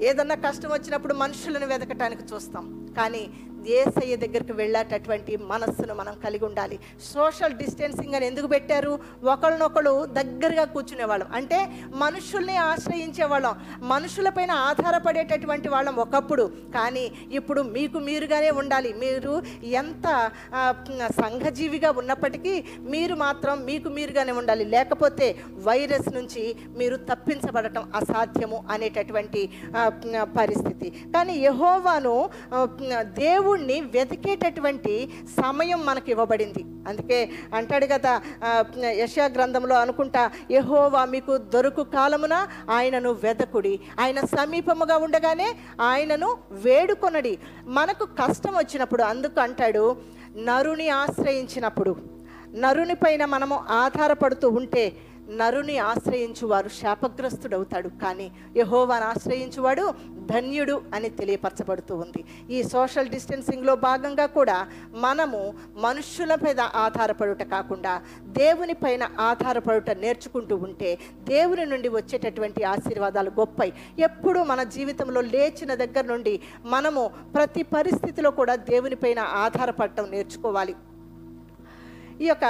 ఏదన్నా 0.01 0.35
కష్టం 0.35 0.71
వచ్చినప్పుడు 0.71 1.15
మనుషులను 1.15 1.67
వెతకటానికి 1.67 2.25
చూస్తాం. 2.35 2.65
కానీ 2.97 3.23
ఏసయ్య 3.69 4.17
దగ్గరికి 4.17 4.53
వెళ్ళేటటువంటి 4.53 5.37
మనస్సును 5.37 5.95
మనం 5.95 6.15
కలిగి 6.25 6.45
ఉండాలి. 6.45 6.79
సోషల్ 7.13 7.55
డిస్టెన్సింగ్ 7.55 8.15
అని 8.15 8.27
ఎందుకు 8.27 8.47
పెట్టారు? 8.47 8.93
ఒకరినొకరు 9.25 9.95
దగ్గరగా 10.19 10.65
కూర్చునేవాళ్ళం. 10.65 11.29
అంటే 11.35 11.59
మనుషుల్ని 12.03 12.57
ఆశ్రయించే 12.57 13.25
వాళ్ళం 13.25 13.55
మనుషులపైన 13.89 14.51
ఆధారపడేటటువంటి 14.51 15.69
వాళ్ళం 15.69 15.97
ఒకప్పుడు. 15.97 16.45
కానీ 16.75 17.05
ఇప్పుడు 17.33 17.61
మీకు 17.77 17.99
మీరుగానే 17.99 18.51
ఉండాలి. 18.51 18.93
మీరు 19.05 19.35
ఎంత 19.65 20.07
సంఘజీవిగా 21.23 21.91
ఉన్నప్పటికీ 21.91 22.55
మీరు 22.95 23.15
మాత్రం 23.15 23.65
మీకు 23.65 23.89
మీరుగానే 23.89 24.33
ఉండాలి. 24.33 24.65
లేకపోతే 24.65 25.27
వైరస్ 25.65 26.09
నుంచి 26.15 26.43
మీరు 26.79 26.97
తప్పించబడటం 27.11 27.85
అసాధ్యము 28.01 28.59
అనేటటువంటి 28.71 29.43
పరిస్థితి. 30.39 30.91
కానీ 31.15 31.35
యహోవాను 31.39 32.15
దేవుడు 33.19 33.54
దేవుణ్ణి 33.55 33.77
వెతికేటటువంటి 33.95 34.93
సమయం 35.41 35.81
మనకు 35.89 36.09
ఇవ్వబడింది. 36.13 36.63
అందుకే 36.89 37.19
అంటాడు 37.57 37.87
కదా 37.93 38.13
యశా 39.01 39.27
గ్రంథంలో 39.35 39.77
అనుకుంటా 39.85 40.23
యహోవా 40.55 41.03
మీకు 41.13 41.33
దొరుకు 41.55 41.83
కాలమున 41.95 42.35
ఆయనను 42.77 43.11
వెతకుడి 43.25 43.75
ఆయన 44.05 44.21
సమీపముగా 44.35 44.97
ఉండగానే 45.07 45.49
ఆయనను 45.91 46.31
వేడుకొనడి. 46.67 47.35
మనకు 47.79 48.07
కష్టం 48.23 48.55
వచ్చినప్పుడు 48.61 49.05
అందుకు 49.13 49.41
అంటాడు 49.47 49.85
నరుని 50.49 50.89
ఆశ్రయించినప్పుడు. 51.03 51.95
నరుని 52.63 52.97
పైన 53.05 53.23
మనము 53.35 53.57
ఆధారపడుతూ 53.83 54.49
ఉంటే 54.61 54.85
నరుని 55.31 55.79
ఆశ్రయించువారు 55.79 56.69
శాపగ్రస్తుడవుతాడు. 56.69 57.89
కానీ 57.89 58.31
యహోవాను 58.57 59.05
ఆశ్రయించువాడు 59.05 59.95
ధన్యుడు 60.33 60.83
అని 60.95 61.11
తెలియపరచబడుతూ 61.11 61.97
ఉంది. 61.97 62.25
ఈ 62.51 62.63
సోషల్ 62.63 63.09
డిస్టెన్సింగ్లో 63.09 63.77
భాగంగా 63.77 64.27
కూడా 64.27 64.67
మనము 64.93 65.55
మనుష్యుల 65.77 66.35
మీద 66.35 66.61
ఆధారపడుట 66.61 67.43
కాకుండా 67.43 68.03
దేవుని 68.23 68.73
పైన 68.73 69.11
ఆధారపడుట 69.21 69.91
నేర్చుకుంటూ 69.91 70.57
ఉంటే 70.57 70.99
దేవుని 71.29 71.67
నుండి 71.67 71.89
వచ్చేటటువంటి 71.89 72.65
ఆశీర్వాదాలు 72.65 73.31
గొప్పయి. 73.31 73.73
ఎప్పుడూ 73.99 74.45
మన 74.45 74.63
జీవితంలో 74.63 75.21
లేచిన 75.21 75.75
దగ్గర 75.75 76.05
నుండి 76.05 76.41
మనము 76.65 77.11
ప్రతి 77.35 77.63
పరిస్థితిలో 77.63 78.31
కూడా 78.31 78.57
దేవుని 78.57 78.95
పైన 78.95 79.19
ఆధారపడటం 79.19 80.11
నేర్చుకోవాలి. 80.11 80.75
ఈ 82.23 82.27
యొక్క 82.29 82.47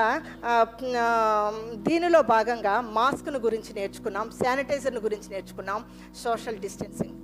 దీనిలో 1.89 2.21
భాగంగా 2.35 2.75
మాస్క్ను 2.97 3.39
గురించి 3.47 3.71
నేర్చుకున్నాం 3.79 4.27
శానిటైజర్ను 4.43 5.01
గురించి 5.07 5.29
నేర్చుకున్నాం 5.35 5.81
సోషల్ 6.25 6.59
డిస్టెన్సింగ్. 6.65 7.17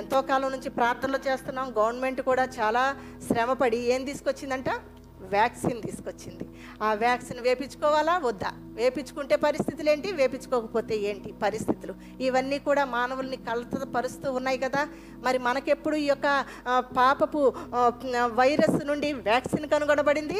ఎంతో 0.00 0.18
కాలం 0.30 0.50
నుంచి 0.54 0.70
ప్రార్థనలు 0.78 1.20
చేస్తున్నాం 1.26 1.68
గవర్నమెంట్ 1.78 2.20
కూడా 2.28 2.44
చాలా 2.58 2.84
శ్రమపడి 3.28 3.78
ఏం 3.94 4.04
తీసుకొచ్చిందంట? 4.04 4.70
వ్యాక్సిన్ 5.34 5.80
తీసుకొచ్చింది. 5.86 6.44
ఆ 6.86 6.90
వ్యాక్సిన్ 7.02 7.40
వేపించుకోవాలా? 7.46 8.14
వద్దా? 8.28 8.50
వేపించుకుంటే 8.80 9.36
పరిస్థితులు 9.46 9.90
ఏంటి 9.94 10.08
వేపించుకోకపోతే 10.20 10.94
ఏంటి 11.10 11.30
పరిస్థితులు? 11.44 11.94
ఇవన్నీ 12.26 12.58
కూడా 12.68 12.84
మానవుల్ని 12.96 13.38
కలత 13.48 13.84
పరుస్తూ 13.96 14.28
ఉన్నాయి 14.38 14.58
కదా. 14.64 14.82
మరి 15.26 15.38
మనకెప్పుడు 15.46 15.96
ఈ 16.04 16.06
యొక్క 16.12 16.28
పాపపు 16.98 17.42
వైరస్ 18.40 18.78
నుండి 18.90 19.10
వ్యాక్సిన్ 19.28 19.66
కనుగొనబడింది? 19.74 20.38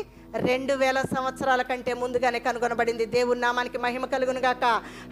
రెండు 0.49 0.75
వేల 0.83 0.99
సంవత్సరాల 1.15 1.63
కంటే 1.71 1.93
ముందుగానే 2.01 2.39
కనుగొనబడింది. 2.47 3.05
దేవుని 3.17 3.41
నామానికి 3.41 3.79
మహిమ 3.85 4.05
కలుగును 4.15 4.41
గాక. 4.47 4.65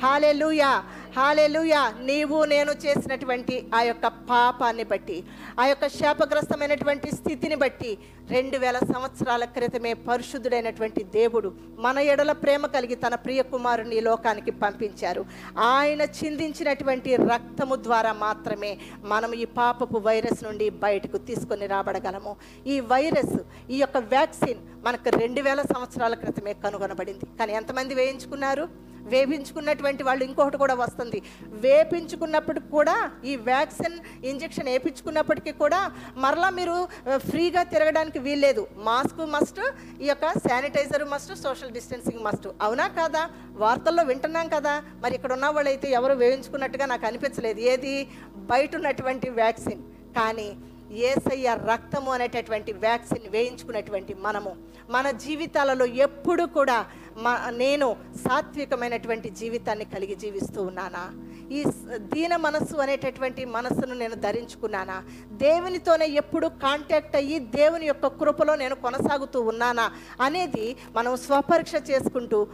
హాలే 0.03 0.33
లూయా 0.41 0.73
హాలే 1.19 1.47
లూయా 1.55 1.83
నీవు 2.11 2.39
నేను 2.55 2.73
చేసినటువంటి 2.85 3.57
ఆ 3.75 3.81
యొక్క 3.91 4.07
పాపాన్ని 4.31 4.85
బట్టి 4.93 5.19
ఆ 5.61 5.67
యొక్క 5.71 5.87
శాపగ్రస్తమైనటువంటి 6.01 7.09
స్థితిని 7.17 7.57
బట్టి 7.63 7.93
రెండు 8.31 8.57
వేల 8.65 8.79
సంవత్సరాల 8.93 9.45
క్రితమే 9.65 9.93
పరిశుద్ధుడైనటువంటి 10.09 11.03
దేవుడు 11.19 11.51
మన 11.85 11.99
ఎడల 12.13 12.33
ప్రేమ 12.45 12.67
కలిగి 12.67 12.97
తన 13.05 13.15
ప్రియ 13.15 13.43
కుమారుని 13.53 14.01
లోకానికి 14.09 14.53
పంపించారు. 14.65 15.25
ఆయన 15.59 16.03
చిందించినటువంటి 16.19 17.17
రక్తము 17.17 17.77
ద్వారా 17.87 18.13
మాత్రమే 18.25 18.73
మనం 19.13 19.33
ఈ 19.35 19.45
పాపపు 19.59 19.99
వైరస్ 20.09 20.45
నుండి 20.45 20.69
బయటకు 20.85 21.19
తీసుకొని 21.29 21.67
రాబడగలము. 21.67 22.35
ఈ 22.67 22.77
వైరస్ 22.93 23.37
ఈ 23.71 23.79
యొక్క 23.79 23.99
వ్యాక్సిన్ 24.15 24.63
మనకు 24.87 25.09
రెండు 25.19 25.41
వేల 25.41 25.63
సంవత్సరాల 25.75 26.15
క్రితమే 26.23 26.55
కనుగొనబడింది. 26.65 27.27
కానీ 27.39 27.53
ఎంతమంది 27.61 27.95
వేయించుకున్నారు? 28.01 28.69
వేపించుకున్నటువంటి 29.13 30.03
వాళ్ళు 30.03 30.25
ఇంకొకటి 30.25 30.59
కూడా 30.59 30.75
వస్తుంది. 30.75 31.23
వేపించుకున్నప్పటికి 31.67 32.69
కూడా 32.71 33.11
ఈ 33.25 33.37
వ్యాక్సిన్ 33.37 34.27
ఇంజెక్షన్ 34.27 34.69
వేయించుకున్నప్పటికీ 34.69 35.53
కూడా 35.53 35.81
మరలా 36.17 36.51
మీరు 36.51 36.89
ఫ్రీగా 37.17 37.63
తిరగడానికి 37.63 38.19
వీల్లేదు. 38.19 38.67
మాస్క్ 38.77 39.23
మస్ట్ 39.37 39.61
ఈ 40.03 40.07
యొక్క 40.07 40.33
sanitizer 40.33 41.05
must 41.05 41.35
social 41.43 41.73
distancing 41.73 42.25
must. 42.25 42.49
అవునా 42.63 42.89
కాదా? 42.89 43.31
వార్తల్లో 43.65 44.03
వింటున్నాం 44.03 44.49
కదా. 44.49 44.83
మరి 45.03 45.15
ఇక్కడ 45.15 45.33
ఉన్న 45.33 45.47
వాళ్ళైతే 45.47 45.91
ఎవరు 45.91 46.13
వేయించుకున్నట్టుగా 46.13 46.87
నాకు 46.87 47.07
అనిపించలేదు. 47.07 47.61
ఏది? 47.61 48.09
బయట 48.37 48.77
ఉన్నటువంటి 48.77 49.31
వ్యాక్సిన్. 49.31 49.83
కానీ 50.17 50.49
ఏసయ్య 50.97 51.59
రక్తము 51.71 52.13
అనేటటువంటి 52.13 52.73
వ్యాక్సిన్ 52.73 53.31
వేయించుకున్నటువంటి 53.31 54.15
మనము. 54.15 54.57
మన 54.91 55.11
జీవితాలలో 55.11 55.87
ఎప్పుడు 55.87 56.45
కూడా 56.45 56.87
మా 57.17 57.51
నేను 57.51 57.97
సాత్వికమైనటువంటి 58.29 59.31
జీవితాన్ని 59.31 59.85
కలిగి 59.85 60.15
జీవిస్తూ 60.15 60.63
ఉన్నానా? 60.63 61.13
ఈ 61.53 61.65
దీన 61.97 62.37
మనస్సు 62.37 62.77
అనేటటువంటి 62.77 63.45
మనస్సును 63.45 63.95
నేను 63.95 64.15
ధరించుకున్నానా? 64.15 65.03
దేవునితోనే 65.33 66.07
ఎప్పుడు 66.07 66.47
కాంటాక్ట్ 66.47 67.17
అయ్యి 67.17 67.39
దేవుని 67.39 67.87
యొక్క 67.87 68.07
కృపలో 68.07 68.55
నేను 68.55 68.75
కొనసాగుతూ 68.75 69.41
ఉన్నానా? 69.41 69.91
అనేది 70.21 70.77
మనం 70.93 71.17
స్వపరీక్ష 71.17 71.73
చేసుకుంటూ 71.91 72.47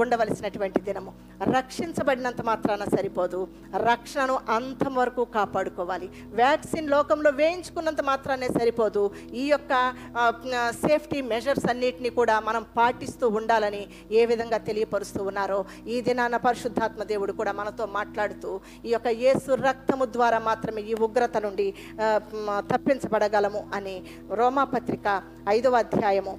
ఉండవలసినటువంటి 0.00 0.80
దినము. 0.88 1.12
రక్షించబడినంత 1.54 2.40
మాత్రాన 2.50 2.82
సరిపోదు. 2.94 3.40
రక్షణను 3.90 4.36
అంతం 4.56 4.92
వరకు 5.00 5.22
కాపాడుకోవాలి. 5.36 6.08
వ్యాక్సిన్ 6.40 6.90
లోకంలో 6.94 7.30
వేయించుకున్నంత 7.40 8.02
మాత్రానే 8.10 8.48
సరిపోదు. 8.58 9.02
ఈ 9.42 9.44
యొక్క 9.52 9.72
సేఫ్టీ 10.84 11.20
మెజర్స్ 11.32 11.68
అన్నిటిని 11.72 12.10
కూడా 12.18 12.36
మనం 12.48 12.64
పాటిస్తూ 12.78 13.28
ఉండాలని 13.40 13.82
ఏ 14.20 14.24
విధంగా 14.32 14.60
తెలియపరుస్తూ 14.68 15.22
ఉన్నారో 15.30 15.60
ఈ 15.94 15.98
దినాన 16.08 16.36
పరిశుద్ధాత్మ 16.48 17.02
దేవుడు 17.12 17.32
కూడా 17.42 17.54
మనతో 17.60 17.86
మాట్లాడుతూ 17.98 18.52
ఈ 18.88 18.92
యొక్క 18.94 19.08
యేసు 19.24 19.52
రక్తము 19.68 20.04
ద్వారా 20.16 20.40
మాత్రమే 20.50 20.82
ఈ 20.92 20.96
ఉగ్రత 21.08 21.36
నుండి 21.46 21.68
తప్పించబడగలము 22.72 23.62
అని 23.78 23.96
రోమాపత్రిక 24.40 25.22
ఐదవ 25.48 25.76
అధ్యాయము 25.84 26.34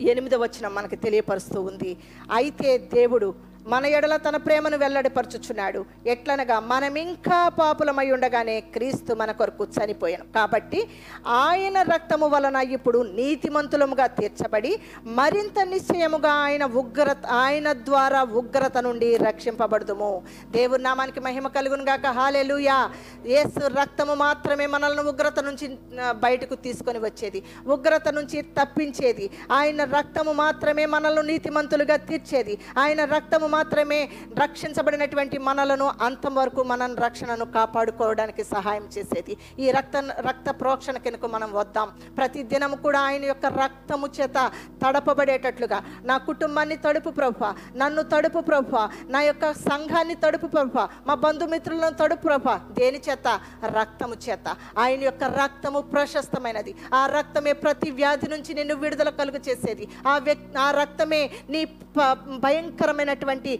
ఎనిమిదవ 0.00 0.40
వచ్చిన 0.42 0.68
మనకు 0.68 0.94
తెలియపరుస్తూ 0.94 1.60
ఉంది. 1.60 1.96
అయితే 2.32 2.78
దేవుడు 2.78 3.34
మన 3.66 3.86
ఎడల 3.86 4.16
తన 4.16 4.36
ప్రేమను 4.36 4.76
వెల్లడిపరచుచున్నాడు. 4.76 5.84
ఎట్లనగా 6.06 6.60
మనం 6.60 6.96
ఇంకా 6.96 7.48
పాపులమై 7.48 8.10
ఉండగానే 8.10 8.60
క్రీస్తు 8.60 9.14
మన 9.14 9.32
కొరకు 9.32 9.64
చనిపోయాను. 9.64 10.24
కాబట్టి 10.34 10.88
ఆయన 11.26 11.82
రక్తము 11.82 12.28
వలన 12.28 12.56
ఇప్పుడు 12.56 12.98
నీతిమంతులముగా 13.02 14.06
తీర్చబడి 14.06 14.80
మరింత 15.04 15.64
నిశ్చయముగా 15.64 16.32
ఆయన 16.32 16.64
ఉగ్రత 16.64 17.26
ఆయన 17.26 17.72
ద్వారా 17.72 18.22
ఉగ్రత 18.22 18.78
నుండి 18.78 19.16
రక్షింపబడుదుము. 19.16 20.22
దేవుని 20.50 20.82
నామానికి 20.82 21.20
మహిమ 21.20 21.48
కలుగును 21.48 21.84
గాక. 21.84 22.06
హాలెలుయా 22.06 22.90
యేసు 23.26 23.66
రక్తము 23.66 24.14
మాత్రమే 24.14 24.66
మనల్ని 24.66 25.02
ఉగ్రత 25.02 25.40
నుంచి 25.40 25.68
బయటకు 26.12 26.54
తీసుకొని 26.54 26.98
వచ్చేది. 26.98 27.42
ఉగ్రత 27.66 28.08
నుంచి 28.08 28.42
తప్పించేది. 28.42 29.30
ఆయన 29.52 29.84
రక్తము 29.84 30.32
మాత్రమే 30.32 30.86
మనల్ని 30.86 31.32
నీతిమంతులుగా 31.32 31.96
తీర్చేది. 31.96 32.58
ఆయన 32.78 33.04
రక్తము 33.04 33.46
మాత్రమే 33.56 34.00
రక్షించబడినటువంటి 34.42 35.36
మనలను 35.48 35.88
అంతం 36.06 36.34
వరకు 36.40 36.60
మనం 36.72 36.90
రక్షణను 37.04 37.46
కాపాడుకోవడానికి 37.56 38.42
సహాయం 38.54 38.86
చేసేది. 38.94 39.34
ఈ 39.58 39.66
రక్త 39.76 39.96
రక్త 40.28 40.48
ప్రోక్షణ 40.60 40.96
కిందకు 41.04 41.28
మనం 41.34 41.50
వద్దాం. 41.60 41.88
ప్రతి 42.18 42.42
దినము 42.52 42.76
కూడా 42.86 43.00
ఆయన 43.08 43.24
యొక్క 43.32 43.46
రక్తము 43.62 44.08
చేత 44.20 44.38
తడపబడేటట్లుగా 44.82 45.78
నా 46.10 46.16
కుటుంబాన్ని 46.28 46.76
తడుపు 46.86 47.10
ప్రభు 47.20 47.52
నన్ను 47.78 48.02
తడుపు 48.12 48.40
ప్రభు 48.50 48.76
నా 49.12 49.20
యొక్క 49.28 49.52
సంఘాన్ని 49.68 50.16
తడుపు 50.24 50.48
ప్రభు 50.54 50.86
మా 51.06 51.14
బంధుమిత్రులను 51.24 51.96
తడుపు 52.00 52.22
ప్రభు 52.28 52.50
దేని 52.78 53.00
చేత? 53.08 53.28
రక్తము 53.78 54.14
చేత. 54.26 54.48
ఆయన 54.78 55.00
యొక్క 55.08 55.24
రక్తము 55.40 55.80
ప్రశస్తమైనది. 55.92 56.72
ఆ 56.94 57.00
రక్తమే 57.16 57.52
ప్రతి 57.64 57.90
వ్యాధి 57.98 58.28
నుంచి 58.32 58.52
నిన్ను 58.58 58.74
విడుదల 58.82 59.10
కలుగు 59.20 59.40
చేసేది. 59.48 59.84
ఆ 60.08 60.14
వ్యక్ 60.26 60.44
ఆ 60.64 60.68
రక్తమే 60.80 61.20
నీ 61.54 61.60
భయంకరమైనటువంటి 62.44 63.41
నుండి 63.42 63.56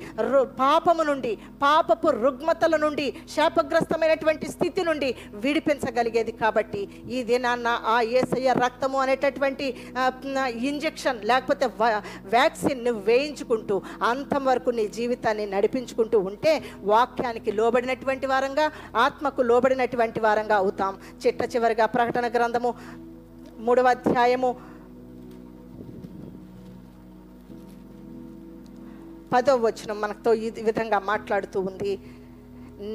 పాపము 0.59 1.03
నుండి 1.03 1.39
పాపపు 1.63 2.09
రుగ్మతల 2.09 2.77
నుండి 2.77 3.15
శాపగ్రస్తమైనటువంటి 3.29 4.51
స్థితి 4.51 4.85
నుండి 4.85 5.15
విడిపించగలిగేది 5.35 6.33
కాబట్టి 6.33 6.89
ఈ 7.11 7.23
దినాన్న 7.23 7.69
ఆ 7.87 8.03
ఏసయ్య 8.03 8.53
రక్తము 8.53 8.99
అనేటటువంటి 8.99 9.67
ఇంజెక్షన్ 10.63 11.25
లేకపోతే 11.25 11.67
వ- 11.79 12.03
వ్యాక్సిన్ 12.25 12.89
వేయించుకుంటూ 12.89 13.83
అంతం 14.03 14.45
వరకు 14.45 14.71
నీ 14.71 14.89
జీవితాన్ని 14.89 15.47
నడిపించుకుంటూ 15.47 16.19
ఉంటే 16.19 16.53
వాక్యానికి 16.85 17.53
లోబడినటువంటి 17.53 18.27
వారంగా 18.27 18.71
ఆత్మకు 18.97 19.43
లోబడినటువంటి 19.43 20.21
వారంగా 20.21 20.57
అవుతాం. 20.57 20.99
చిట్ట 21.27 21.57
చివరిగా 21.57 21.87
ప్రకటన 21.87 22.29
గ్రంథము 22.29 22.75
మూడవ 23.59 23.87
అధ్యాయము 23.87 24.72
పదో 29.33 29.55
వచనం 29.57 29.99
మనతో 30.01 30.31
ఈ 30.45 30.49
విధంగా 30.69 30.99
మాట్లాడుతూ 31.11 31.59
ఉంది. 31.61 31.93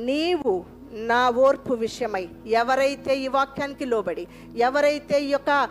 నీవు 0.10 0.54
నా 0.92 1.30
ఓర్పు 1.30 1.74
విషయమై 1.74 2.30
ఎవరైతే 2.48 3.20
ఈ 3.20 3.28
వాక్యానికి 3.28 3.86
లోబడి 3.86 4.28
ఎవరైతే 4.56 5.22
ఈ 5.22 5.30
యొక్క 5.30 5.70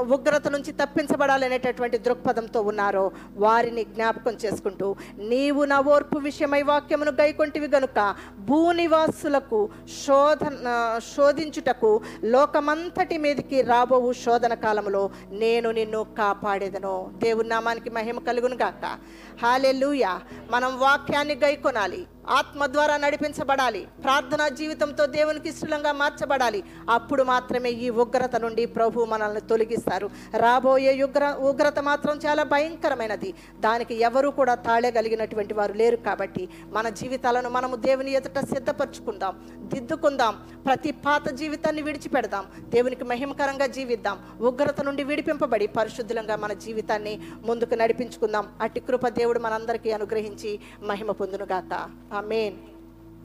ఉగ్రత 0.00 0.48
నుంచి 0.48 0.72
తప్పించబడాలనేటటువంటి 0.72 1.98
దృక్పథంతో 1.98 2.62
ఉన్నారో 2.62 3.12
వారిని 3.36 3.84
జ్ఞాపకం 3.84 4.32
చేసుకుంటూ 4.44 4.96
నీవు 5.18 5.64
నా 5.64 5.80
ఓర్పు 5.80 6.18
విషయమై 6.18 6.62
వాక్యమును 6.62 7.10
గైకొంటివి 7.10 7.68
గనుక 7.68 8.14
భూనివాసులకు 8.38 9.68
శోధన 10.06 11.00
శోధించుటకు 11.16 12.00
లోకమంతటి 12.24 13.18
మీదకి 13.18 13.62
రాబోవు 13.62 14.12
శోధన 14.12 14.54
కాలంలో 14.54 15.10
నేను 15.30 15.70
నిన్ను 15.70 16.06
కాపాడేదను. 16.18 17.10
దేవుని 17.22 17.48
నామానికి 17.48 17.90
మహిమ 17.90 18.18
కలుగును 18.18 18.56
గాక 18.56 18.98
హాలెలూయా. 19.42 20.20
మనం 20.50 20.78
వాక్యాన్ని 20.78 21.34
గైకొనాలి. 21.34 22.06
ఆత్మ 22.28 22.66
ద్వారా 22.66 22.96
నడిపించబడాలి. 22.96 23.88
ప్రార్థనా 24.02 24.48
జీవితంతో 24.48 25.06
దేవునికి 25.06 25.48
ఇష్టంగా 25.48 25.92
మార్చబడాలి. 25.92 26.64
అప్పుడు 26.90 27.22
మాత్రమే 27.22 27.70
ఈ 27.70 27.90
ఉగ్రత 27.90 28.36
నుండి 28.36 28.66
ప్రభు 28.66 29.04
మనల్ని 29.04 29.40
తొలగిస్తారు. 29.40 30.10
రాబోయే 30.36 31.02
ఉగ్ర 31.02 31.36
ఉగ్రత 31.40 31.78
మాత్రం 31.78 32.20
చాలా 32.26 32.42
భయంకరమైనది. 32.42 33.34
దానికి 33.60 33.94
ఎవరు 33.94 34.28
కూడా 34.28 34.54
తాళగలిగినటువంటి 34.54 35.54
వారు 35.54 35.72
లేరు 35.72 35.96
కాబట్టి 35.96 36.48
మన 36.66 36.88
జీవితాలను 36.88 37.50
మనము 37.50 37.76
దేవుని 37.76 38.12
ఎదుట 38.12 38.38
సిద్ధపరచుకుందాం 38.38 39.46
దిద్దుకుందాం 39.74 40.36
ప్రతి 40.66 40.92
పాత 40.92 41.28
జీవితాన్ని 41.28 41.82
విడిచిపెడదాం 41.82 42.44
దేవునికి 42.58 43.04
మహిమకరంగా 43.04 43.66
జీవిద్దాం 43.66 44.18
ఉగ్రత 44.40 44.80
నుండి 44.80 45.04
విడిపింపబడి 45.04 45.66
పరిశుద్ధంగా 45.66 46.36
మన 46.36 46.52
జీవితాన్ని 46.52 47.20
ముందుకు 47.42 47.74
నడిపించుకుందాం. 47.74 48.48
అట్టి 48.60 48.80
కృప 48.80 49.08
దేవుడు 49.08 49.38
మనందరికీ 49.38 49.90
అనుగ్రహించి 49.90 50.60
మహిమ 50.82 51.10
పొందునుగాక. 51.10 51.90
Amén. 52.16 52.75